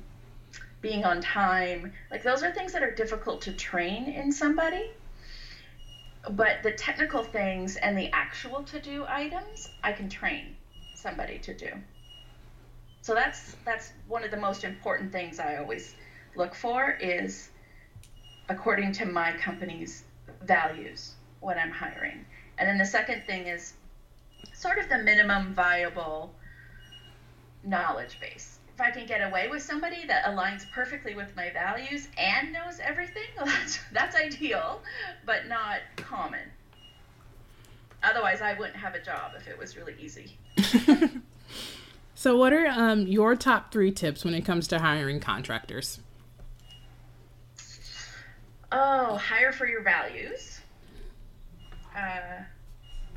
being 0.80 1.06
on 1.06 1.22
time. 1.22 1.92
Like 2.12 2.22
those 2.22 2.44
are 2.44 2.52
things 2.52 2.72
that 2.74 2.84
are 2.84 2.92
difficult 2.92 3.42
to 3.42 3.52
train 3.52 4.10
in 4.10 4.32
somebody. 4.32 4.92
But 6.30 6.62
the 6.62 6.72
technical 6.72 7.24
things 7.24 7.78
and 7.78 7.98
the 7.98 8.12
actual 8.14 8.62
to 8.66 8.80
do 8.80 9.06
items, 9.08 9.70
I 9.84 9.92
can 9.92 10.08
train 10.08 10.56
somebody 10.94 11.40
to 11.40 11.54
do. 11.56 11.70
So 13.02 13.16
that's 13.16 13.56
that's 13.66 13.92
one 14.08 14.24
of 14.24 14.30
the 14.30 14.38
most 14.38 14.64
important 14.64 15.12
things 15.12 15.40
I 15.40 15.58
always 15.58 15.96
look 16.36 16.54
for 16.54 16.92
is 17.00 17.50
according 18.50 18.92
to 18.94 19.06
my 19.06 19.32
company's 19.34 20.04
values 20.44 21.14
when 21.40 21.58
I'm 21.58 21.72
hiring. 21.72 22.26
And 22.58 22.68
then 22.68 22.78
the 22.78 22.86
second 22.86 23.24
thing 23.26 23.48
is 23.48 23.74
sort 24.54 24.78
of 24.78 24.90
the 24.90 25.00
minimum 25.00 25.54
viable 25.54 26.34
knowledge 27.64 28.20
base. 28.20 28.60
If 28.74 28.82
I 28.82 28.92
can 28.92 29.06
get 29.06 29.22
away 29.22 29.48
with 29.48 29.64
somebody 29.64 30.06
that 30.08 30.26
aligns 30.26 30.70
perfectly 30.72 31.16
with 31.16 31.36
my 31.36 31.50
values 31.50 32.10
and 32.18 32.52
knows 32.52 32.80
everything, 32.80 33.24
well, 33.38 33.46
that's, 33.60 33.80
that's 33.92 34.16
ideal, 34.16 34.82
but 35.26 35.48
not 35.48 35.80
common. 35.96 36.52
Otherwise, 38.04 38.42
I 38.42 38.54
wouldn't 38.54 38.76
have 38.76 38.94
a 38.94 39.02
job 39.02 39.32
if 39.38 39.48
it 39.48 39.58
was 39.58 39.76
really 39.76 39.96
easy. 40.00 40.38
So, 42.18 42.38
what 42.38 42.54
are 42.54 42.68
um, 42.68 43.06
your 43.08 43.36
top 43.36 43.74
three 43.74 43.92
tips 43.92 44.24
when 44.24 44.34
it 44.34 44.46
comes 44.46 44.70
to 44.70 44.80
hiring 44.80 45.20
contractors? 45.20 46.00
Oh, 48.78 49.16
hire 49.16 49.54
for 49.54 49.66
your 49.66 49.82
values. 49.82 50.60
Uh, 51.96 52.42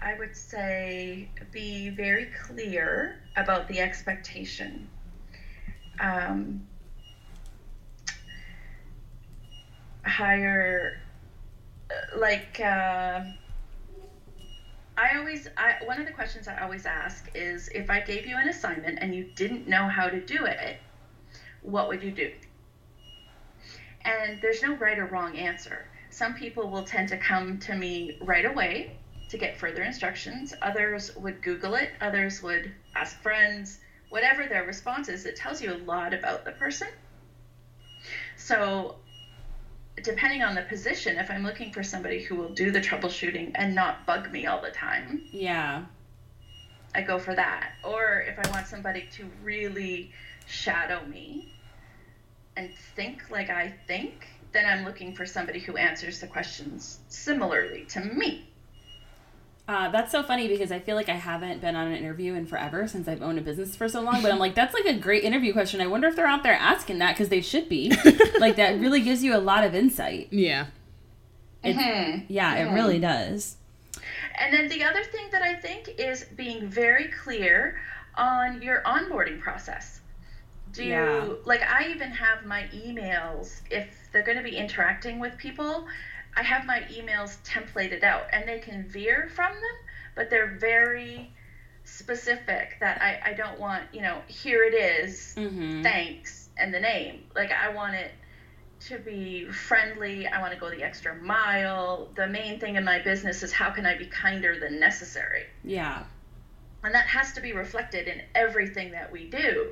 I 0.01 0.15
would 0.15 0.37
say 0.37 1.29
be 1.51 1.89
very 1.89 2.27
clear 2.27 3.17
about 3.37 3.67
the 3.67 3.81
expectation. 3.81 4.89
Um, 5.99 6.69
hire, 10.05 11.01
uh, 11.91 12.19
like, 12.21 12.61
uh, 12.61 13.23
I 14.97 15.17
always, 15.17 15.49
I, 15.57 15.75
one 15.83 15.99
of 15.99 16.07
the 16.07 16.13
questions 16.13 16.47
I 16.47 16.59
always 16.61 16.87
ask 16.87 17.29
is 17.35 17.69
if 17.75 17.91
I 17.91 17.99
gave 17.99 18.27
you 18.27 18.37
an 18.37 18.47
assignment 18.47 18.99
and 19.01 19.13
you 19.13 19.25
didn't 19.35 19.67
know 19.67 19.89
how 19.89 20.09
to 20.09 20.21
do 20.21 20.45
it, 20.45 20.77
what 21.63 21.89
would 21.89 22.01
you 22.05 22.13
do? 22.13 22.31
And 24.05 24.41
there's 24.41 24.63
no 24.63 24.75
right 24.77 24.99
or 24.99 25.07
wrong 25.07 25.37
answer. 25.37 25.85
Some 26.11 26.35
people 26.35 26.71
will 26.71 26.85
tend 26.85 27.09
to 27.11 27.19
come 27.19 27.59
to 27.61 27.75
me 27.75 28.19
right 28.23 28.45
away 28.45 28.97
to 29.31 29.39
get 29.39 29.59
further 29.59 29.83
instructions. 29.83 30.55
Others 30.63 31.17
would 31.17 31.43
Google 31.43 31.75
it. 31.75 31.91
Others 32.01 32.43
would 32.43 32.73
ask 32.97 33.21
friends. 33.21 33.79
Whatever 34.09 34.47
their 34.47 34.65
response 34.65 35.09
is, 35.09 35.27
it 35.27 35.37
tells 35.37 35.61
you 35.61 35.75
a 35.75 35.77
lot 35.85 36.15
about 36.15 36.45
the 36.45 36.53
person. 36.53 36.89
So, 38.37 38.97
depending 40.03 40.43
on 40.43 40.55
the 40.55 40.63
position, 40.63 41.19
if 41.19 41.31
I'm 41.31 41.45
looking 41.45 41.73
for 41.73 41.83
somebody 41.83 42.23
who 42.23 42.37
will 42.37 42.55
do 42.55 42.71
the 42.71 42.81
troubleshooting 42.81 43.53
and 43.55 43.75
not 43.75 44.07
bug 44.07 44.31
me 44.33 44.47
all 44.47 44.63
the 44.63 44.71
time, 44.71 45.23
Yeah. 45.31 45.85
I 46.95 47.03
go 47.03 47.19
for 47.19 47.35
that. 47.35 47.73
Or 47.85 48.21
if 48.23 48.39
I 48.39 48.51
want 48.51 48.67
somebody 48.67 49.09
to 49.13 49.27
really 49.43 50.11
shadow 50.47 51.05
me 51.05 51.53
and 52.59 52.75
think 52.97 53.31
like 53.31 53.51
I 53.51 53.73
think, 53.87 54.27
then 54.53 54.67
I'm 54.67 54.85
looking 54.85 55.15
for 55.15 55.25
somebody 55.25 55.61
who 55.61 55.77
answers 55.77 56.21
the 56.21 56.27
questions 56.27 56.99
similarly 57.09 57.85
to 57.91 58.01
me. 58.01 58.49
Uh, 59.69 59.91
that's 59.91 60.11
so 60.11 60.23
funny 60.23 60.49
because 60.49 60.73
I 60.73 60.81
feel 60.81 60.97
like 60.97 61.11
I 61.11 61.15
haven't 61.15 61.61
been 61.61 61.77
on 61.77 61.89
an 61.89 61.95
interview 61.95 62.35
in 62.35 62.47
forever 62.47 62.89
since 62.89 63.07
I've 63.07 63.23
owned 63.23 63.39
a 63.39 63.43
business 63.43 63.77
for 63.77 63.87
so 63.87 64.01
long. 64.01 64.23
But 64.23 64.33
I'm 64.33 64.39
like, 64.39 64.55
that's 64.55 64.73
like 64.73 64.87
a 64.87 64.95
great 64.95 65.25
interview 65.25 65.53
question. 65.53 65.83
I 65.83 65.87
wonder 65.87 66.09
if 66.09 66.17
they're 66.17 66.27
out 66.27 66.43
there 66.43 66.55
asking 66.55 66.99
that 66.99 67.15
because 67.15 67.29
they 67.29 67.43
should 67.43 67.69
be. 67.69 67.93
like 68.41 68.57
that 68.57 68.81
really 68.81 69.03
gives 69.03 69.23
you 69.23 69.37
a 69.37 69.39
lot 69.39 69.65
of 69.65 69.75
insight. 69.75 70.29
Yeah. 70.31 70.67
It's, 71.63 71.79
Yeah, 72.29 72.55
it 72.55 72.73
really 72.73 72.99
does. 72.99 73.57
And 74.41 74.55
then 74.55 74.69
the 74.69 74.85
other 74.85 75.05
thing 75.05 75.27
that 75.33 75.43
I 75.43 75.55
think 75.55 75.91
is 75.99 76.25
being 76.25 76.69
very 76.69 77.09
clear 77.23 77.79
on 78.17 78.63
your 78.63 78.81
onboarding 78.87 79.39
process. 79.39 80.01
Do 80.73 80.85
you, 80.85 80.91
Yeah. 80.91 81.29
like 81.45 81.63
I 81.63 81.89
even 81.91 82.11
have 82.11 82.45
my 82.45 82.65
emails 82.75 83.61
if 83.71 83.87
they're 84.13 84.23
going 84.23 84.39
to 84.39 84.45
be 84.45 84.57
interacting 84.57 85.19
with 85.19 85.37
people, 85.37 85.87
I 86.37 86.43
have 86.43 86.67
my 86.67 86.81
emails 86.91 87.37
templated 87.45 88.03
out 88.05 88.27
and 88.33 88.49
they 88.49 88.59
can 88.59 88.85
veer 88.89 89.29
from 89.35 89.53
them, 89.53 89.77
but 90.15 90.31
they're 90.31 90.57
very 90.61 91.31
specific 91.85 92.77
that 92.81 93.01
I, 93.01 93.31
I 93.31 93.33
don't 93.33 93.59
want, 93.59 93.85
you 93.93 94.03
know, 94.03 94.21
here 94.27 94.63
it 94.63 94.75
is, 94.75 95.35
Mm-hmm. 95.37 95.83
thanks, 95.83 96.49
and 96.57 96.73
the 96.73 96.81
name. 96.81 97.25
Like 97.35 97.51
I 97.53 97.71
want 97.71 97.95
it 97.95 98.13
to 98.89 98.99
be 98.99 99.47
friendly. 99.47 100.27
I 100.27 100.41
want 100.41 100.53
to 100.53 100.59
go 100.59 100.71
the 100.71 100.83
extra 100.83 101.15
mile. 101.17 102.09
The 102.15 102.29
main 102.29 102.61
thing 102.61 102.77
in 102.77 102.85
my 102.85 103.01
business 103.01 103.43
is 103.43 103.53
how 103.53 103.71
can 103.71 103.87
I 103.87 103.97
be 103.97 104.07
kinder 104.07 104.59
than 104.61 104.79
necessary? 104.79 105.47
Yeah. 105.65 106.05
And 106.85 106.95
that 106.95 107.07
has 107.07 107.33
to 107.33 107.41
be 107.41 107.53
reflected 107.53 108.07
in 108.07 108.23
everything 108.37 108.93
that 108.93 109.11
we 109.11 109.29
do. 109.29 109.69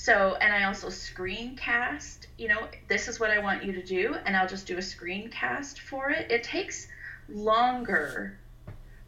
So, 0.00 0.36
and 0.40 0.52
I 0.54 0.62
also 0.62 0.86
screencast, 0.88 2.26
you 2.38 2.46
know, 2.46 2.68
this 2.86 3.08
is 3.08 3.18
what 3.18 3.30
I 3.32 3.40
want 3.40 3.64
you 3.64 3.72
to 3.72 3.82
do, 3.82 4.14
and 4.24 4.36
I'll 4.36 4.46
just 4.46 4.64
do 4.64 4.74
a 4.76 4.80
screencast 4.80 5.80
for 5.80 6.10
it. 6.10 6.30
It 6.30 6.44
takes 6.44 6.86
longer, 7.28 8.38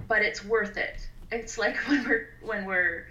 but 0.09 0.22
it's 0.22 0.45
worth 0.45 0.76
it. 0.76 1.09
It's 1.30 1.57
like 1.59 1.76
when 1.88 2.05
we're 2.05 2.28
when 2.43 2.64
we're 2.66 3.07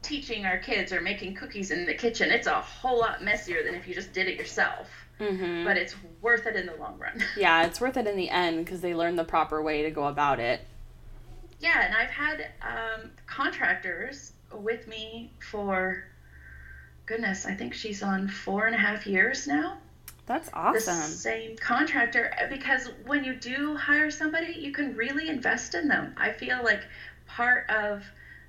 teaching 0.00 0.46
our 0.46 0.56
kids 0.58 0.90
or 0.90 1.02
making 1.02 1.34
cookies 1.34 1.70
in 1.70 1.84
the 1.84 1.92
kitchen. 1.92 2.30
It's 2.30 2.46
a 2.46 2.54
whole 2.62 2.98
lot 2.98 3.22
messier 3.22 3.62
than 3.62 3.74
if 3.74 3.86
you 3.86 3.94
just 3.94 4.12
did 4.12 4.26
it 4.26 4.38
yourself, 4.38 4.88
Mm-hmm. 5.20 5.64
but 5.64 5.76
it's 5.76 5.96
worth 6.22 6.46
it 6.46 6.56
in 6.56 6.64
the 6.64 6.76
long 6.76 6.96
run. 6.98 7.22
Yeah, 7.36 7.66
it's 7.66 7.80
worth 7.80 7.96
it 7.98 8.06
in 8.06 8.16
the 8.16 8.30
end 8.30 8.64
because 8.64 8.80
they 8.80 8.94
learn 8.94 9.16
the 9.16 9.24
proper 9.24 9.60
way 9.62 9.82
to 9.82 9.90
go 9.90 10.04
about 10.06 10.38
it. 10.40 10.60
Yeah, 11.60 11.84
and 11.84 11.94
I've 11.94 12.10
had 12.10 12.46
um, 12.62 13.10
contractors 13.26 14.32
with 14.54 14.86
me 14.86 15.32
for, 15.50 16.04
goodness, 17.08 17.46
I 17.46 17.54
think 17.54 17.72
she's 17.72 18.02
on 18.02 18.28
four 18.28 18.66
and 18.66 18.74
a 18.74 18.78
half 18.78 19.06
years 19.06 19.46
now. 19.46 19.78
That's 20.26 20.50
awesome. 20.52 20.96
The 20.96 21.02
same 21.02 21.56
contractor, 21.56 22.30
uh, 22.38 22.48
because 22.50 22.90
when 23.06 23.24
you 23.24 23.34
do 23.34 23.74
hire 23.76 24.10
somebody, 24.10 24.52
you 24.52 24.72
can 24.72 24.94
really 24.94 25.30
invest 25.30 25.74
in 25.74 25.88
them. 25.88 26.14
I 26.18 26.32
feel 26.32 26.62
like 26.62 26.82
part 27.26 27.68
of 27.70 28.04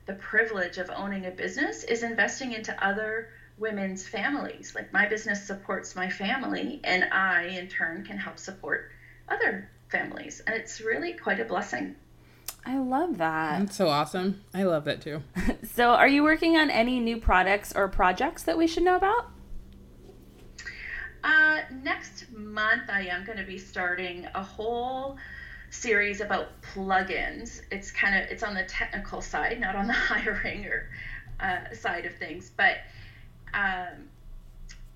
the 0.05 0.14
privilege 0.14 0.78
of 0.78 0.89
owning 0.93 1.26
a 1.26 1.32
business 1.32 1.86
is 1.86 2.03
investing 2.03 2.51
into 2.51 2.76
other 2.86 3.30
women's 3.57 4.05
families. 4.05 4.76
Like 4.76 4.91
my 4.91 5.07
business 5.07 5.47
supports 5.47 5.95
my 5.95 6.10
family, 6.10 6.82
and 6.84 7.05
I, 7.14 7.43
in 7.43 7.70
turn, 7.70 8.03
can 8.03 8.18
help 8.18 8.38
support 8.38 8.91
other 9.30 9.70
families. 9.88 10.41
And 10.45 10.53
it's 10.53 10.82
really 10.82 11.14
quite 11.14 11.39
a 11.39 11.45
blessing. 11.45 11.95
I 12.66 12.78
love 12.78 13.18
that. 13.18 13.60
That's 13.60 13.76
so 13.76 13.88
awesome. 13.88 14.41
I 14.53 14.64
love 14.64 14.86
that 14.86 15.01
too. 15.01 15.22
So, 15.64 15.91
are 15.91 16.07
you 16.07 16.24
working 16.24 16.57
on 16.57 16.70
any 16.70 16.99
new 16.99 17.18
products 17.18 17.74
or 17.74 17.88
projects 17.88 18.43
that 18.43 18.57
we 18.57 18.68
should 18.68 18.84
know 18.84 18.97
about? 18.97 19.30
Uh, 21.24 21.60
next 21.84 22.32
month, 22.32 22.89
I 22.89 23.07
am 23.07 23.24
going 23.26 23.38
to 23.38 23.45
be 23.45 23.57
starting 23.57 24.28
a 24.36 24.43
whole 24.43 25.18
series 25.70 26.20
about 26.22 26.62
plugins. 26.62 27.62
It's 27.72 27.91
kind 27.91 28.22
of 28.22 28.30
it's 28.30 28.43
on 28.43 28.55
the 28.55 28.64
technical 28.64 29.22
side, 29.22 29.60
not 29.60 29.76
on 29.76 29.88
the 29.88 29.93
hiring 29.93 30.66
or 30.66 30.89
uh, 31.39 31.74
side 31.74 32.05
of 32.05 32.16
things. 32.16 32.51
But 32.55 32.78
um, 33.53 34.10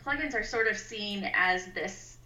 plugins 0.05 0.36
are 0.36 0.43
sort 0.43 0.68
of 0.68 0.78
seen 0.78 1.30
as 1.34 1.68
this 1.68 2.18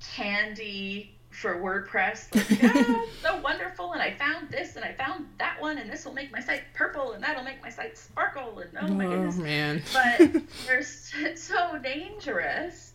candy 0.00 1.15
for 1.36 1.60
WordPress. 1.60 2.28
Like, 2.46 2.74
ah, 2.74 3.06
so 3.22 3.40
wonderful, 3.40 3.92
and 3.92 4.02
I 4.02 4.12
found 4.14 4.50
this, 4.50 4.76
and 4.76 4.84
I 4.84 4.92
found 4.92 5.26
that 5.38 5.60
one, 5.60 5.78
and 5.78 5.90
this 5.90 6.04
will 6.04 6.14
make 6.14 6.32
my 6.32 6.40
site 6.40 6.62
purple, 6.74 7.12
and 7.12 7.22
that'll 7.22 7.44
make 7.44 7.62
my 7.62 7.68
site 7.68 7.98
sparkle, 7.98 8.58
and 8.60 8.70
oh 8.80 8.94
my 8.94 9.04
oh 9.04 9.10
goodness 9.10 9.36
man. 9.36 9.82
but 9.92 10.42
they're 10.66 10.82
so 11.36 11.78
dangerous 11.82 12.92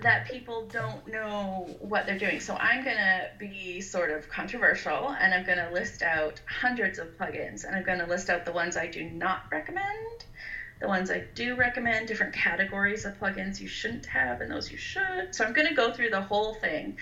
that 0.00 0.28
people 0.30 0.66
don't 0.66 1.06
know 1.08 1.68
what 1.80 2.06
they're 2.06 2.18
doing. 2.18 2.40
So 2.40 2.54
I'm 2.54 2.84
going 2.84 2.96
to 2.96 3.30
be 3.38 3.80
sort 3.80 4.10
of 4.10 4.28
controversial 4.28 5.10
and 5.20 5.34
I'm 5.34 5.44
going 5.44 5.58
to 5.58 5.70
list 5.70 6.02
out 6.02 6.40
hundreds 6.46 6.98
of 6.98 7.08
plugins 7.18 7.64
and 7.64 7.76
I'm 7.76 7.84
going 7.84 7.98
to 7.98 8.06
list 8.06 8.30
out 8.30 8.44
the 8.44 8.52
ones 8.52 8.76
I 8.76 8.86
do 8.86 9.04
not 9.04 9.42
recommend, 9.52 10.24
the 10.80 10.88
ones 10.88 11.10
I 11.10 11.24
do 11.34 11.56
recommend, 11.56 12.08
different 12.08 12.34
categories 12.34 13.04
of 13.04 13.18
plugins 13.18 13.60
you 13.60 13.68
shouldn't 13.68 14.06
have 14.06 14.40
and 14.40 14.50
those 14.50 14.72
you 14.72 14.78
should. 14.78 15.34
So 15.34 15.44
I'm 15.44 15.52
going 15.52 15.68
to 15.68 15.74
go 15.74 15.92
through 15.92 16.10
the 16.10 16.22
whole 16.22 16.54
thing. 16.54 16.96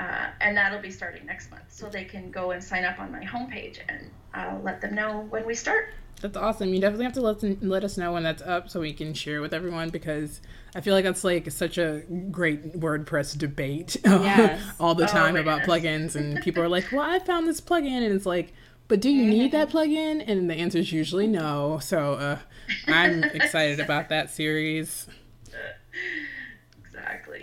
Uh, 0.00 0.30
and 0.40 0.56
that'll 0.56 0.80
be 0.80 0.90
starting 0.90 1.26
next 1.26 1.50
month. 1.50 1.64
So 1.68 1.88
they 1.90 2.04
can 2.04 2.30
go 2.30 2.52
and 2.52 2.64
sign 2.64 2.84
up 2.84 2.98
on 2.98 3.12
my 3.12 3.22
homepage 3.22 3.80
and 3.88 4.10
I'll 4.32 4.60
let 4.62 4.80
them 4.80 4.94
know 4.94 5.26
when 5.28 5.44
we 5.46 5.54
start. 5.54 5.92
That's 6.22 6.36
awesome. 6.38 6.72
You 6.72 6.80
definitely 6.80 7.04
have 7.04 7.14
to 7.14 7.20
let 7.20 7.62
let 7.62 7.84
us 7.84 7.96
know 7.98 8.12
when 8.12 8.22
that's 8.22 8.42
up 8.42 8.70
so 8.70 8.80
we 8.80 8.92
can 8.94 9.12
share 9.14 9.40
with 9.42 9.52
everyone 9.52 9.88
because 9.90 10.40
I 10.74 10.80
feel 10.80 10.94
like 10.94 11.04
that's 11.04 11.24
like 11.24 11.50
such 11.50 11.76
a 11.78 12.02
great 12.30 12.78
WordPress 12.80 13.36
debate 13.38 13.96
Yes. 14.04 14.62
all 14.80 14.94
the 14.94 15.04
Oh, 15.04 15.06
time 15.06 15.34
my 15.34 15.40
about 15.40 15.64
goodness. 15.66 16.14
plugins 16.14 16.16
and 16.16 16.40
people 16.44 16.62
are 16.62 16.68
like, 16.68 16.90
"Well, 16.92 17.00
I 17.02 17.18
found 17.20 17.46
this 17.46 17.60
plugin," 17.60 18.02
and 18.04 18.14
it's 18.14 18.26
like, 18.26 18.52
"But 18.88 19.00
do 19.00 19.08
you 19.10 19.26
need 19.26 19.52
that 19.52 19.70
plugin?" 19.70 20.22
And 20.26 20.48
the 20.50 20.54
answer 20.54 20.78
is 20.78 20.92
usually 20.92 21.26
no. 21.26 21.78
So 21.82 22.14
uh, 22.14 22.38
I'm 22.86 23.24
excited 23.34 23.80
about 23.80 24.08
that 24.10 24.28
series. 24.30 25.06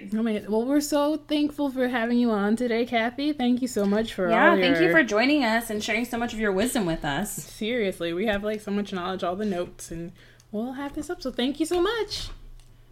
Exactly. 0.07 0.19
Oh 0.19 0.23
my! 0.41 0.47
Well, 0.47 0.65
we're 0.65 0.81
so 0.81 1.17
thankful 1.17 1.69
for 1.69 1.87
having 1.87 2.17
you 2.17 2.31
on 2.31 2.55
today, 2.55 2.85
Kathy. 2.85 3.33
Thank 3.33 3.61
you 3.61 3.67
so 3.67 3.85
much 3.85 4.13
for 4.13 4.29
Yeah, 4.29 4.51
all 4.51 4.57
thank 4.57 4.79
you 4.79 4.91
for 4.91 5.03
joining 5.03 5.43
us 5.43 5.69
and 5.69 5.83
sharing 5.83 6.05
so 6.05 6.17
much 6.17 6.33
of 6.33 6.39
your 6.39 6.51
wisdom 6.51 6.85
with 6.85 7.03
us. 7.03 7.31
seriously. 7.33 8.13
We 8.13 8.25
have 8.27 8.43
like 8.43 8.61
so 8.61 8.71
much 8.71 8.93
knowledge, 8.93 9.23
all 9.23 9.35
the 9.35 9.45
notes, 9.45 9.91
and 9.91 10.11
we'll 10.51 10.73
have 10.73 10.93
this 10.93 11.09
up. 11.09 11.21
So 11.21 11.31
thank 11.31 11.59
you 11.59 11.65
so 11.65 11.81
much. 11.81 12.29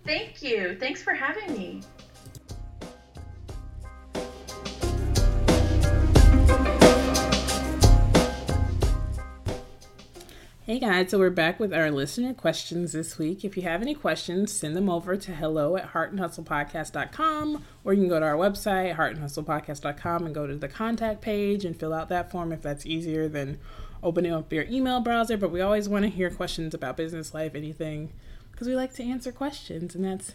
Thank 0.06 0.44
you. 0.44 0.76
Thanks 0.80 1.02
for 1.02 1.14
having 1.14 1.54
me. 1.58 1.82
Hey 10.66 10.80
guys, 10.80 11.12
so 11.12 11.20
we're 11.20 11.30
back 11.30 11.60
with 11.60 11.72
our 11.72 11.92
listener 11.92 12.34
questions 12.34 12.94
this 12.94 13.20
week. 13.20 13.46
If 13.46 13.56
you 13.56 13.62
have 13.62 13.84
any 13.84 13.94
questions, 13.94 14.52
send 14.52 14.76
them 14.76 14.90
over 14.90 15.16
to 15.16 15.32
hello 15.32 15.78
at 15.78 15.94
heartandhustlepodcast.com 15.94 17.64
or 17.84 17.94
you 17.94 18.02
can 18.02 18.10
go 18.10 18.20
to 18.20 18.26
our 18.26 18.34
website, 18.34 18.96
heartandhustlepodcast.com, 18.96 20.26
and 20.26 20.34
go 20.34 20.48
to 20.48 20.56
the 20.56 20.68
contact 20.68 21.22
page 21.22 21.66
and 21.66 21.80
fill 21.80 21.94
out 21.94 22.10
that 22.10 22.32
form 22.32 22.52
if 22.52 22.64
that's 22.64 22.84
easier 22.84 23.28
than 23.28 23.60
opening 24.02 24.34
up 24.34 24.52
your 24.52 24.64
email 24.64 25.02
browser. 25.02 25.38
But 25.38 25.52
we 25.52 25.62
always 25.62 25.88
want 25.88 26.02
to 26.06 26.10
hear 26.10 26.32
questions 26.32 26.74
about 26.74 26.98
business 26.98 27.32
life, 27.36 27.54
anything, 27.54 28.12
because 28.52 28.68
we 28.68 28.76
like 28.76 28.96
to 28.96 29.04
answer 29.04 29.32
questions, 29.32 29.94
and 29.94 30.04
that's. 30.04 30.34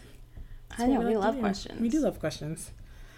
that's 0.69 0.83
I 0.83 0.87
know, 0.87 1.01
we 1.01 1.17
like 1.17 1.25
love 1.25 1.39
questions. 1.39 1.81
We 1.81 1.89
do 1.89 1.99
love 1.99 2.21
questions. 2.21 2.71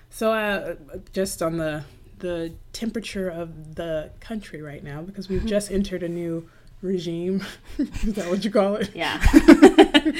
So, 0.09 0.33
uh, 0.33 0.77
just 1.11 1.43
on 1.43 1.57
the 1.57 1.83
the 2.17 2.55
temperature 2.71 3.29
of 3.29 3.75
the 3.75 4.09
country 4.19 4.63
right 4.63 4.83
now, 4.83 5.03
because 5.03 5.29
we've 5.29 5.45
just 5.45 5.69
entered 5.69 6.01
a 6.01 6.09
new 6.09 6.49
regime. 6.83 7.43
Is 7.77 8.13
that 8.13 8.29
what 8.29 8.43
you 8.45 8.51
call 8.51 8.75
it? 8.75 8.91
Yeah. 8.93 9.21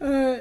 Uh, 0.00 0.40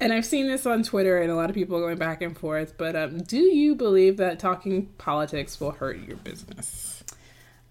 and 0.00 0.12
I've 0.12 0.24
seen 0.24 0.48
this 0.48 0.66
on 0.66 0.82
Twitter 0.82 1.18
and 1.18 1.30
a 1.30 1.36
lot 1.36 1.48
of 1.48 1.54
people 1.54 1.78
going 1.78 1.96
back 1.96 2.20
and 2.22 2.36
forth. 2.36 2.76
But 2.76 2.96
um, 2.96 3.18
do 3.18 3.38
you 3.38 3.74
believe 3.76 4.16
that 4.16 4.38
talking 4.40 4.86
politics 4.98 5.60
will 5.60 5.70
hurt 5.72 5.98
your 6.00 6.16
business? 6.16 7.04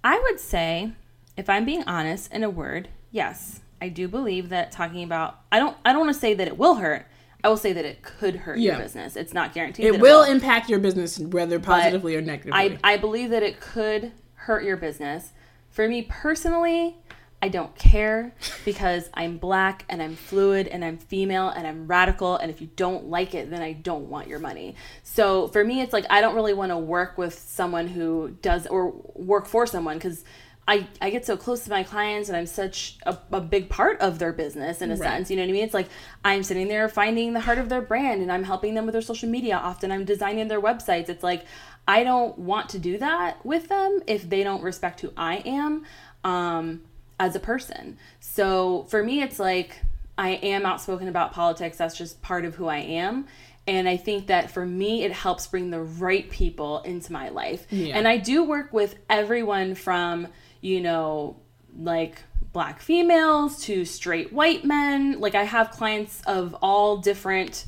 I 0.04 0.20
would 0.20 0.40
say, 0.40 0.94
if 1.36 1.50
I'm 1.50 1.66
being 1.66 1.84
honest 1.84 2.32
in 2.32 2.44
a 2.44 2.50
word, 2.50 2.88
yes. 3.12 3.60
I 3.82 3.90
do 3.90 4.08
believe 4.08 4.50
that 4.50 4.72
talking 4.72 5.04
about 5.04 5.42
I 5.52 5.60
don't 5.60 5.76
I 5.84 5.92
don't 5.92 6.02
want 6.02 6.14
to 6.14 6.20
say 6.20 6.34
that 6.34 6.48
it 6.48 6.58
will 6.58 6.76
hurt. 6.76 7.08
I 7.44 7.50
will 7.50 7.58
say 7.58 7.74
that 7.74 7.84
it 7.84 8.04
could 8.04 8.36
hurt 8.38 8.60
Yeah. 8.60 8.74
your 8.74 8.84
business. 8.84 9.16
It's 9.16 9.34
not 9.34 9.54
guaranteed. 9.54 9.88
It 9.88 9.94
that 9.94 10.02
will 10.02 10.24
impact 10.24 10.70
your 10.70 10.80
business, 10.80 11.20
whether 11.20 11.60
positively 11.60 12.16
or 12.16 12.20
I, 12.20 12.24
negatively. 12.24 12.80
I 12.84 12.98
believe 12.98 13.32
that 13.32 13.44
it 13.44 13.60
could 13.60 14.12
hurt 14.36 14.64
your 14.64 14.78
business. 14.78 15.34
For 15.72 15.88
me 15.88 16.04
personally, 16.04 16.98
I 17.42 17.50
don't 17.50 17.76
care 17.76 18.34
because 18.66 19.10
I'm 19.14 19.38
black 19.38 19.86
and 19.90 20.02
I'm 20.02 20.16
fluid 20.16 20.68
and 20.68 20.86
I'm 20.86 20.98
female 20.98 21.50
and 21.50 21.66
I'm 21.66 21.88
radical. 21.88 22.36
And 22.38 22.52
if 22.52 22.62
you 22.62 22.70
don't 22.76 23.08
like 23.08 23.34
it, 23.34 23.50
then 23.50 23.62
I 23.62 23.74
don't 23.74 24.10
want 24.10 24.28
your 24.28 24.40
money. 24.40 24.76
So 25.04 25.48
for 25.48 25.64
me, 25.64 25.82
it's 25.82 25.92
like 25.94 26.06
I 26.10 26.22
don't 26.22 26.36
really 26.36 26.54
want 26.54 26.72
to 26.72 26.78
work 26.78 27.18
with 27.18 27.34
someone 27.38 27.88
who 27.88 28.36
does 28.42 28.68
or 28.68 28.92
work 29.16 29.48
for 29.48 29.66
someone 29.66 29.98
because 29.98 30.24
I, 30.68 30.88
I 31.02 31.10
get 31.10 31.26
so 31.26 31.36
close 31.36 31.64
to 31.64 31.72
my 31.72 31.82
clients 31.82 32.30
and 32.30 32.38
I'm 32.38 32.46
such 32.46 32.98
a, 33.08 33.18
a 33.32 33.42
big 33.42 33.68
part 33.68 34.00
of 34.00 34.20
their 34.20 34.32
business 34.32 34.82
in 34.84 34.92
a 34.92 34.96
Right. 34.96 35.10
sense. 35.10 35.32
You 35.32 35.38
know 35.38 35.42
what 35.42 35.50
I 35.50 35.54
mean? 35.54 35.64
It's 35.64 35.74
like 35.74 35.90
I'm 36.24 36.44
sitting 36.44 36.68
there 36.68 36.88
finding 36.88 37.34
the 37.34 37.40
heart 37.40 37.58
of 37.58 37.68
their 37.70 37.82
brand 37.82 38.22
and 38.22 38.32
I'm 38.32 38.44
helping 38.44 38.76
them 38.76 38.86
with 38.86 38.94
their 38.94 39.02
social 39.02 39.28
media. 39.28 39.58
Often 39.58 39.92
I'm 39.92 40.06
designing 40.06 40.48
their 40.48 40.62
websites. 40.62 41.10
It's 41.10 41.24
like 41.24 41.46
I 41.88 42.04
don't 42.04 42.38
want 42.38 42.70
to 42.70 42.80
do 42.80 43.00
that 43.00 43.44
with 43.44 43.68
them 43.68 44.02
if 44.06 44.30
they 44.30 44.44
don't 44.44 44.62
respect 44.62 45.02
who 45.02 45.12
I 45.18 45.38
am 45.38 45.84
um, 46.24 46.82
as 47.22 47.36
a 47.36 47.40
person. 47.40 48.00
So 48.20 48.88
for 48.90 49.04
me, 49.04 49.22
it's 49.22 49.38
like 49.38 49.78
I 50.18 50.32
am 50.32 50.66
outspoken 50.66 51.08
about 51.08 51.34
politics. 51.34 51.78
That's 51.78 51.96
just 51.96 52.20
part 52.24 52.46
of 52.46 52.56
who 52.56 52.66
I 52.66 52.80
am. 52.80 53.28
And 53.68 53.88
I 53.88 53.96
think 53.96 54.28
that 54.28 54.50
for 54.50 54.66
me, 54.66 55.04
it 55.04 55.12
helps 55.12 55.46
bring 55.46 55.70
the 55.70 55.82
right 55.82 56.28
people 56.32 56.82
into 56.82 57.14
my 57.14 57.30
life. 57.30 57.68
Yeah. 57.70 57.96
And 57.96 58.08
I 58.08 58.18
do 58.18 58.44
work 58.44 58.74
with 58.74 58.96
everyone 59.08 59.76
from, 59.76 60.30
you 60.62 60.82
know, 60.82 61.38
like 61.78 62.18
black 62.54 62.82
females 62.82 63.62
to 63.66 63.86
straight 63.86 64.34
white 64.34 64.66
men. 64.66 65.20
Like 65.20 65.36
I 65.36 65.44
have 65.44 65.70
clients 65.70 66.24
of 66.26 66.56
all 66.56 66.98
different 66.98 67.68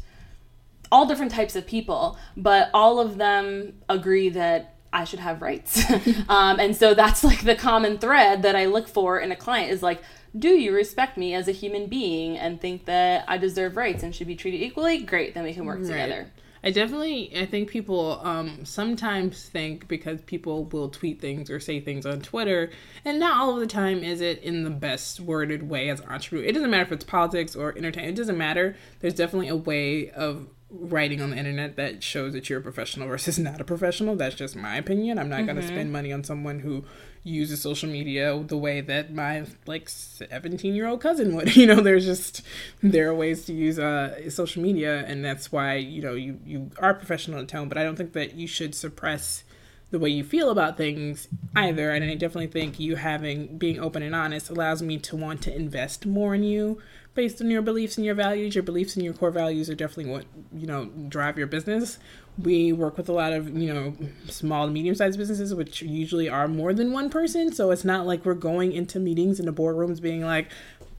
all 0.92 1.08
different 1.08 1.32
types 1.32 1.56
of 1.56 1.66
people, 1.66 2.20
but 2.38 2.70
all 2.72 3.00
of 3.00 3.18
them 3.18 3.74
agree 3.90 4.30
that 4.30 4.73
I 4.94 5.04
should 5.04 5.20
have 5.20 5.42
rights. 5.42 5.84
um, 6.30 6.60
and 6.60 6.76
so 6.76 6.94
that's 6.94 7.24
like 7.24 7.44
the 7.44 7.56
common 7.56 7.98
thread 7.98 8.44
that 8.44 8.56
I 8.56 8.66
look 8.66 8.88
for 8.88 9.20
in 9.20 9.32
a 9.32 9.36
client 9.36 9.72
is 9.72 9.82
like, 9.84 10.02
do 10.38 10.50
you 10.50 10.74
respect 10.74 11.18
me 11.18 11.34
as 11.34 11.48
a 11.48 11.52
human 11.52 11.88
being 11.88 12.38
and 12.38 12.62
think 12.62 12.86
that 12.86 13.26
I 13.28 13.38
deserve 13.38 13.76
rights 13.76 14.04
and 14.04 14.16
should 14.16 14.28
be 14.28 14.36
treated 14.36 14.62
equally? 14.62 15.00
Great, 15.00 15.34
then 15.34 15.44
we 15.44 15.54
can 15.54 15.66
work 15.66 15.82
together. 15.82 16.32
I 16.66 16.72
definitely, 16.72 17.34
I 17.38 17.46
think 17.46 17.70
people 17.70 18.22
um, 18.24 18.64
sometimes 18.64 19.50
think 19.50 19.88
because 19.90 20.22
people 20.22 20.64
will 20.66 20.88
tweet 20.88 21.20
things 21.20 21.50
or 21.50 21.60
say 21.60 21.82
things 21.82 22.06
on 22.06 22.22
Twitter, 22.22 22.72
and 23.04 23.20
not 23.20 23.42
all 23.42 23.56
of 23.56 23.60
the 23.60 23.68
time 23.68 24.02
is 24.02 24.22
it 24.22 24.42
in 24.42 24.64
the 24.64 24.70
best 24.70 25.20
worded 25.20 25.68
way 25.70 25.90
as 25.90 26.00
an 26.00 26.08
entrepreneur. 26.08 26.46
It 26.46 26.54
doesn't 26.54 26.72
matter 26.72 26.84
if 26.84 26.92
it's 26.94 27.04
politics 27.04 27.54
or 27.54 27.78
entertainment. 27.78 28.18
It 28.18 28.22
doesn't 28.22 28.38
matter. 28.38 28.78
There's 29.02 29.14
definitely 29.14 29.50
a 29.50 29.58
way 29.58 30.10
of 30.12 30.48
writing 30.74 31.22
on 31.22 31.30
the 31.30 31.38
internet 31.38 31.76
that 31.76 32.02
shows 32.02 32.34
that 32.34 32.50
you're 32.50 32.60
a 32.60 32.62
professional 32.62 33.08
versus 33.08 33.38
not 33.40 33.62
a 33.62 33.64
professional. 33.64 34.16
That's 34.16 34.36
just 34.36 34.56
my 34.56 34.76
opinion. 34.76 35.20
I'm 35.20 35.30
not 35.30 35.46
going 35.46 35.58
to 35.58 35.68
spend 35.68 35.92
money 35.92 36.12
on 36.12 36.24
someone 36.24 36.60
who 36.60 36.84
uses 37.24 37.62
social 37.62 37.90
media 37.90 38.38
the 38.46 38.58
way 38.58 38.82
that 38.82 39.14
my 39.14 39.46
like 39.66 39.88
17 39.88 40.76
year 40.76 40.88
old 40.88 41.02
cousin 41.02 41.36
would. 41.36 41.56
You 41.64 41.68
know, 41.68 41.82
there's 41.82 42.06
just 42.06 42.42
there 42.82 43.10
are 43.10 43.16
ways 43.16 43.46
to 43.46 43.54
use 43.54 43.80
uh, 43.80 44.30
social 44.30 44.62
media, 44.62 45.06
and 45.06 45.24
that's 45.24 45.52
why 45.52 45.76
you 45.76 46.02
know 46.02 46.14
you 46.14 46.40
you 46.46 46.72
are 46.80 46.94
professional 46.94 47.40
in 47.40 47.48
tone. 47.48 47.70
But 47.70 47.78
I 47.78 47.84
don't 47.84 47.96
think 47.96 48.14
that 48.14 48.34
you 48.36 48.48
should 48.48 48.76
suppress 48.76 49.44
the 49.92 50.00
way 50.00 50.10
you 50.10 50.24
feel 50.24 50.50
about 50.50 50.76
things 50.76 51.28
either. 51.56 51.92
And 51.92 52.04
I 52.04 52.16
definitely 52.16 52.48
think 52.48 52.80
you 52.80 52.96
having 52.96 53.58
being 53.58 53.80
open 53.80 54.02
and 54.02 54.16
honest 54.16 54.50
allows 54.50 54.82
me 54.82 54.98
to 54.98 55.16
want 55.16 55.44
to 55.44 55.56
invest 55.56 56.06
more 56.08 56.34
in 56.34 56.44
you 56.44 56.82
based 57.16 57.42
on 57.42 57.50
your 57.52 57.62
beliefs 57.62 57.98
and 57.98 58.06
your 58.06 58.16
values. 58.16 58.56
Your 58.56 58.64
beliefs 58.64 58.96
and 58.96 59.06
your 59.06 59.14
core 59.14 59.32
values 59.32 59.70
are 59.70 59.76
definitely 59.76 60.12
what 60.12 60.26
you 60.54 60.68
know 60.68 60.86
drive 61.10 61.38
your 61.38 61.48
business. 61.48 62.00
We 62.42 62.74
work 62.74 62.98
with 62.98 63.10
a 63.10 63.14
lot 63.14 63.34
of 63.34 63.56
you 63.56 63.74
know 63.74 63.94
small 64.28 64.66
and 64.66 64.74
medium 64.74 64.96
sized 64.96 65.18
businesses, 65.18 65.54
which 65.54 65.82
usually 65.82 66.30
are 66.30 66.48
more 66.48 66.74
than 66.74 66.92
one 66.92 67.10
person. 67.10 67.54
So 67.54 67.72
it's 67.72 67.86
not 67.86 68.06
like 68.06 68.26
we're 68.26 68.34
going 68.34 68.74
into 68.74 69.00
meetings 69.00 69.40
in 69.40 69.46
the 69.46 69.54
boardrooms 69.54 70.02
being 70.02 70.24
like 70.24 70.50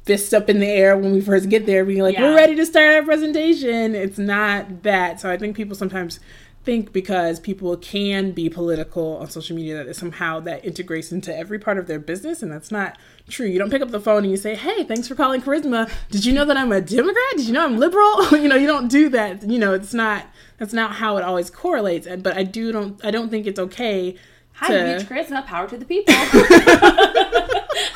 fists 0.05 0.35
up 0.35 0.51
in 0.51 0.61
the 0.61 0.67
air 0.69 0.99
when 0.99 1.13
we 1.13 1.21
first 1.23 1.49
get 1.49 1.65
there, 1.65 1.83
being 1.85 2.03
like, 2.03 2.15
Yeah. 2.15 2.25
"We're 2.25 2.37
ready 2.37 2.55
to 2.57 2.67
start 2.67 2.95
our 2.95 3.03
presentation." 3.03 3.95
It's 3.95 4.19
not 4.19 4.83
that. 4.83 5.21
So 5.21 5.31
I 5.31 5.37
think 5.39 5.57
people 5.57 5.75
sometimes 5.75 6.21
think 6.65 6.93
because 6.93 7.39
people 7.39 7.77
can 7.77 8.33
be 8.33 8.49
political 8.49 9.19
on 9.19 9.29
social 9.29 9.55
media 9.55 9.85
that 9.85 9.95
somehow 9.95 10.41
that 10.41 10.65
integrates 10.65 11.13
into 11.13 11.37
every 11.37 11.59
part 11.59 11.79
of 11.79 11.87
their 11.87 11.99
business 11.99 12.43
and 12.43 12.51
that's 12.51 12.71
not 12.71 12.97
true. 13.29 13.47
You 13.47 13.59
don't 13.59 13.71
pick 13.71 13.83
up 13.83 13.91
the 13.91 14.01
phone 14.01 14.25
and 14.25 14.31
you 14.31 14.37
say 14.37 14.55
hey 14.55 14.85
thanks 14.85 15.07
for 15.07 15.15
calling 15.15 15.43
charisma. 15.43 15.91
Did 16.11 16.25
you 16.25 16.33
know 16.33 16.45
that 16.45 16.57
i'm 16.57 16.73
a 16.73 16.81
democrat? 16.81 17.37
Did 17.37 17.47
you 17.47 17.53
know 17.53 17.65
i'm 17.65 17.79
liberal? 17.79 18.27
You 18.45 18.49
know 18.49 18.57
you 18.57 18.67
don't 18.67 18.89
do 18.89 19.09
that. 19.11 19.43
You 19.49 19.59
know 19.59 19.75
it's 19.75 19.95
not 19.95 20.27
that's 20.59 20.73
not 20.73 20.93
how 20.93 21.17
it 21.17 21.25
always 21.25 21.51
correlates. 21.51 22.07
But 22.07 22.37
i 22.37 22.43
do 22.43 22.73
don't 22.73 23.05
i 23.05 23.11
don't 23.11 23.31
think 23.31 23.47
it's 23.47 23.59
okay 23.59 24.17
Hi, 24.55 24.69
to- 24.69 24.99
Beach 24.99 25.09
Charisma, 25.09 25.45
power 25.47 25.69
to 25.69 25.77
the 25.77 25.85
people. 25.85 26.15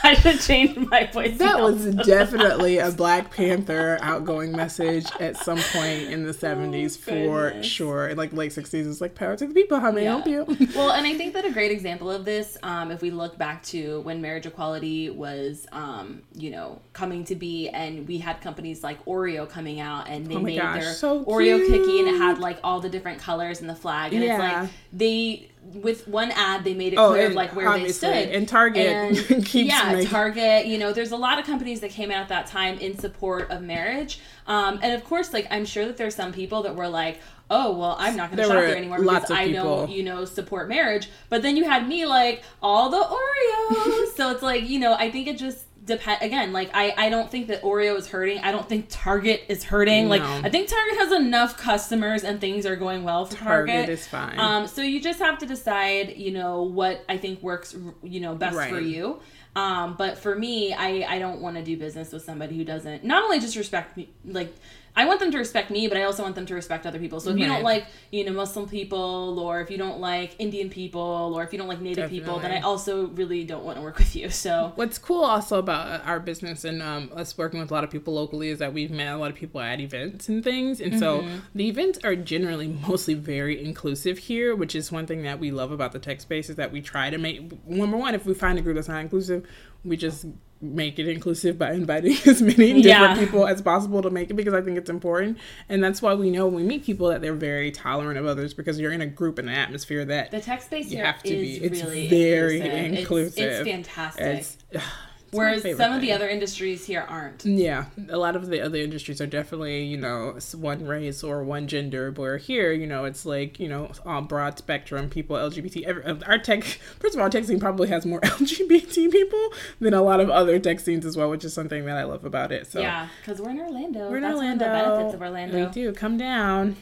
I 0.01 0.15
should 0.15 0.41
change 0.41 0.77
my 0.77 1.05
voice. 1.07 1.37
that 1.39 1.61
was 1.61 1.85
definitely 2.07 2.79
a 2.79 2.91
Black 2.91 3.31
Panther 3.31 3.99
outgoing 4.01 4.53
message 4.53 5.07
at 5.21 5.37
some 5.37 5.59
point 5.59 6.05
in 6.05 6.25
the 6.25 6.33
70s 6.33 6.97
for 6.99 7.11
Oh, 7.13 7.49
goodness. 7.51 7.67
sure. 7.67 8.15
Like 8.15 8.33
late 8.33 8.53
60s, 8.53 8.89
it's 8.91 9.01
like 9.01 9.15
power 9.15 9.37
to 9.37 9.47
the 9.47 9.53
people. 9.55 9.79
How 9.81 9.91
may 9.93 10.03
I 10.09 10.11
help 10.17 10.27
you? 10.27 10.45
well, 10.75 10.91
and 10.93 11.07
I 11.07 11.15
think 11.15 11.35
that 11.35 11.45
a 11.45 11.51
great 11.51 11.71
example 11.71 12.11
of 12.11 12.25
this, 12.25 12.57
um, 12.63 12.91
if 12.91 13.03
we 13.03 13.11
look 13.11 13.37
back 13.39 13.63
to 13.65 14.01
when 14.01 14.21
marriage 14.23 14.47
equality 14.47 15.11
was, 15.11 15.67
um, 15.73 16.23
you 16.35 16.51
know, 16.51 16.81
coming 16.93 17.25
to 17.25 17.35
be, 17.37 17.69
and 17.69 18.09
we 18.09 18.19
had 18.19 18.41
companies 18.41 18.83
like 18.83 19.05
Oreo 19.05 19.49
coming 19.49 19.79
out, 19.81 20.09
and 20.09 20.27
they 20.27 20.37
Oh 20.37 20.41
made 20.41 20.59
gosh, 20.59 20.83
their 20.83 20.93
so 20.95 21.25
Oreo 21.25 21.59
cookie, 21.67 21.99
and 22.01 22.09
it 22.09 22.17
had 22.19 22.39
like 22.39 22.59
all 22.65 22.81
the 22.81 22.89
different 22.89 23.21
colors 23.21 23.61
and 23.61 23.69
the 23.69 23.77
flag, 23.77 24.13
and 24.15 24.25
it's 24.25 24.39
like 24.39 24.71
they 24.93 25.48
with 25.75 26.09
one 26.09 26.31
ad 26.33 26.65
they 26.65 26.75
made 26.75 26.93
it 26.93 26.97
Oh, 26.97 27.11
clear 27.11 27.27
of 27.27 27.35
like 27.35 27.55
where 27.55 27.73
they 27.79 27.89
stood. 27.93 28.11
and 28.31 28.49
Target 28.49 28.87
And, 28.87 29.55
yeah, 29.55 29.93
making- 29.93 30.09
Target. 30.11 30.67
You 30.67 30.79
know, 30.79 30.93
there's 30.93 31.13
a 31.13 31.17
lot 31.17 31.39
of 31.39 31.45
companies 31.47 31.81
that 31.81 31.91
came 31.91 32.11
out 32.11 32.23
at 32.23 32.29
that 32.29 32.47
time 32.47 32.79
in 32.79 32.99
support 32.99 33.51
of 33.51 33.63
marriage, 33.63 34.21
um, 34.47 34.79
and 34.83 34.93
of 34.95 35.05
course, 35.05 35.33
like 35.33 35.47
I'm 35.51 35.65
sure 35.65 35.85
that 35.87 35.97
there's 35.97 36.15
some 36.15 36.33
people 36.33 36.63
that 36.63 36.75
were 36.77 36.89
like. 36.89 37.21
Oh 37.51 37.79
well, 37.79 37.97
I'm 37.99 38.15
not 38.15 38.29
going 38.29 38.37
to 38.37 38.45
shop 38.45 38.53
there 38.63 38.77
anymore 38.77 38.99
because 39.01 39.31
I 39.31 39.51
don't, 39.51 39.91
you 39.91 40.03
know, 40.03 40.27
support 40.27 40.69
marriage. 40.69 41.09
But 41.31 41.41
then 41.41 41.57
you 41.57 41.65
had 41.65 41.89
me 41.89 42.05
like 42.05 42.43
all 42.61 42.91
the 42.91 42.99
Oreos. 42.99 44.09
so 44.17 44.31
it's 44.33 44.43
like, 44.43 44.69
you 44.69 44.79
know, 44.79 44.93
I 44.93 45.11
think 45.11 45.29
it 45.29 45.39
just 45.39 45.65
depend 45.89 46.23
again, 46.23 46.53
like 46.53 46.71
I 46.73 46.95
I 46.97 47.09
don't 47.09 47.31
think 47.31 47.49
that 47.49 47.63
Oreo 47.63 47.97
is 47.97 48.07
hurting. 48.07 48.39
I 48.39 48.53
don't 48.53 48.69
think 48.69 48.87
Target 48.89 49.43
is 49.49 49.65
hurting. 49.65 50.09
Like 50.09 50.23
I 50.23 50.49
think 50.49 50.69
Target 50.69 50.99
has 50.99 51.13
enough 51.13 51.57
customers 51.57 52.23
and 52.23 52.41
things 52.41 52.65
are 52.65 52.77
going 52.77 53.03
well 53.03 53.27
for 53.27 53.37
Target. 53.37 53.75
Target 53.75 53.91
is 53.91 54.07
fine. 54.07 54.39
Um 54.39 54.67
so 54.69 54.83
you 54.83 55.01
just 55.01 55.19
have 55.19 55.39
to 55.39 55.47
decide, 55.47 56.17
you 56.17 56.31
know, 56.31 56.63
what 56.63 57.05
I 57.09 57.17
think 57.17 57.43
works, 57.43 57.75
you 58.03 58.21
know, 58.21 58.35
best 58.37 58.57
for 58.57 58.81
you. 58.81 59.21
Um, 59.57 59.97
but 59.99 60.19
for 60.19 60.37
me, 60.37 60.73
I, 60.73 61.05
I 61.09 61.19
don't 61.19 61.41
want 61.41 61.57
to 61.57 61.65
do 61.65 61.77
business 61.77 62.13
with 62.13 62.23
somebody 62.23 62.57
who 62.57 62.65
doesn't 62.65 63.03
not 63.03 63.25
only 63.25 63.41
just 63.41 63.57
respect 63.57 63.97
me, 63.97 64.09
like 64.25 64.55
I 64.97 65.05
want 65.05 65.21
them 65.21 65.31
to 65.31 65.39
respect 65.39 65.71
me, 65.71 65.87
but 65.87 65.97
I 65.97 66.03
also 66.03 66.23
want 66.25 66.35
them 66.35 66.47
to 66.47 66.55
respect 66.55 66.85
other 66.87 66.99
people. 66.99 67.21
So 67.21 67.31
if 67.31 67.39
you 67.39 67.47
don't 67.47 67.63
like, 67.63 67.87
you 68.11 68.25
know, 68.25 68.33
Muslim 68.33 68.69
people, 68.69 69.39
or 69.39 69.61
if 69.61 69.71
you 69.71 69.79
don't 69.79 70.01
like 70.01 70.35
Indian 70.41 70.71
people, 70.71 71.33
or 71.37 71.45
if 71.45 71.53
you 71.53 71.59
don't 71.59 71.69
like 71.69 71.81
Native 71.81 72.11
people, 72.11 72.39
then 72.41 72.51
I 72.51 72.61
also 72.61 73.07
really 73.09 73.45
don't 73.45 73.65
want 73.65 73.77
to 73.77 73.83
work 73.83 73.99
with 74.03 74.17
you. 74.17 74.29
So 74.31 74.73
What's 74.75 74.99
cool 74.99 75.23
also 75.25 75.59
about 75.59 76.05
our 76.05 76.19
business 76.19 76.65
and 76.65 76.83
um, 76.83 77.11
us 77.15 77.39
working 77.39 77.61
with 77.61 77.71
a 77.71 77.75
lot 77.75 77.85
of 77.85 77.91
people 77.91 78.15
locally 78.15 78.49
is 78.49 78.59
that 78.59 78.73
we've 78.73 78.91
met 78.91 79.15
a 79.15 79.19
lot 79.19 79.31
of 79.31 79.37
people 79.37 79.61
at 79.61 79.81
events 79.81 80.29
and 80.29 80.43
things. 80.43 80.81
And 80.81 80.99
so 80.99 81.19
Mm-hmm. 81.19 81.39
the 81.55 81.69
events 81.69 81.99
are 82.05 82.15
generally 82.17 82.69
mostly 82.69 83.15
very 83.15 83.65
inclusive 83.65 84.19
here, 84.19 84.55
which 84.55 84.75
is 84.75 84.91
one 84.93 85.07
thing 85.07 85.23
that 85.23 85.39
we 85.39 85.51
love 85.51 85.71
about 85.71 85.93
the 85.93 85.99
tech 85.99 86.21
space 86.21 86.49
is 86.51 86.57
that 86.57 86.73
we 86.73 86.81
try 86.81 87.11
to 87.11 87.19
make, 87.19 87.67
number 87.69 87.97
one, 87.97 88.15
if 88.15 88.27
we 88.27 88.35
find 88.35 88.59
a 88.59 88.63
group 88.63 88.75
that's 88.77 88.89
not 88.89 89.01
inclusive, 89.01 89.47
we 89.85 89.97
just 89.97 90.27
make 90.61 90.99
it 90.99 91.07
inclusive 91.09 91.57
by 91.59 91.73
inviting 91.73 92.17
as 92.27 92.43
many 92.43 92.55
different 92.83 92.85
Yeah. 92.85 93.17
people 93.17 93.47
as 93.47 93.63
possible 93.63 94.03
to 94.03 94.11
make 94.11 94.29
it 94.31 94.35
because 94.35 94.55
I 94.55 94.61
think 94.61 94.77
it's 94.77 94.91
important. 94.91 95.39
And 95.69 95.83
that's 95.85 96.03
why 96.03 96.15
we 96.15 96.31
know 96.31 96.47
when 96.47 96.55
we 96.57 96.63
meet 96.65 96.85
people 96.85 97.09
that 97.09 97.23
they're 97.23 97.35
very 97.35 97.71
tolerant 97.71 98.19
of 98.19 98.27
others 98.27 98.55
because 98.55 98.81
you're 98.81 98.93
in 98.93 99.01
a 99.01 99.07
group 99.07 99.39
and 99.39 99.49
an 99.49 99.55
atmosphere 99.55 100.05
that 100.07 100.31
the 100.33 100.41
tech 100.41 100.63
space 100.63 100.91
you 100.91 100.99
have 100.99 101.23
to 101.23 101.29
is 101.29 101.59
be. 101.61 101.65
It's 101.65 101.83
really 101.85 102.09
very 102.09 102.61
inclusive. 102.61 102.75
It's- 102.85 102.99
inclusive. 102.99 103.67
It's, 103.69 103.69
fantastic. 103.89 104.25
it's, 104.25 104.57
it's 104.73 104.85
my 104.85 104.91
Whereas 105.31 105.63
some 105.77 105.93
of 105.93 106.01
the 106.01 106.13
other 106.13 106.29
industries 106.29 106.87
here 106.87 107.05
aren't. 107.09 107.45
Yeah, 107.45 107.87
a 108.09 108.17
lot 108.17 108.35
of 108.35 108.49
the 108.49 108.61
other 108.61 108.79
industries 108.79 109.21
are 109.21 109.27
definitely, 109.27 109.85
you 109.85 109.97
know, 109.97 110.39
one 110.55 110.87
race 110.87 111.23
or 111.23 111.45
one 111.45 111.67
gender. 111.69 112.11
Where 112.11 112.39
here, 112.39 112.73
you 112.73 112.87
know, 112.87 113.05
it's 113.05 113.27
like, 113.27 113.61
you 113.61 113.69
know, 113.69 113.91
um, 114.07 114.27
broad 114.27 114.57
spectrum 114.59 115.11
people, 115.11 115.37
LGBT. 115.37 115.83
Every, 115.85 116.05
uh, 116.05 116.17
our 116.27 116.39
tech, 116.39 116.65
first 116.99 117.15
of 117.15 117.21
all, 117.21 117.25
our 117.25 117.31
tech 117.31 117.45
scene 117.45 117.61
probably 117.61 117.89
has 117.89 118.07
more 118.07 118.21
LGBT 118.23 119.11
people 119.13 119.53
than 119.81 119.93
a 119.95 120.03
lot 120.03 120.21
of 120.21 120.31
other 120.31 120.59
tech 120.59 120.81
scenes 120.81 121.05
as 121.05 121.17
well, 121.17 121.29
which 121.29 121.45
is 121.45 121.53
something 121.53 121.85
that 121.85 121.97
I 121.97 122.05
love 122.05 122.25
about 122.25 122.51
it. 122.53 122.67
So 122.67 122.81
Yeah, 122.81 123.09
because 123.21 123.41
we're 123.41 123.51
in 123.51 123.61
Orlando. 123.61 124.11
we're 124.11 124.17
in 124.17 124.23
That's 124.23 124.35
Orlando. 124.37 124.67
one 124.67 124.75
of 124.77 124.83
the 124.85 124.89
benefits 124.91 125.15
of 125.15 125.23
Orlando. 125.23 125.67
We 125.67 125.73
do 125.73 125.93
come 125.93 126.17
down. 126.17 126.77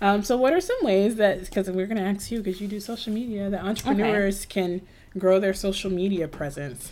Um, 0.00 0.22
so, 0.22 0.36
what 0.36 0.52
are 0.52 0.60
some 0.60 0.76
ways 0.82 1.16
that 1.16 1.40
because 1.44 1.70
we're 1.70 1.86
going 1.86 1.96
to 1.98 2.02
ask 2.02 2.30
you 2.30 2.42
because 2.42 2.60
you 2.60 2.68
do 2.68 2.80
social 2.80 3.12
media 3.12 3.48
that 3.50 3.62
entrepreneurs 3.64 4.44
can 4.46 4.82
grow 5.16 5.38
their 5.38 5.54
social 5.54 5.90
media 5.90 6.26
presence? 6.28 6.90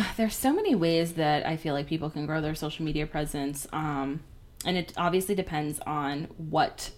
There's 0.16 0.36
so 0.36 0.52
many 0.52 0.74
ways 0.74 1.14
that 1.14 1.46
I 1.46 1.56
feel 1.56 1.74
like 1.74 1.86
people 1.86 2.10
can 2.10 2.26
grow 2.26 2.40
their 2.40 2.54
social 2.54 2.84
media 2.84 3.06
presence. 3.06 3.66
Um, 3.72 4.20
and 4.64 4.76
it 4.76 4.92
obviously 4.96 5.34
depends 5.34 5.80
on 5.80 6.28
what 6.36 6.90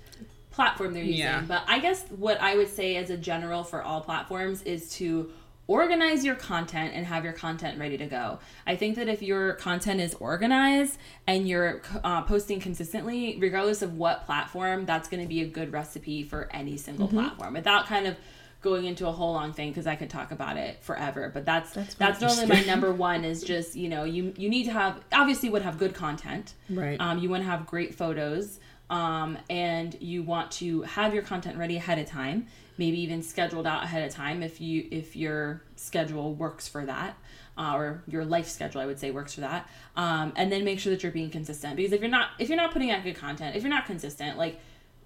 platform 0.50 0.94
they're 0.94 1.02
using. 1.02 1.20
Yeah. 1.20 1.42
But 1.46 1.64
I 1.66 1.78
guess 1.78 2.04
what 2.10 2.40
I 2.40 2.56
would 2.56 2.68
say 2.68 2.96
as 2.96 3.10
a 3.10 3.16
general 3.16 3.64
for 3.64 3.82
all 3.82 4.00
platforms 4.00 4.62
is 4.62 4.90
to 4.96 5.30
organize 5.66 6.24
your 6.24 6.34
content 6.34 6.92
and 6.94 7.06
have 7.06 7.24
your 7.24 7.32
content 7.32 7.78
ready 7.78 7.96
to 7.96 8.06
go. 8.06 8.38
I 8.66 8.76
think 8.76 8.96
that 8.96 9.08
if 9.08 9.22
your 9.22 9.54
content 9.54 10.00
is 10.00 10.14
organized 10.14 10.98
and 11.26 11.48
you're 11.48 11.80
uh, 12.04 12.22
posting 12.22 12.60
consistently, 12.60 13.38
regardless 13.40 13.80
of 13.80 13.96
what 13.96 14.26
platform, 14.26 14.84
that's 14.84 15.08
going 15.08 15.22
to 15.22 15.28
be 15.28 15.40
a 15.40 15.46
good 15.46 15.72
recipe 15.72 16.22
for 16.22 16.48
any 16.52 16.76
single 16.76 17.08
platform 17.08 17.54
without 17.54 17.86
kind 17.86 18.06
of 18.06 18.16
going 18.64 18.86
into 18.86 19.06
a 19.06 19.12
whole 19.12 19.34
long 19.34 19.52
thing 19.52 19.68
because 19.68 19.86
I 19.86 19.94
could 19.94 20.10
talk 20.10 20.32
about 20.32 20.56
it 20.56 20.82
forever. 20.82 21.30
But 21.32 21.44
that's 21.44 21.72
That's 21.72 21.94
that's, 21.94 22.20
normally 22.20 22.46
my 22.46 22.64
number 22.64 22.92
one 22.92 23.22
is 23.24 23.44
just 23.44 23.76
you 23.76 23.88
know 23.88 24.02
you 24.02 24.32
you 24.36 24.48
need 24.48 24.64
to 24.64 24.72
have 24.72 25.00
obviously 25.12 25.50
would 25.50 25.62
have 25.62 25.78
good 25.78 25.94
content. 25.94 26.54
Right. 26.68 26.98
Um, 26.98 27.18
you 27.18 27.28
want 27.28 27.44
to 27.44 27.48
have 27.48 27.66
great 27.66 27.94
photos. 27.94 28.58
Um, 28.90 29.38
and 29.48 29.96
you 30.00 30.22
want 30.22 30.50
to 30.52 30.82
have 30.82 31.14
your 31.14 31.22
content 31.22 31.56
ready 31.56 31.76
ahead 31.76 31.98
of 31.98 32.06
time, 32.06 32.48
maybe 32.76 33.00
even 33.00 33.22
scheduled 33.22 33.66
out 33.66 33.82
ahead 33.82 34.06
of 34.06 34.12
time 34.12 34.42
if 34.42 34.60
you 34.60 34.86
if 34.90 35.16
your 35.16 35.62
schedule 35.76 36.34
works 36.34 36.66
for 36.66 36.84
that. 36.86 37.16
Uh, 37.56 37.76
or 37.76 38.02
your 38.08 38.24
life 38.24 38.48
schedule, 38.48 38.80
I 38.80 38.86
would 38.86 38.98
say, 38.98 39.12
works 39.12 39.34
for 39.34 39.42
that. 39.42 39.68
Um, 39.94 40.32
and 40.34 40.50
then 40.50 40.64
make 40.64 40.80
sure 40.80 40.92
that 40.92 41.04
you're 41.04 41.12
being 41.12 41.30
consistent 41.30 41.76
because 41.76 41.92
if 41.92 42.00
you're 42.00 42.10
not 42.10 42.30
if 42.40 42.48
you're 42.48 42.56
not 42.56 42.72
putting 42.72 42.90
out 42.90 43.04
good 43.04 43.14
content, 43.14 43.54
if 43.54 43.62
you're 43.62 43.70
not 43.70 43.86
consistent, 43.86 44.36
like 44.36 44.58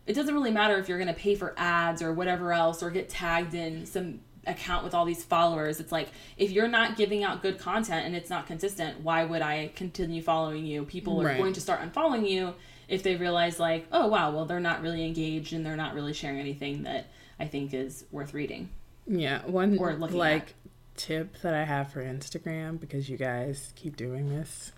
it 0.09 0.15
doesn't 0.15 0.35
really 0.35 0.51
matter 0.51 0.77
if 0.79 0.89
you're 0.89 0.99
going 0.99 1.15
to 1.15 1.21
pay 1.21 1.35
for 1.37 1.55
ads 1.57 2.03
or 2.03 2.13
whatever 2.13 2.53
else 2.53 2.83
or 2.83 2.91
get 2.91 3.09
tagged 3.09 3.55
in 3.55 3.87
some 3.87 4.21
account 4.47 4.83
with 4.83 4.95
all 4.95 5.05
these 5.05 5.23
followers 5.23 5.79
it's 5.79 5.93
like 5.93 6.09
if 6.39 6.51
you're 6.51 6.67
not 6.69 6.97
giving 6.97 7.23
out 7.23 7.43
good 7.43 7.59
content 7.59 8.07
and 8.07 8.17
it's 8.17 8.31
not 8.31 8.47
consistent 8.47 8.99
why 9.03 9.23
would 9.23 9.43
i 9.43 9.71
continue 9.77 10.23
following 10.23 10.65
you 10.65 10.85
people 10.85 11.21
are 11.21 11.27
Right. 11.27 11.37
going 11.39 11.53
to 11.53 11.61
start 11.61 11.81
unfollowing 11.83 12.27
you 12.29 12.55
if 12.89 13.03
they 13.03 13.17
realize 13.17 13.61
like 13.61 13.87
oh 13.93 14.07
wow 14.07 14.31
well 14.33 14.47
they're 14.47 14.59
not 14.59 14.81
really 14.81 15.05
engaged 15.05 15.53
and 15.53 15.67
they're 15.67 15.77
not 15.77 15.95
really 15.95 16.15
sharing 16.15 16.39
anything 16.41 16.85
that 16.85 17.09
i 17.39 17.47
think 17.47 17.75
is 17.75 18.07
worth 18.11 18.33
reading 18.33 18.71
Yeah, 19.07 19.45
one 19.45 19.77
Or 19.79 19.93
looking 19.95 20.17
like 20.17 20.55
tip 20.97 21.41
that 21.43 21.53
I 21.55 21.65
have 21.65 21.93
for 21.93 22.03
Instagram 22.03 22.81
because 22.81 23.09
you 23.09 23.17
guys 23.17 23.73
keep 23.77 23.97
doing 23.97 24.29
this. 24.31 24.73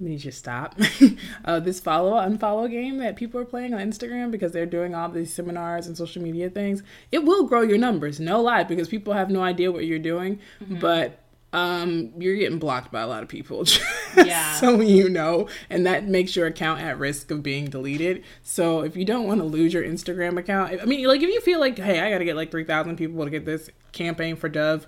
I 0.00 0.04
need 0.04 0.24
you 0.24 0.30
to 0.30 0.36
stop. 0.36 0.78
uh, 1.44 1.60
this 1.60 1.80
follow 1.80 2.12
unfollow 2.12 2.70
game 2.70 2.98
that 2.98 3.16
people 3.16 3.40
are 3.40 3.44
playing 3.44 3.74
on 3.74 3.80
Instagram 3.80 4.30
because 4.30 4.52
they're 4.52 4.66
doing 4.66 4.94
all 4.94 5.08
these 5.08 5.32
seminars 5.32 5.86
and 5.86 5.96
social 5.96 6.22
media 6.22 6.50
things. 6.50 6.82
It 7.10 7.24
will 7.24 7.44
grow 7.44 7.62
your 7.62 7.78
numbers, 7.78 8.18
no 8.18 8.40
lie, 8.40 8.64
because 8.64 8.88
people 8.88 9.12
have 9.12 9.30
no 9.30 9.42
idea 9.42 9.70
what 9.70 9.84
you're 9.84 9.98
doing. 9.98 10.40
Mm-hmm. 10.62 10.80
But 10.80 11.18
um, 11.52 12.12
you're 12.18 12.36
getting 12.36 12.58
blocked 12.58 12.90
by 12.90 13.02
a 13.02 13.06
lot 13.06 13.22
of 13.22 13.28
people. 13.28 13.64
Yeah. 14.14 14.52
so 14.60 14.82
you 14.82 15.08
know, 15.08 15.48
and 15.70 15.86
that 15.86 16.06
makes 16.06 16.36
your 16.36 16.46
account 16.46 16.82
at 16.82 16.98
risk 16.98 17.30
of 17.30 17.42
being 17.42 17.70
deleted. 17.70 18.22
So 18.42 18.82
if 18.82 18.94
you 18.94 19.06
don't 19.06 19.26
want 19.26 19.40
to 19.40 19.46
lose 19.46 19.72
your 19.72 19.82
Instagram 19.82 20.38
account, 20.38 20.82
I 20.82 20.84
mean, 20.84 21.06
like 21.06 21.22
if 21.22 21.30
you 21.30 21.40
feel 21.40 21.58
like, 21.58 21.78
hey, 21.78 21.98
I 21.98 22.10
got 22.10 22.18
to 22.18 22.26
get 22.26 22.36
like 22.36 22.50
three 22.50 22.64
thousand 22.64 22.96
people 22.96 23.24
to 23.24 23.30
get 23.30 23.46
this 23.46 23.70
campaign 23.92 24.36
for 24.36 24.50
Dove, 24.50 24.86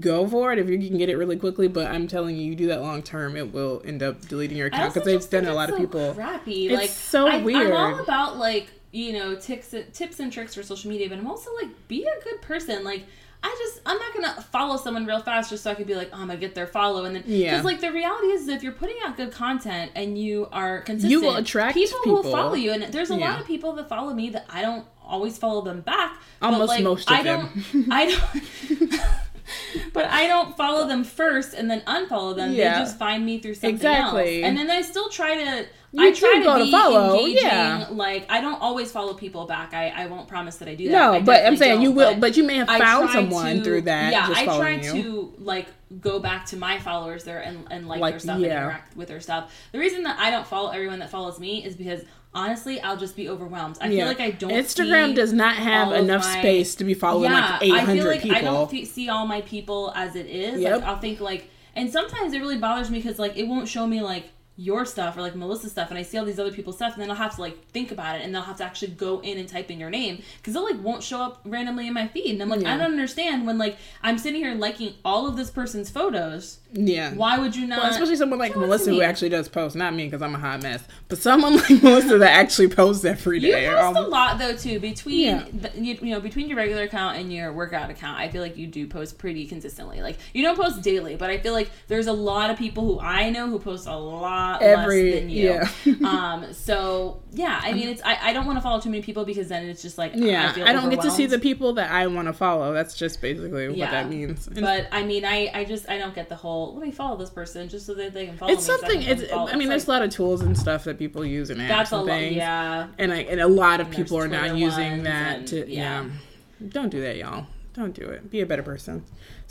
go 0.00 0.26
for 0.28 0.52
it 0.52 0.58
if 0.58 0.68
you 0.68 0.78
can 0.78 0.96
get 0.98 1.08
it 1.08 1.16
really 1.16 1.36
quickly. 1.36 1.68
But 1.68 1.88
I'm 1.90 2.06
telling 2.08 2.36
you, 2.36 2.42
you 2.44 2.54
do 2.54 2.66
that 2.68 2.80
long 2.82 3.02
term, 3.02 3.36
it 3.36 3.52
will 3.52 3.82
end 3.84 4.02
up 4.02 4.20
deleting 4.28 4.56
your 4.56 4.68
account 4.68 4.94
because 4.94 5.06
they've 5.06 5.30
done 5.30 5.46
a 5.46 5.54
lot 5.54 5.68
it's 5.68 5.76
of 5.78 5.80
people. 5.82 6.14
crappy 6.14 6.68
It's 6.68 6.80
like 6.80 6.90
so 6.90 7.26
I, 7.26 7.42
weird. 7.42 7.72
i'm 7.72 7.94
all 7.94 8.00
about 8.00 8.36
like 8.38 8.68
you 8.92 9.12
know 9.14 9.34
tips 9.34 9.74
tips 9.94 10.20
and 10.20 10.30
tricks 10.32 10.54
for 10.54 10.62
social 10.62 10.90
media 10.90 11.08
but 11.08 11.18
i'm 11.18 11.26
also 11.26 11.50
like 11.62 11.70
be 11.88 12.04
a 12.04 12.24
good 12.24 12.42
person 12.42 12.84
like 12.84 13.04
I 13.44 13.56
just 13.58 13.80
I'm 13.84 13.98
not 13.98 14.14
gonna 14.14 14.40
follow 14.52 14.76
someone 14.76 15.04
real 15.04 15.18
fast 15.20 15.50
just 15.50 15.64
so 15.64 15.72
I 15.72 15.74
could 15.74 15.88
be 15.88 15.96
like 15.96 16.10
oh 16.12 16.16
I'm 16.20 16.28
gonna 16.28 16.36
get 16.38 16.54
their 16.54 16.68
follow 16.68 17.06
and 17.06 17.16
then 17.16 17.24
Yeah. 17.26 17.50
because 17.50 17.64
like 17.64 17.80
the 17.80 17.90
reality 17.90 18.28
is 18.28 18.46
if 18.46 18.62
you're 18.62 18.70
putting 18.70 18.94
out 19.04 19.16
good 19.16 19.32
content 19.32 19.90
and 19.96 20.16
you 20.16 20.46
are 20.52 20.82
consistent 20.82 21.10
you 21.10 21.20
will 21.22 21.34
attract 21.34 21.74
people, 21.74 21.98
will 22.06 22.22
follow 22.22 22.54
you 22.54 22.70
and 22.70 22.84
there's 22.92 23.10
a 23.10 23.16
Yeah. 23.16 23.32
lot 23.32 23.40
of 23.40 23.46
people 23.48 23.72
that 23.72 23.88
follow 23.88 24.14
me 24.14 24.30
that 24.30 24.46
I 24.48 24.62
don't 24.62 24.86
always 25.04 25.38
follow 25.38 25.60
them 25.62 25.80
back 25.80 26.20
but, 26.38 26.52
Almost 26.52 26.68
like, 26.68 26.84
most 26.84 27.10
of 27.10 27.16
I 27.16 27.22
them. 27.24 27.64
don't 27.72 27.86
I 27.90 28.06
don't 28.12 29.00
but 29.92 30.04
I 30.06 30.26
don't 30.26 30.56
follow 30.56 30.86
them 30.86 31.04
first 31.04 31.54
and 31.54 31.70
then 31.70 31.80
unfollow 31.82 32.34
them 32.36 32.52
Yeah. 32.52 32.74
they 32.74 32.80
just 32.80 32.98
find 32.98 33.24
me 33.24 33.38
through 33.38 33.54
something 33.54 33.74
Exactly. 33.74 34.42
else 34.42 34.48
and 34.48 34.56
then 34.58 34.70
I 34.70 34.82
still 34.82 35.08
try 35.08 35.34
to 35.36 35.66
You 35.92 36.08
I 36.08 36.12
try 36.12 36.34
to 36.38 36.42
go 36.44 36.58
to 36.58 36.64
be 36.64 36.70
follow, 36.70 37.18
engaging. 37.18 37.46
yeah. 37.46 37.86
Like 37.90 38.26
I 38.30 38.40
don't 38.40 38.60
always 38.62 38.90
follow 38.90 39.14
people 39.14 39.46
back. 39.46 39.74
I, 39.74 39.88
I 39.90 40.06
won't 40.06 40.26
promise 40.28 40.56
that 40.56 40.68
I 40.68 40.74
do 40.74 40.86
that. 40.88 40.92
No, 40.92 41.12
I 41.14 41.20
but 41.20 41.44
I'm 41.44 41.56
saying 41.56 41.82
you 41.82 41.90
will, 41.92 42.16
but 42.16 42.36
you 42.36 42.44
may 42.44 42.56
have 42.56 42.68
found 42.68 43.10
someone 43.10 43.58
to- 43.58 43.64
through 43.64 43.82
that. 43.82 44.12
Yeah, 44.12 44.26
I 44.34 44.44
try 44.46 44.70
you. 44.80 44.92
to 45.02 45.34
like 45.38 45.66
go 46.00 46.18
back 46.18 46.46
to 46.46 46.56
my 46.56 46.78
followers 46.78 47.24
there 47.24 47.40
and, 47.40 47.66
and 47.70 47.86
like, 47.86 48.00
Like, 48.00 48.12
their 48.14 48.20
stuff 48.20 48.38
yeah. 48.40 48.46
and 48.46 48.56
interact 48.56 48.96
with 48.96 49.08
their 49.08 49.20
stuff. 49.20 49.52
The 49.72 49.78
reason 49.78 50.04
that 50.04 50.18
I 50.18 50.30
don't 50.30 50.46
follow 50.46 50.70
everyone 50.70 51.00
that 51.00 51.10
follows 51.10 51.38
me 51.38 51.62
is 51.62 51.76
because 51.76 52.00
honestly, 52.34 52.80
I'll 52.80 52.96
just 52.96 53.16
be 53.16 53.28
overwhelmed. 53.28 53.78
I 53.80 53.88
feel 53.88 54.06
like 54.06 54.20
I 54.20 54.30
don't. 54.30 54.50
Instagram 54.50 55.14
does 55.14 55.32
not 55.32 55.56
have 55.56 55.92
enough 55.92 56.24
my- 56.24 56.38
space 56.38 56.74
to 56.76 56.84
be 56.84 56.94
following 56.94 57.30
yeah, 57.30 57.52
like 57.52 57.62
800 57.62 57.82
I 57.82 57.94
feel 57.94 58.06
like 58.06 58.22
people. 58.22 58.36
I 58.36 58.40
don't 58.40 58.86
see 58.86 59.08
all 59.08 59.26
my 59.26 59.40
people 59.42 59.92
as 59.94 60.16
it 60.16 60.26
is. 60.26 60.60
Yep. 60.60 60.80
Like 60.80 60.88
I'll 60.88 60.98
think 60.98 61.20
like, 61.20 61.48
and 61.74 61.90
sometimes 61.90 62.32
it 62.32 62.40
really 62.40 62.58
bothers 62.58 62.90
me 62.90 62.98
because 62.98 63.18
like 63.18 63.36
it 63.36 63.46
won't 63.46 63.68
show 63.68 63.86
me 63.86 64.00
like 64.02 64.30
your 64.56 64.84
stuff 64.84 65.16
or 65.16 65.22
like 65.22 65.34
Melissa's 65.34 65.72
stuff, 65.72 65.88
and 65.90 65.98
I 65.98 66.02
see 66.02 66.18
all 66.18 66.24
these 66.24 66.38
other 66.38 66.52
people's 66.52 66.76
stuff, 66.76 66.92
and 66.94 67.02
then 67.02 67.10
I'll 67.10 67.16
have 67.16 67.34
to 67.36 67.40
like 67.40 67.66
think 67.68 67.90
about 67.90 68.16
it, 68.16 68.22
and 68.22 68.34
they'll 68.34 68.42
have 68.42 68.58
to 68.58 68.64
actually 68.64 68.92
go 68.92 69.20
in 69.20 69.38
and 69.38 69.48
type 69.48 69.70
in 69.70 69.80
your 69.80 69.90
name 69.90 70.22
because 70.36 70.54
it 70.54 70.60
like 70.60 70.80
won't 70.82 71.02
show 71.02 71.22
up 71.22 71.40
randomly 71.44 71.86
in 71.86 71.94
my 71.94 72.06
feed, 72.08 72.32
and 72.32 72.42
I'm 72.42 72.48
like, 72.48 72.60
Yeah. 72.60 72.74
I 72.74 72.76
don't 72.76 72.90
understand 72.92 73.46
when 73.46 73.56
like 73.58 73.76
I'm 74.02 74.18
sitting 74.18 74.40
here 74.42 74.54
liking 74.54 74.94
all 75.04 75.26
of 75.26 75.36
this 75.36 75.50
person's 75.50 75.88
photos. 75.90 76.58
yeah. 76.72 77.14
Why 77.14 77.38
would 77.38 77.56
you 77.56 77.66
not? 77.66 77.82
Well, 77.82 77.90
especially 77.92 78.16
someone 78.16 78.38
like 78.38 78.52
show 78.52 78.58
it 78.58 78.62
to 78.62 78.66
Melissa 78.66 78.90
who 78.90 79.02
actually 79.02 79.28
does 79.30 79.48
post, 79.48 79.74
not 79.74 79.94
me 79.94 80.04
because 80.04 80.20
I'm 80.22 80.34
a 80.34 80.38
hot 80.38 80.62
mess, 80.62 80.82
but 81.08 81.18
someone 81.18 81.56
like 81.68 81.82
Melissa 81.82 82.18
that 82.18 82.32
actually 82.32 82.68
posts 82.68 83.04
every 83.04 83.40
day 83.40 83.64
You 83.64 83.70
post 83.76 83.96
a 83.96 84.00
um, 84.02 84.10
lot 84.10 84.38
though 84.38 84.54
too 84.54 84.78
between 84.80 85.20
Yeah. 85.20 85.44
the- 85.52 85.72
you, 85.80 85.98
you 86.02 86.10
know 86.14 86.20
between 86.20 86.48
your 86.48 86.56
regular 86.58 86.82
account 86.82 87.16
and 87.16 87.32
your 87.32 87.52
workout 87.52 87.88
account. 87.90 88.18
I 88.18 88.28
feel 88.28 88.42
like 88.42 88.56
you 88.58 88.66
do 88.66 88.86
post 88.86 89.16
pretty 89.18 89.46
consistently. 89.46 90.02
Like 90.02 90.18
you 90.34 90.42
don't 90.42 90.56
post 90.56 90.82
daily, 90.82 91.16
but 91.16 91.30
I 91.30 91.38
feel 91.38 91.54
like 91.54 91.70
there's 91.88 92.06
a 92.06 92.12
lot 92.12 92.50
of 92.50 92.58
people 92.58 92.84
who 92.84 93.00
I 93.00 93.30
know 93.30 93.48
who 93.48 93.58
post 93.58 93.86
a 93.86 93.96
lot 93.96 94.51
Every- 94.60 95.12
less 95.12 95.20
than 95.20 95.30
you. 95.30 95.60
yeah. 95.84 96.08
um. 96.08 96.52
So 96.52 97.22
yeah, 97.32 97.60
I 97.62 97.72
mean, 97.72 97.88
it's 97.88 98.02
I, 98.04 98.18
I 98.20 98.32
don't 98.32 98.46
want 98.46 98.58
to 98.58 98.62
follow 98.62 98.80
too 98.80 98.90
many 98.90 99.02
people 99.02 99.24
because 99.24 99.48
then 99.48 99.66
it's 99.68 99.80
just 99.82 99.96
like 99.98 100.12
Yeah, 100.14 100.52
I, 100.56 100.70
I 100.70 100.72
don't 100.72 100.90
get 100.90 101.00
to 101.02 101.10
see 101.10 101.26
the 101.26 101.38
people 101.38 101.72
that 101.74 101.90
I 101.90 102.06
want 102.08 102.26
to 102.28 102.32
follow. 102.32 102.72
That's 102.72 102.94
just 102.94 103.20
basically 103.20 103.68
what 103.68 103.76
Yeah. 103.76 103.90
that 103.90 104.08
means. 104.10 104.46
And 104.48 104.60
But 104.60 104.88
I 104.92 105.02
mean, 105.04 105.24
I 105.24 105.50
I 105.54 105.64
just 105.64 105.88
I 105.88 105.98
don't 105.98 106.14
get 106.14 106.28
the 106.28 106.36
whole 106.36 106.74
let 106.74 106.84
me 106.84 106.90
follow 106.92 107.16
this 107.16 107.30
person 107.30 107.68
just 107.68 107.86
so 107.86 107.94
that 107.94 108.12
they 108.12 108.26
can 108.26 108.36
follow 108.36 108.52
it's 108.52 108.62
me. 108.62 108.66
so 108.66 108.74
I 108.74 108.78
something. 108.88 109.02
It's. 109.02 109.32
I 109.32 109.56
mean, 109.56 109.68
there's 109.68 109.88
like, 109.88 109.96
a 109.96 109.98
lot 110.00 110.02
of 110.02 110.10
tools 110.10 110.42
and 110.42 110.58
stuff 110.58 110.84
that 110.84 110.98
people 110.98 111.24
use 111.24 111.50
and 111.50 111.60
apps 111.60 111.68
that's 111.68 111.92
a 111.92 111.96
and 111.96 112.06
lot. 112.06 112.32
Yeah. 112.32 112.86
and 112.98 113.12
I, 113.12 113.18
and 113.22 113.40
a 113.40 113.46
lot 113.48 113.80
of 113.80 113.86
And 113.88 113.96
people 113.96 114.18
are 114.18 114.28
now 114.28 114.52
using 114.54 115.04
that 115.04 115.38
and- 115.38 115.48
to 115.48 115.70
yeah. 115.70 116.04
yeah. 116.04 116.68
Don't 116.68 116.90
do 116.90 117.00
that, 117.00 117.16
y'all. 117.16 117.46
Don't 117.74 117.94
do 117.94 118.04
it. 118.06 118.30
Be 118.30 118.40
a 118.42 118.46
better 118.46 118.62
person. 118.62 119.04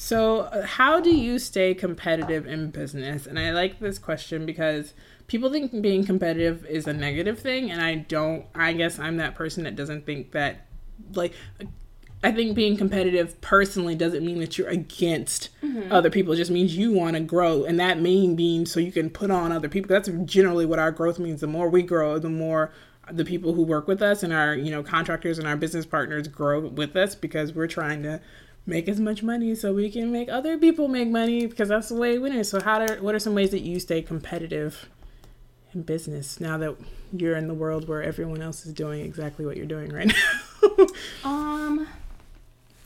So, 0.04 0.50
how 0.66 1.00
do 1.00 1.16
you 1.16 1.38
stay 1.38 1.76
competitive 1.76 2.48
in 2.48 2.72
business? 2.72 3.28
And 3.28 3.38
I 3.38 3.52
like 3.52 3.80
this 3.80 4.00
question 4.00 4.48
because 4.48 4.96
people 5.28 5.52
think 5.52 5.80
being 5.80 6.04
competitive 6.04 6.66
is 6.66 6.88
a 6.88 6.94
negative 6.94 7.38
thing, 7.38 7.70
and 7.70 7.80
I 7.84 7.98
don't. 7.98 8.48
I 8.56 8.74
guess 8.74 8.98
I'm 8.98 9.18
that 9.18 9.36
person 9.36 9.64
that 9.66 9.76
doesn't 9.76 10.08
think 10.08 10.32
that. 10.32 10.66
Like, 11.14 11.34
I 12.24 12.32
think 12.32 12.56
being 12.56 12.78
competitive 12.78 13.40
personally 13.42 13.94
doesn't 13.94 14.26
mean 14.26 14.40
that 14.40 14.58
you're 14.58 14.70
against 14.70 15.50
mm-hmm. 15.62 15.92
other 15.92 16.10
people. 16.10 16.34
It 16.34 16.38
just 16.38 16.52
means 16.52 16.76
you 16.76 16.92
want 16.92 17.16
to 17.16 17.22
grow, 17.22 17.64
and 17.64 17.80
that 17.80 18.02
mean 18.02 18.36
being 18.36 18.66
so 18.66 18.80
you 18.80 18.92
can 18.92 19.12
put 19.12 19.30
on 19.30 19.52
other 19.52 19.70
people. 19.70 19.90
That's 19.90 20.10
generally 20.26 20.66
what 20.66 20.80
our 20.80 20.92
growth 20.92 21.20
means. 21.20 21.42
The 21.42 21.48
more 21.48 21.70
we 21.70 21.84
grow, 21.84 22.18
the 22.18 22.28
more 22.28 22.74
the 23.12 23.26
people 23.26 23.54
who 23.54 23.62
work 23.62 23.88
with 23.88 24.02
us 24.02 24.24
and 24.24 24.34
our 24.34 24.56
you 24.56 24.72
know 24.72 24.82
contractors 24.82 25.38
and 25.38 25.48
our 25.48 25.58
business 25.58 25.86
partners 25.86 26.28
grow 26.28 26.60
with 26.60 26.96
us 26.96 27.14
because 27.14 27.54
we're 27.54 27.68
trying 27.68 28.02
to 28.02 28.20
make 28.66 28.88
as 28.88 29.00
much 29.00 29.24
money 29.24 29.56
so 29.56 29.74
we 29.74 29.90
can 29.90 30.12
make 30.12 30.30
other 30.30 30.58
people 30.58 30.88
make 30.88 31.10
money 31.10 31.46
because 31.46 31.70
that's 31.70 31.90
the 31.90 31.96
way 31.96 32.18
is. 32.18 32.50
So 32.50 32.62
how 32.62 32.86
do 32.86 33.02
what 33.02 33.16
are 33.16 33.20
some 33.20 33.34
ways 33.34 33.52
that 33.52 33.62
you 33.62 33.80
stay 33.80 34.02
competitive 34.02 34.90
in 35.74 35.82
business 35.84 36.40
now 36.40 36.58
that 36.58 36.76
you're 37.12 37.36
in 37.36 37.48
the 37.48 37.54
world 37.54 37.88
where 37.88 38.04
everyone 38.04 38.42
else 38.42 38.66
is 38.66 38.74
doing 38.74 39.02
exactly 39.02 39.46
what 39.46 39.58
you're 39.58 39.66
doing 39.66 39.92
right 39.92 40.08
now? 40.08 40.88
Um. 41.24 41.88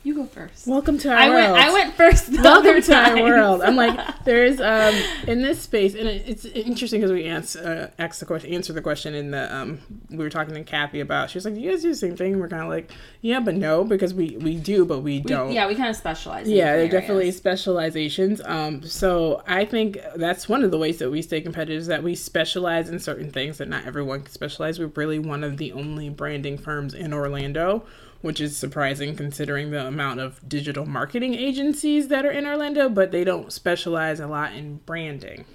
You 0.05 0.13
go 0.13 0.25
first. 0.27 0.67
Welcome 0.67 0.99
to 0.99 1.09
our 1.09 1.15
I 1.17 1.29
world. 1.29 1.53
went. 1.53 1.67
I 1.67 1.73
went 1.73 1.93
first. 1.95 2.31
The 2.31 2.39
Welcome 2.43 2.69
other 2.69 2.79
to 2.81 2.93
our 2.95 3.05
time. 3.15 3.23
world. 3.23 3.61
I'm 3.63 3.75
like, 3.75 3.99
there's 4.23 4.61
um 4.61 4.93
in 5.27 5.41
this 5.41 5.59
space, 5.59 5.95
and 5.95 6.07
it, 6.07 6.23
it's 6.27 6.45
interesting 6.45 6.99
because 7.01 7.11
we 7.11 7.23
answer 7.23 7.91
uh, 7.97 8.01
asked 8.03 8.19
the 8.19 8.27
question, 8.27 8.53
answer 8.53 8.71
the 8.71 8.83
question 8.83 9.15
in 9.15 9.31
the 9.31 9.53
um 9.55 9.79
we 10.11 10.17
were 10.17 10.29
talking 10.29 10.53
to 10.53 10.63
Kathy 10.63 10.99
about. 10.99 11.31
She 11.31 11.37
was 11.39 11.45
like, 11.45 11.55
"Do 11.55 11.59
you 11.59 11.71
guys 11.71 11.81
do 11.81 11.89
the 11.89 11.95
same 11.95 12.15
thing?" 12.15 12.33
And 12.33 12.39
we're 12.41 12.49
kind 12.49 12.61
of 12.61 12.69
like, 12.69 12.91
"Yeah, 13.21 13.39
but 13.39 13.55
no," 13.55 13.83
because 13.83 14.13
we 14.13 14.37
we 14.37 14.57
do, 14.57 14.85
but 14.85 14.99
we 14.99 15.13
We- 15.13 15.21
don't. 15.21 15.51
yeah, 15.53 15.67
we 15.67 15.73
kind 15.73 15.89
of 15.89 15.95
specialize. 15.95 16.47
in 16.47 16.53
Yeah, 16.55 16.75
they're 16.75 16.87
definitely 16.87 17.31
specializations. 17.31 18.41
Um, 18.45 18.83
so 18.83 19.41
I 19.47 19.65
think 19.65 19.97
that's 20.17 20.47
one 20.47 20.63
of 20.63 20.69
the 20.69 20.77
ways 20.77 20.99
that 20.99 21.09
we 21.09 21.23
stay 21.23 21.41
competitive 21.41 21.81
is 21.81 21.87
that 21.87 22.03
we 22.03 22.13
specialize 22.13 22.89
in 22.91 22.99
certain 22.99 23.31
things 23.31 23.57
that 23.57 23.69
not 23.69 23.87
everyone 23.87 24.21
can 24.21 24.31
specialize. 24.31 24.77
We're 24.77 24.85
really 24.95 25.17
one 25.17 25.43
of 25.43 25.57
the 25.57 25.71
only 25.71 26.09
branding 26.09 26.59
firms 26.59 26.93
in 26.93 27.11
Orlando, 27.11 27.85
which 28.25 28.41
is 28.41 28.57
surprising 28.57 29.15
considering 29.15 29.69
the 29.69 29.85
amount 29.85 30.19
of 30.19 30.39
digital 30.49 30.83
marketing 30.83 31.35
agencies 31.35 32.07
that 32.07 32.25
are 32.25 32.31
in 32.31 32.47
Orlando, 32.47 32.89
but 32.89 33.11
they 33.11 33.23
don't 33.23 33.53
specialize 33.53 34.19
a 34.19 34.25
lot 34.25 34.51
in 34.53 34.77
branding. 34.77 35.45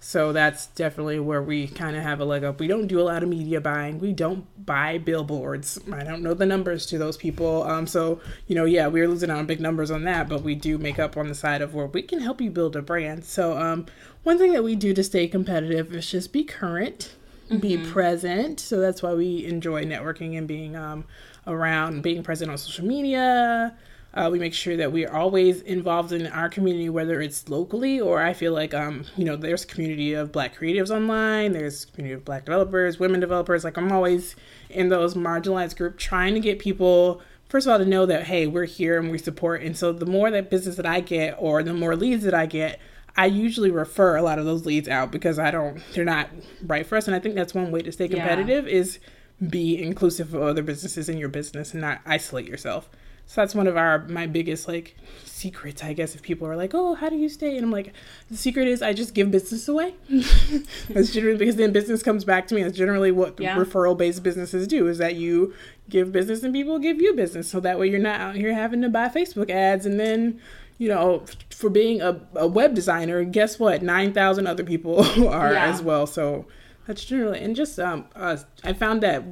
So 0.00 0.32
that's 0.32 0.66
definitely 0.66 1.20
where 1.20 1.40
we 1.40 1.68
kind 1.68 1.94
of 1.96 2.02
have 2.02 2.18
a 2.18 2.24
leg 2.24 2.42
up. 2.42 2.58
We 2.58 2.66
don't 2.66 2.88
do 2.88 3.00
a 3.00 3.06
lot 3.06 3.22
of 3.22 3.28
media 3.28 3.60
buying. 3.60 4.00
We 4.00 4.12
don't 4.12 4.44
buy 4.66 4.98
billboards. 4.98 5.78
I 5.92 6.02
don't 6.02 6.22
know 6.24 6.34
the 6.34 6.46
numbers 6.46 6.84
to 6.86 6.98
those 6.98 7.16
people. 7.16 7.62
Um, 7.62 7.86
so 7.86 8.20
you 8.48 8.56
know, 8.56 8.64
yeah, 8.64 8.88
we're 8.88 9.06
losing 9.06 9.30
out 9.30 9.38
on 9.38 9.46
big 9.46 9.60
numbers 9.60 9.92
on 9.92 10.02
that, 10.02 10.28
but 10.28 10.42
we 10.42 10.56
do 10.56 10.78
make 10.78 10.98
up 10.98 11.16
on 11.16 11.28
the 11.28 11.34
side 11.36 11.62
of 11.62 11.74
where 11.74 11.86
we 11.86 12.02
can 12.02 12.18
help 12.18 12.40
you 12.40 12.50
build 12.50 12.74
a 12.74 12.82
brand. 12.82 13.24
So 13.24 13.56
um, 13.56 13.86
one 14.24 14.36
thing 14.36 14.52
that 14.54 14.64
we 14.64 14.74
do 14.74 14.92
to 14.94 15.04
stay 15.04 15.28
competitive 15.28 15.94
is 15.94 16.10
just 16.10 16.32
be 16.32 16.42
current, 16.42 17.14
be 17.60 17.78
present. 17.78 18.58
So 18.58 18.80
that's 18.80 19.00
why 19.00 19.14
we 19.14 19.44
enjoy 19.44 19.84
networking 19.84 20.36
and 20.36 20.48
being 20.48 20.74
um, 20.74 21.04
around, 21.46 22.02
being 22.02 22.22
present 22.22 22.50
on 22.50 22.58
social 22.58 22.84
media. 22.84 23.74
Uh, 24.12 24.28
we 24.30 24.40
make 24.40 24.52
sure 24.52 24.76
that 24.76 24.90
we 24.90 25.06
are 25.06 25.16
always 25.16 25.60
involved 25.62 26.12
in 26.12 26.26
our 26.26 26.48
community, 26.48 26.88
whether 26.88 27.20
it's 27.20 27.48
locally 27.48 28.00
or 28.00 28.20
I 28.20 28.32
feel 28.32 28.52
like, 28.52 28.74
um, 28.74 29.04
you 29.16 29.24
know, 29.24 29.36
there's 29.36 29.62
a 29.62 29.66
community 29.68 30.14
of 30.14 30.32
Black 30.32 30.58
creatives 30.58 30.90
online, 30.90 31.52
there's 31.52 31.84
a 31.84 31.86
community 31.92 32.14
of 32.14 32.24
Black 32.24 32.44
developers, 32.44 32.98
women 32.98 33.20
developers. 33.20 33.62
Like 33.62 33.76
I'm 33.76 33.92
always 33.92 34.34
in 34.68 34.88
those 34.88 35.14
marginalized 35.14 35.76
group 35.76 35.96
trying 35.96 36.34
to 36.34 36.40
get 36.40 36.58
people 36.58 37.22
first 37.50 37.66
of 37.66 37.72
all 37.72 37.78
to 37.78 37.84
know 37.84 38.06
that 38.06 38.22
hey 38.24 38.46
we're 38.46 38.64
here 38.64 38.98
and 38.98 39.10
we 39.10 39.18
support 39.18 39.60
and 39.60 39.76
so 39.76 39.92
the 39.92 40.06
more 40.06 40.30
that 40.30 40.48
business 40.48 40.76
that 40.76 40.86
i 40.86 41.00
get 41.00 41.34
or 41.36 41.62
the 41.64 41.74
more 41.74 41.96
leads 41.96 42.22
that 42.22 42.32
i 42.32 42.46
get 42.46 42.78
i 43.16 43.26
usually 43.26 43.72
refer 43.72 44.16
a 44.16 44.22
lot 44.22 44.38
of 44.38 44.44
those 44.44 44.64
leads 44.64 44.88
out 44.88 45.10
because 45.10 45.36
i 45.36 45.50
don't 45.50 45.82
they're 45.92 46.04
not 46.04 46.30
right 46.64 46.86
for 46.86 46.96
us 46.96 47.08
and 47.08 47.14
i 47.14 47.18
think 47.18 47.34
that's 47.34 47.52
one 47.52 47.72
way 47.72 47.82
to 47.82 47.90
stay 47.90 48.06
competitive 48.06 48.66
yeah. 48.66 48.72
is 48.72 49.00
be 49.48 49.80
inclusive 49.82 50.34
of 50.34 50.42
other 50.42 50.62
businesses 50.62 51.08
in 51.08 51.16
your 51.18 51.28
business 51.28 51.72
and 51.72 51.80
not 51.80 52.00
isolate 52.04 52.46
yourself 52.46 52.90
so 53.30 53.42
that's 53.42 53.54
one 53.54 53.68
of 53.68 53.76
our 53.76 54.08
my 54.08 54.26
biggest 54.26 54.66
like 54.66 54.96
secrets, 55.24 55.84
I 55.84 55.92
guess. 55.92 56.16
If 56.16 56.22
people 56.22 56.48
are 56.48 56.56
like, 56.56 56.74
"Oh, 56.74 56.96
how 56.96 57.08
do 57.08 57.14
you 57.14 57.28
stay?" 57.28 57.54
and 57.54 57.64
I'm 57.64 57.70
like, 57.70 57.92
the 58.28 58.36
secret 58.36 58.66
is 58.66 58.82
I 58.82 58.92
just 58.92 59.14
give 59.14 59.30
business 59.30 59.68
away. 59.68 59.94
that's 60.88 61.12
generally 61.12 61.38
because 61.38 61.54
then 61.54 61.70
business 61.70 62.02
comes 62.02 62.24
back 62.24 62.48
to 62.48 62.56
me. 62.56 62.64
That's 62.64 62.76
generally 62.76 63.12
what 63.12 63.38
yeah. 63.38 63.56
referral 63.56 63.96
based 63.96 64.24
businesses 64.24 64.66
do. 64.66 64.88
Is 64.88 64.98
that 64.98 65.14
you 65.14 65.54
give 65.88 66.10
business 66.10 66.42
and 66.42 66.52
people 66.52 66.80
give 66.80 67.00
you 67.00 67.14
business, 67.14 67.48
so 67.48 67.60
that 67.60 67.78
way 67.78 67.88
you're 67.88 68.00
not 68.00 68.20
out 68.20 68.34
here 68.34 68.52
having 68.52 68.82
to 68.82 68.88
buy 68.88 69.06
Facebook 69.06 69.48
ads 69.48 69.86
and 69.86 70.00
then 70.00 70.40
you 70.78 70.88
know, 70.88 71.24
for 71.50 71.70
being 71.70 72.00
a, 72.00 72.20
a 72.34 72.48
web 72.48 72.74
designer, 72.74 73.22
guess 73.22 73.60
what? 73.60 73.82
9,000 73.82 74.46
other 74.46 74.64
people 74.64 74.98
are 75.28 75.52
yeah. 75.52 75.66
as 75.66 75.82
well. 75.82 76.06
So 76.06 76.46
that's 76.90 77.04
generally, 77.04 77.38
and 77.38 77.54
just, 77.54 77.78
um, 77.78 78.06
uh, 78.16 78.36
I 78.64 78.72
found 78.72 79.00
that 79.04 79.22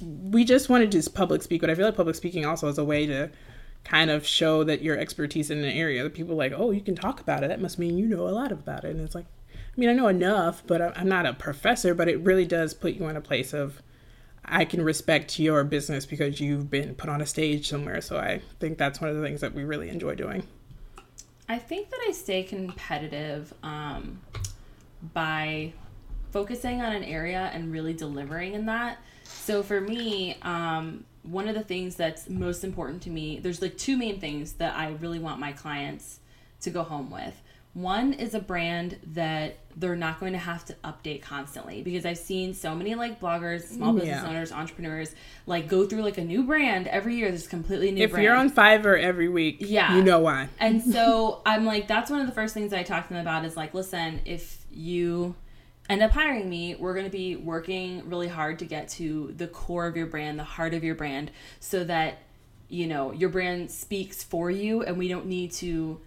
we 0.00 0.44
just 0.44 0.68
wanted 0.68 0.92
to 0.92 1.02
do 1.02 1.10
public 1.10 1.42
speak, 1.42 1.60
but 1.60 1.68
I 1.68 1.74
feel 1.74 1.84
like 1.84 1.96
public 1.96 2.14
speaking 2.14 2.46
also 2.46 2.68
is 2.68 2.78
a 2.78 2.84
way 2.84 3.04
to 3.06 3.30
kind 3.82 4.12
of 4.12 4.24
show 4.24 4.62
that 4.62 4.80
your 4.80 4.96
expertise 4.96 5.50
in 5.50 5.58
an 5.58 5.64
area. 5.64 6.04
That 6.04 6.14
people 6.14 6.36
like, 6.36 6.52
oh, 6.54 6.70
you 6.70 6.80
can 6.80 6.94
talk 6.94 7.20
about 7.20 7.42
it. 7.42 7.48
That 7.48 7.60
must 7.60 7.80
mean 7.80 7.98
you 7.98 8.06
know 8.06 8.28
a 8.28 8.30
lot 8.30 8.52
about 8.52 8.84
it. 8.84 8.94
And 8.94 9.00
it's 9.00 9.16
like, 9.16 9.26
I 9.52 9.80
mean, 9.80 9.88
I 9.88 9.92
know 9.92 10.06
enough, 10.06 10.62
but 10.68 10.96
I'm 10.96 11.08
not 11.08 11.26
a 11.26 11.34
professor. 11.34 11.94
But 11.94 12.06
it 12.06 12.20
really 12.20 12.46
does 12.46 12.74
put 12.74 12.94
you 12.94 13.08
in 13.08 13.16
a 13.16 13.20
place 13.20 13.52
of 13.52 13.82
I 14.44 14.64
can 14.64 14.80
respect 14.80 15.36
your 15.40 15.64
business 15.64 16.06
because 16.06 16.40
you've 16.40 16.70
been 16.70 16.94
put 16.94 17.10
on 17.10 17.20
a 17.20 17.26
stage 17.26 17.68
somewhere. 17.68 18.00
So 18.00 18.18
I 18.18 18.40
think 18.60 18.78
that's 18.78 19.00
one 19.00 19.10
of 19.10 19.16
the 19.16 19.22
things 19.22 19.40
that 19.40 19.52
we 19.52 19.64
really 19.64 19.88
enjoy 19.88 20.14
doing. 20.14 20.44
I 21.48 21.58
think 21.58 21.90
that 21.90 21.98
I 22.08 22.12
stay 22.12 22.44
competitive 22.44 23.52
um, 23.64 24.20
by 25.12 25.72
focusing 26.30 26.80
on 26.80 26.92
an 26.92 27.04
area 27.04 27.50
and 27.52 27.72
really 27.72 27.92
delivering 27.92 28.54
in 28.54 28.66
that. 28.66 28.98
So 29.24 29.62
for 29.62 29.80
me, 29.80 30.36
um, 30.42 31.04
one 31.22 31.48
of 31.48 31.54
the 31.54 31.62
things 31.62 31.96
that's 31.96 32.28
most 32.28 32.64
important 32.64 33.02
to 33.02 33.10
me, 33.10 33.38
there's 33.38 33.60
like 33.60 33.76
two 33.76 33.96
main 33.96 34.20
things 34.20 34.54
that 34.54 34.76
I 34.76 34.90
really 34.90 35.18
want 35.18 35.40
my 35.40 35.52
clients 35.52 36.20
to 36.62 36.70
go 36.70 36.82
home 36.82 37.10
with. 37.10 37.34
One 37.72 38.14
is 38.14 38.34
a 38.34 38.40
brand 38.40 38.98
that 39.14 39.58
they're 39.76 39.94
not 39.94 40.18
going 40.18 40.32
to 40.32 40.40
have 40.40 40.64
to 40.66 40.74
update 40.82 41.22
constantly 41.22 41.82
because 41.82 42.04
I've 42.04 42.18
seen 42.18 42.52
so 42.52 42.74
many 42.74 42.96
like 42.96 43.20
bloggers, 43.20 43.62
small 43.62 43.92
business 43.92 44.22
yeah. 44.22 44.28
owners, 44.28 44.50
entrepreneurs 44.50 45.14
like 45.46 45.68
go 45.68 45.86
through 45.86 46.02
like 46.02 46.18
a 46.18 46.24
new 46.24 46.42
brand 46.42 46.88
every 46.88 47.14
year. 47.14 47.28
There's 47.28 47.46
completely 47.46 47.92
new. 47.92 48.02
If 48.02 48.10
brand. 48.10 48.24
you're 48.24 48.34
on 48.34 48.50
Fiverr 48.50 49.00
every 49.00 49.28
week, 49.28 49.58
yeah, 49.60 49.94
you 49.94 50.02
know 50.02 50.18
why. 50.18 50.48
and 50.58 50.82
so 50.92 51.42
I'm 51.46 51.64
like, 51.64 51.86
that's 51.86 52.10
one 52.10 52.20
of 52.20 52.26
the 52.26 52.32
first 52.32 52.54
things 52.54 52.72
I 52.72 52.82
talk 52.82 53.06
to 53.06 53.14
them 53.14 53.22
about 53.22 53.44
is 53.44 53.56
like, 53.56 53.72
listen, 53.72 54.20
if 54.24 54.64
you 54.72 55.36
end 55.90 56.02
up 56.02 56.12
hiring 56.12 56.48
me, 56.48 56.76
we're 56.76 56.94
going 56.94 57.04
to 57.04 57.10
be 57.10 57.36
working 57.36 58.08
really 58.08 58.28
hard 58.28 58.60
to 58.60 58.64
get 58.64 58.88
to 58.90 59.34
the 59.36 59.48
core 59.48 59.86
of 59.86 59.96
your 59.96 60.06
brand, 60.06 60.38
the 60.38 60.44
heart 60.44 60.72
of 60.72 60.84
your 60.84 60.94
brand, 60.94 61.30
so 61.58 61.84
that 61.84 62.18
you 62.68 62.86
know 62.86 63.12
your 63.12 63.28
brand 63.28 63.70
speaks 63.70 64.22
for 64.22 64.50
you, 64.50 64.82
and 64.82 64.96
we 64.96 65.08
don't 65.08 65.26
need 65.26 65.52
to 65.52 66.00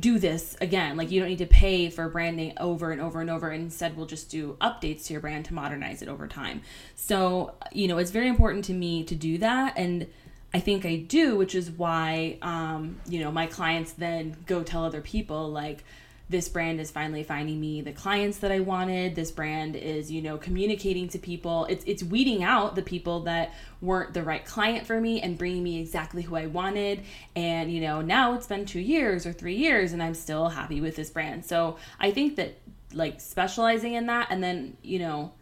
do 0.00 0.18
this 0.18 0.56
again. 0.62 0.96
Like 0.96 1.10
you 1.10 1.20
don't 1.20 1.28
need 1.28 1.38
to 1.38 1.46
pay 1.46 1.90
for 1.90 2.08
branding 2.08 2.54
over 2.58 2.90
and 2.90 3.00
over 3.00 3.20
and 3.20 3.28
over. 3.28 3.52
Instead, 3.52 3.96
we'll 3.96 4.06
just 4.06 4.30
do 4.30 4.56
updates 4.60 5.06
to 5.06 5.12
your 5.12 5.20
brand 5.20 5.44
to 5.46 5.54
modernize 5.54 6.00
it 6.00 6.08
over 6.08 6.26
time. 6.26 6.62
So 6.96 7.54
you 7.72 7.88
know, 7.88 7.98
it's 7.98 8.10
very 8.10 8.28
important 8.28 8.64
to 8.66 8.72
me 8.72 9.04
to 9.04 9.14
do 9.14 9.36
that, 9.38 9.74
and 9.76 10.06
I 10.54 10.60
think 10.60 10.86
I 10.86 10.96
do, 10.96 11.36
which 11.36 11.54
is 11.54 11.70
why 11.70 12.38
um, 12.40 13.00
you 13.06 13.20
know 13.20 13.30
my 13.30 13.46
clients 13.46 13.92
then 13.92 14.34
go 14.46 14.62
tell 14.62 14.84
other 14.84 15.02
people 15.02 15.50
like 15.50 15.84
this 16.30 16.48
brand 16.48 16.78
is 16.80 16.90
finally 16.90 17.22
finding 17.22 17.58
me 17.58 17.80
the 17.80 17.92
clients 17.92 18.38
that 18.38 18.52
I 18.52 18.60
wanted. 18.60 19.14
This 19.14 19.30
brand 19.30 19.76
is, 19.76 20.10
you 20.10 20.20
know, 20.20 20.36
communicating 20.36 21.08
to 21.08 21.18
people. 21.18 21.64
It's 21.66 21.84
it's 21.86 22.02
weeding 22.02 22.42
out 22.42 22.74
the 22.74 22.82
people 22.82 23.20
that 23.20 23.54
weren't 23.80 24.12
the 24.12 24.22
right 24.22 24.44
client 24.44 24.86
for 24.86 25.00
me 25.00 25.22
and 25.22 25.38
bringing 25.38 25.62
me 25.62 25.80
exactly 25.80 26.22
who 26.22 26.36
I 26.36 26.46
wanted. 26.46 27.02
And 27.34 27.72
you 27.72 27.80
know, 27.80 28.02
now 28.02 28.34
it's 28.34 28.46
been 28.46 28.66
2 28.66 28.78
years 28.78 29.26
or 29.26 29.32
3 29.32 29.54
years 29.54 29.92
and 29.92 30.02
I'm 30.02 30.14
still 30.14 30.50
happy 30.50 30.80
with 30.80 30.96
this 30.96 31.10
brand. 31.10 31.46
So, 31.46 31.78
I 31.98 32.10
think 32.10 32.36
that 32.36 32.58
like 32.92 33.20
specializing 33.20 33.94
in 33.94 34.06
that 34.06 34.28
and 34.30 34.42
then, 34.42 34.76
you 34.82 34.98
know, 34.98 35.32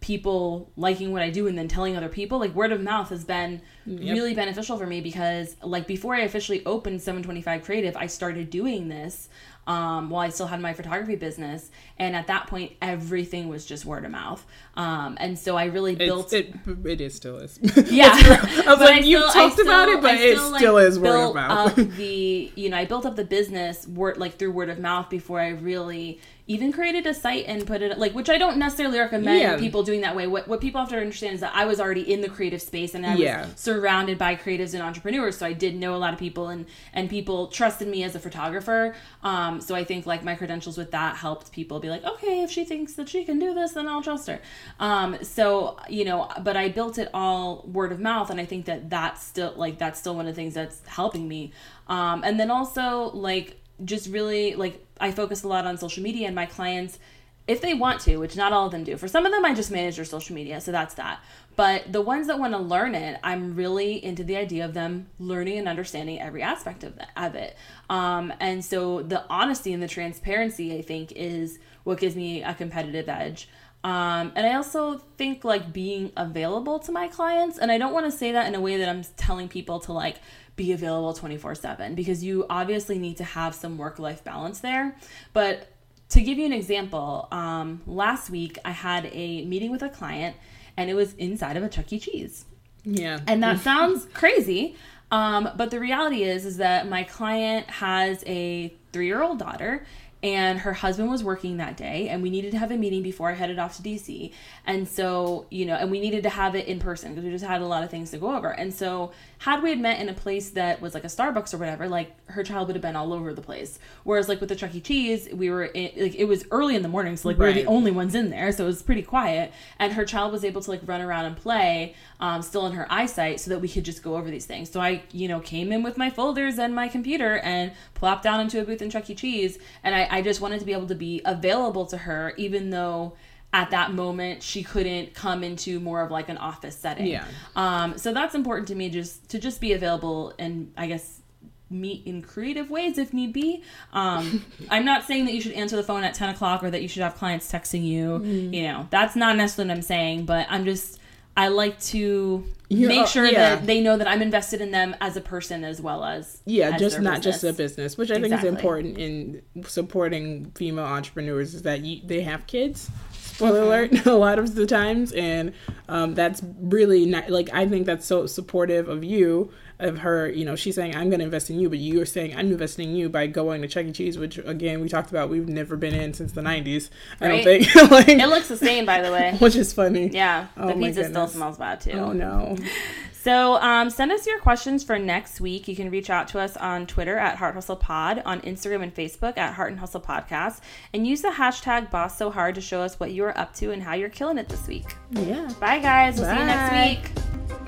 people 0.00 0.70
liking 0.76 1.12
what 1.12 1.22
I 1.22 1.30
do 1.30 1.46
and 1.46 1.56
then 1.56 1.68
telling 1.68 1.96
other 1.96 2.08
people, 2.08 2.38
like 2.38 2.54
word 2.54 2.72
of 2.72 2.80
mouth 2.80 3.08
has 3.08 3.24
been 3.24 3.62
yep. 3.86 4.14
really 4.14 4.34
beneficial 4.34 4.76
for 4.76 4.86
me 4.86 5.00
because 5.00 5.56
like 5.62 5.86
before 5.86 6.14
I 6.14 6.20
officially 6.20 6.64
opened 6.64 7.00
725 7.00 7.64
Creative, 7.64 7.96
I 7.96 8.06
started 8.06 8.50
doing 8.50 8.88
this 8.88 9.28
um, 9.66 10.10
while 10.10 10.20
I 10.20 10.28
still 10.28 10.46
had 10.46 10.60
my 10.60 10.72
photography 10.72 11.16
business. 11.16 11.70
And 11.98 12.14
at 12.14 12.28
that 12.28 12.46
point, 12.46 12.72
everything 12.80 13.48
was 13.48 13.66
just 13.66 13.84
word 13.84 14.04
of 14.04 14.10
mouth. 14.10 14.44
Um, 14.76 15.16
and 15.18 15.38
so 15.38 15.56
I 15.56 15.64
really 15.64 15.94
built. 15.94 16.32
It, 16.32 16.54
it 16.84 17.00
is 17.00 17.14
still 17.14 17.38
is. 17.38 17.58
Yeah. 17.90 18.10
I 18.14 18.64
was 18.66 18.80
like, 18.80 19.04
you 19.04 19.20
talked 19.20 19.54
still, 19.54 19.66
about 19.66 19.88
it, 19.88 20.00
but 20.00 20.16
still, 20.16 20.54
it 20.54 20.58
still 20.58 20.74
like, 20.74 20.84
is 20.84 20.98
word 20.98 21.28
of 21.28 21.34
mouth. 21.34 21.74
the, 21.96 22.52
you 22.54 22.68
know, 22.68 22.76
I 22.76 22.84
built 22.84 23.06
up 23.06 23.16
the 23.16 23.24
business 23.24 23.86
word, 23.86 24.18
like 24.18 24.38
through 24.38 24.52
word 24.52 24.68
of 24.68 24.78
mouth 24.78 25.10
before 25.10 25.40
I 25.40 25.48
really 25.50 26.20
even 26.48 26.72
created 26.72 27.06
a 27.06 27.14
site 27.14 27.44
and 27.48 27.66
put 27.66 27.82
it 27.82 27.98
like 27.98 28.14
which 28.14 28.30
I 28.30 28.38
don't 28.38 28.56
necessarily 28.56 28.98
recommend 29.00 29.40
yeah. 29.40 29.58
people 29.58 29.82
doing 29.82 30.02
that 30.02 30.14
way. 30.14 30.26
What 30.26 30.46
what 30.46 30.60
people 30.60 30.80
have 30.80 30.90
to 30.90 30.98
understand 30.98 31.34
is 31.34 31.40
that 31.40 31.52
I 31.54 31.64
was 31.64 31.80
already 31.80 32.12
in 32.12 32.20
the 32.20 32.28
creative 32.28 32.62
space 32.62 32.94
and 32.94 33.04
I 33.04 33.16
yeah. 33.16 33.46
was 33.46 33.58
surrounded 33.58 34.16
by 34.16 34.36
creatives 34.36 34.72
and 34.72 34.82
entrepreneurs, 34.82 35.36
so 35.36 35.46
I 35.46 35.52
did 35.52 35.74
know 35.74 35.96
a 35.96 35.98
lot 35.98 36.12
of 36.12 36.20
people 36.20 36.48
and 36.48 36.66
and 36.92 37.10
people 37.10 37.48
trusted 37.48 37.88
me 37.88 38.04
as 38.04 38.14
a 38.14 38.20
photographer. 38.20 38.94
Um, 39.24 39.60
so 39.60 39.74
I 39.74 39.82
think 39.82 40.06
like 40.06 40.22
my 40.22 40.36
credentials 40.36 40.78
with 40.78 40.92
that 40.92 41.16
helped 41.16 41.50
people 41.50 41.80
be 41.80 41.90
like, 41.90 42.04
okay, 42.04 42.42
if 42.42 42.50
she 42.50 42.64
thinks 42.64 42.94
that 42.94 43.08
she 43.08 43.24
can 43.24 43.40
do 43.40 43.52
this, 43.52 43.72
then 43.72 43.88
I'll 43.88 44.02
trust 44.02 44.28
her. 44.28 44.40
Um, 44.78 45.22
so 45.24 45.78
you 45.88 46.04
know, 46.04 46.30
but 46.42 46.56
I 46.56 46.68
built 46.68 46.98
it 46.98 47.08
all 47.12 47.64
word 47.66 47.90
of 47.90 47.98
mouth, 47.98 48.30
and 48.30 48.40
I 48.40 48.44
think 48.44 48.66
that 48.66 48.88
that's 48.88 49.24
still 49.24 49.52
like 49.56 49.78
that's 49.78 49.98
still 49.98 50.14
one 50.14 50.28
of 50.28 50.34
the 50.34 50.40
things 50.40 50.54
that's 50.54 50.86
helping 50.86 51.26
me. 51.26 51.52
Um, 51.88 52.22
and 52.24 52.38
then 52.38 52.50
also 52.52 53.10
like 53.14 53.60
just 53.84 54.08
really 54.08 54.54
like 54.54 54.84
I 55.00 55.10
focus 55.12 55.42
a 55.42 55.48
lot 55.48 55.66
on 55.66 55.76
social 55.76 56.02
media 56.02 56.26
and 56.26 56.34
my 56.34 56.46
clients 56.46 56.98
if 57.46 57.60
they 57.60 57.74
want 57.74 58.00
to, 58.00 58.16
which 58.16 58.36
not 58.36 58.52
all 58.52 58.66
of 58.66 58.72
them 58.72 58.82
do. 58.82 58.96
For 58.96 59.06
some 59.06 59.24
of 59.24 59.32
them 59.32 59.44
I 59.44 59.54
just 59.54 59.70
manage 59.70 59.96
their 59.96 60.04
social 60.04 60.34
media, 60.34 60.60
so 60.60 60.72
that's 60.72 60.94
that. 60.94 61.20
But 61.54 61.92
the 61.92 62.02
ones 62.02 62.26
that 62.26 62.38
want 62.38 62.52
to 62.52 62.58
learn 62.58 62.94
it, 62.94 63.18
I'm 63.22 63.54
really 63.54 64.04
into 64.04 64.24
the 64.24 64.36
idea 64.36 64.64
of 64.64 64.74
them 64.74 65.06
learning 65.18 65.58
and 65.58 65.68
understanding 65.68 66.20
every 66.20 66.42
aspect 66.42 66.84
of, 66.84 66.96
that, 66.96 67.10
of 67.16 67.34
it. 67.34 67.56
Um, 67.88 68.32
and 68.40 68.64
so 68.64 69.02
the 69.02 69.24
honesty 69.30 69.72
and 69.72 69.82
the 69.82 69.88
transparency, 69.88 70.76
I 70.76 70.82
think, 70.82 71.12
is 71.12 71.58
what 71.84 71.98
gives 71.98 72.16
me 72.16 72.42
a 72.42 72.52
competitive 72.52 73.08
edge. 73.08 73.48
Um, 73.84 74.32
and 74.34 74.44
I 74.46 74.54
also 74.54 74.98
think 75.16 75.44
like 75.44 75.72
being 75.72 76.10
available 76.16 76.80
to 76.80 76.92
my 76.92 77.06
clients, 77.06 77.56
and 77.56 77.70
I 77.70 77.78
don't 77.78 77.92
want 77.92 78.04
to 78.06 78.10
say 78.10 78.32
that 78.32 78.48
in 78.48 78.54
a 78.56 78.60
way 78.60 78.76
that 78.78 78.88
I'm 78.88 79.04
telling 79.16 79.48
people 79.48 79.78
to 79.80 79.92
like 79.92 80.16
be 80.56 80.72
available 80.72 81.12
24 81.12 81.54
7 81.54 81.94
because 81.94 82.24
you 82.24 82.46
obviously 82.50 82.98
need 82.98 83.18
to 83.18 83.24
have 83.24 83.54
some 83.54 83.78
work 83.78 83.98
life 83.98 84.24
balance 84.24 84.60
there. 84.60 84.96
But 85.32 85.68
to 86.10 86.22
give 86.22 86.38
you 86.38 86.46
an 86.46 86.52
example, 86.52 87.28
um, 87.30 87.82
last 87.86 88.30
week 88.30 88.58
I 88.64 88.70
had 88.70 89.06
a 89.12 89.44
meeting 89.44 89.70
with 89.70 89.82
a 89.82 89.88
client 89.88 90.36
and 90.76 90.90
it 90.90 90.94
was 90.94 91.14
inside 91.14 91.56
of 91.56 91.62
a 91.62 91.68
Chuck 91.68 91.92
E. 91.92 91.98
Cheese. 91.98 92.44
Yeah. 92.84 93.20
And 93.26 93.42
that 93.42 93.60
sounds 93.70 94.06
crazy. 94.12 94.76
Um, 95.10 95.50
but 95.56 95.70
the 95.70 95.78
reality 95.78 96.24
is, 96.24 96.44
is 96.44 96.56
that 96.56 96.88
my 96.88 97.04
client 97.04 97.68
has 97.70 98.24
a 98.26 98.74
three 98.92 99.06
year 99.06 99.22
old 99.22 99.38
daughter 99.38 99.84
and 100.22 100.60
her 100.60 100.72
husband 100.72 101.10
was 101.10 101.22
working 101.22 101.58
that 101.58 101.76
day 101.76 102.08
and 102.08 102.22
we 102.22 102.30
needed 102.30 102.50
to 102.52 102.58
have 102.58 102.70
a 102.70 102.76
meeting 102.76 103.02
before 103.02 103.30
I 103.30 103.34
headed 103.34 103.58
off 103.58 103.76
to 103.76 103.82
DC. 103.82 104.32
And 104.66 104.88
so, 104.88 105.46
you 105.50 105.66
know, 105.66 105.74
and 105.74 105.90
we 105.90 106.00
needed 106.00 106.22
to 106.22 106.30
have 106.30 106.54
it 106.54 106.66
in 106.66 106.78
person 106.78 107.10
because 107.10 107.24
we 107.24 107.30
just 107.30 107.44
had 107.44 107.60
a 107.60 107.66
lot 107.66 107.84
of 107.84 107.90
things 107.90 108.10
to 108.10 108.18
go 108.18 108.34
over. 108.34 108.48
And 108.48 108.72
so, 108.72 109.12
had 109.38 109.62
we 109.62 109.70
had 109.70 109.78
met 109.78 110.00
in 110.00 110.08
a 110.08 110.14
place 110.14 110.50
that 110.50 110.80
was 110.80 110.94
like 110.94 111.04
a 111.04 111.08
Starbucks 111.08 111.52
or 111.52 111.58
whatever, 111.58 111.88
like 111.88 112.14
her 112.30 112.42
child 112.42 112.68
would 112.68 112.76
have 112.76 112.82
been 112.82 112.96
all 112.96 113.12
over 113.12 113.34
the 113.34 113.42
place. 113.42 113.78
Whereas 114.04 114.28
like 114.28 114.40
with 114.40 114.48
the 114.48 114.56
Chuck 114.56 114.74
E. 114.74 114.80
Cheese, 114.80 115.28
we 115.32 115.50
were 115.50 115.64
in, 115.66 115.90
like 116.02 116.14
it 116.14 116.24
was 116.24 116.44
early 116.50 116.74
in 116.74 116.82
the 116.82 116.88
morning, 116.88 117.16
so 117.16 117.28
like 117.28 117.38
right. 117.38 117.54
we 117.54 117.60
were 117.60 117.64
the 117.64 117.66
only 117.66 117.90
ones 117.90 118.14
in 118.14 118.30
there, 118.30 118.50
so 118.52 118.64
it 118.64 118.68
was 118.68 118.82
pretty 118.82 119.02
quiet. 119.02 119.52
And 119.78 119.92
her 119.92 120.04
child 120.04 120.32
was 120.32 120.44
able 120.44 120.62
to 120.62 120.70
like 120.70 120.80
run 120.86 121.02
around 121.02 121.26
and 121.26 121.36
play, 121.36 121.94
um, 122.18 122.40
still 122.40 122.66
in 122.66 122.72
her 122.72 122.86
eyesight, 122.90 123.40
so 123.40 123.50
that 123.50 123.60
we 123.60 123.68
could 123.68 123.84
just 123.84 124.02
go 124.02 124.16
over 124.16 124.30
these 124.30 124.46
things. 124.46 124.70
So 124.70 124.80
I, 124.80 125.02
you 125.12 125.28
know, 125.28 125.40
came 125.40 125.70
in 125.70 125.82
with 125.82 125.98
my 125.98 126.08
folders 126.08 126.58
and 126.58 126.74
my 126.74 126.88
computer 126.88 127.38
and 127.38 127.72
plopped 127.94 128.22
down 128.22 128.40
into 128.40 128.60
a 128.60 128.64
booth 128.64 128.80
in 128.80 128.88
Chuck 128.88 129.08
E. 129.10 129.14
Cheese, 129.14 129.58
and 129.84 129.94
I, 129.94 130.05
I 130.10 130.22
just 130.22 130.40
wanted 130.40 130.60
to 130.60 130.66
be 130.66 130.72
able 130.72 130.88
to 130.88 130.94
be 130.94 131.22
available 131.24 131.86
to 131.86 131.96
her, 131.96 132.32
even 132.36 132.70
though 132.70 133.14
at 133.52 133.70
that 133.70 133.92
moment 133.92 134.42
she 134.42 134.62
couldn't 134.62 135.14
come 135.14 135.42
into 135.42 135.80
more 135.80 136.02
of 136.02 136.10
like 136.10 136.28
an 136.28 136.38
office 136.38 136.76
setting. 136.76 137.06
Yeah. 137.06 137.24
Um, 137.54 137.96
so 137.96 138.12
that's 138.12 138.34
important 138.34 138.68
to 138.68 138.74
me 138.74 138.90
just 138.90 139.30
to 139.30 139.38
just 139.38 139.60
be 139.60 139.72
available 139.72 140.34
and 140.38 140.72
I 140.76 140.86
guess 140.86 141.20
meet 141.68 142.06
in 142.06 142.22
creative 142.22 142.70
ways 142.70 142.98
if 142.98 143.12
need 143.12 143.32
be. 143.32 143.62
Um, 143.92 144.44
I'm 144.70 144.84
not 144.84 145.04
saying 145.04 145.24
that 145.26 145.34
you 145.34 145.40
should 145.40 145.52
answer 145.52 145.76
the 145.76 145.82
phone 145.82 146.04
at 146.04 146.14
10 146.14 146.30
o'clock 146.30 146.62
or 146.62 146.70
that 146.70 146.82
you 146.82 146.88
should 146.88 147.02
have 147.02 147.16
clients 147.16 147.50
texting 147.50 147.84
you. 147.84 148.18
Mm-hmm. 148.18 148.54
You 148.54 148.62
know, 148.64 148.88
that's 148.90 149.16
not 149.16 149.36
necessarily 149.36 149.70
what 149.70 149.76
I'm 149.76 149.82
saying, 149.82 150.26
but 150.26 150.46
I'm 150.48 150.64
just, 150.64 151.00
I 151.36 151.48
like 151.48 151.78
to 151.92 152.44
You- 152.68 152.88
make 152.88 153.06
sure 153.06 153.24
yeah. 153.26 153.56
that 153.56 153.66
they 153.66 153.80
know 153.80 153.96
that 153.96 154.08
I'm 154.08 154.22
invested 154.22 154.60
in 154.60 154.70
them 154.70 154.96
as 155.00 155.16
a 155.16 155.20
person 155.20 155.64
as 155.64 155.80
well 155.80 156.04
as. 156.04 156.42
yeah 156.46 156.70
as 156.70 156.80
just 156.80 157.00
not 157.00 157.20
just 157.22 157.44
a 157.44 157.48
business. 157.48 157.56
business 157.56 157.98
which 157.98 158.10
i 158.10 158.20
think 158.20 158.32
is 158.34 158.44
important 158.44 158.98
in 158.98 159.42
supporting 159.66 160.50
female 160.54 160.84
entrepreneurs 160.84 161.54
is 161.54 161.62
that 161.62 161.80
you, 161.80 162.00
they 162.04 162.22
have 162.22 162.46
kids 162.46 162.90
spoiler 163.12 163.62
alert 163.62 164.06
a 164.06 164.14
lot 164.14 164.38
of 164.38 164.54
the 164.54 164.66
times 164.66 165.12
and 165.12 165.52
um, 165.88 166.14
that's 166.14 166.42
really 166.60 167.04
not 167.06 167.28
like 167.30 167.48
i 167.52 167.66
think 167.68 167.86
that's 167.86 168.06
so 168.06 168.26
supportive 168.26 168.88
of 168.88 169.04
you 169.04 169.50
of 169.78 169.98
her 169.98 170.28
you 170.28 170.44
know 170.44 170.56
she's 170.56 170.74
saying 170.74 170.94
i'm 170.96 171.10
going 171.10 171.18
to 171.18 171.24
invest 171.24 171.50
in 171.50 171.60
you 171.60 171.68
but 171.68 171.78
you're 171.78 172.06
saying 172.06 172.34
i'm 172.36 172.50
investing 172.50 172.88
in 172.90 172.96
you 172.96 173.08
by 173.08 173.26
going 173.26 173.60
to 173.60 173.68
chuck 173.68 173.84
e 173.84 173.92
cheese 173.92 174.16
which 174.18 174.38
again 174.38 174.80
we 174.80 174.88
talked 174.88 175.10
about 175.10 175.28
we've 175.28 175.48
never 175.48 175.76
been 175.76 175.92
in 175.94 176.14
since 176.14 176.32
the 176.32 176.40
90s 176.40 176.88
i 177.20 177.28
don't 177.28 177.44
think 177.44 177.74
like 177.90 178.08
It 178.08 178.26
looks 178.28 178.48
the 178.48 178.56
same, 178.56 178.86
by 178.86 179.02
the 179.02 179.12
way. 179.12 179.36
which 179.38 179.54
is 179.54 179.72
funny 179.72 180.08
Yeah, 180.08 180.46
Oh 180.56 180.68
the 180.68 180.74
pizza 180.74 181.04
still 181.08 181.28
smells 181.28 181.58
bad 181.58 181.80
too. 181.82 181.92
oh 181.92 182.12
no 182.12 182.56
So 183.12 183.56
um, 183.56 183.90
send 183.90 184.12
us 184.12 184.24
your 184.24 184.38
questions 184.38 184.84
for 184.84 185.00
next 185.00 185.40
week. 185.40 185.66
You 185.66 185.74
can 185.74 185.90
reach 185.90 186.10
out 186.10 186.28
to 186.28 186.38
us 186.38 186.56
on 186.58 186.86
Twitter 186.86 187.18
at 187.18 187.34
Heart 187.38 187.54
Hustle 187.56 187.74
Pod, 187.74 188.22
on 188.24 188.40
Instagram 188.42 188.84
and 188.84 188.94
Facebook 188.94 189.36
at 189.36 189.54
Heart 189.54 189.72
and 189.72 189.80
Hustle 189.80 190.00
Podcast, 190.00 190.60
and 190.94 191.04
use 191.04 191.22
the 191.22 191.30
hashtag 191.30 191.90
Boss 191.90 192.16
So 192.16 192.30
Hard 192.30 192.54
to 192.54 192.60
show 192.60 192.82
us 192.82 193.00
what 193.00 193.10
you 193.10 193.24
are 193.24 193.36
up 193.36 193.52
to 193.56 193.72
and 193.72 193.82
how 193.82 193.94
you're 193.94 194.10
killing 194.10 194.38
it 194.38 194.48
this 194.48 194.68
week. 194.68 194.94
yeah 195.10 195.50
Bye, 195.58 195.80
guys. 195.80 196.20
We'll 196.20 196.30
see 196.32 196.38
you 196.38 196.46
next 196.46 197.10
week. 197.52 197.65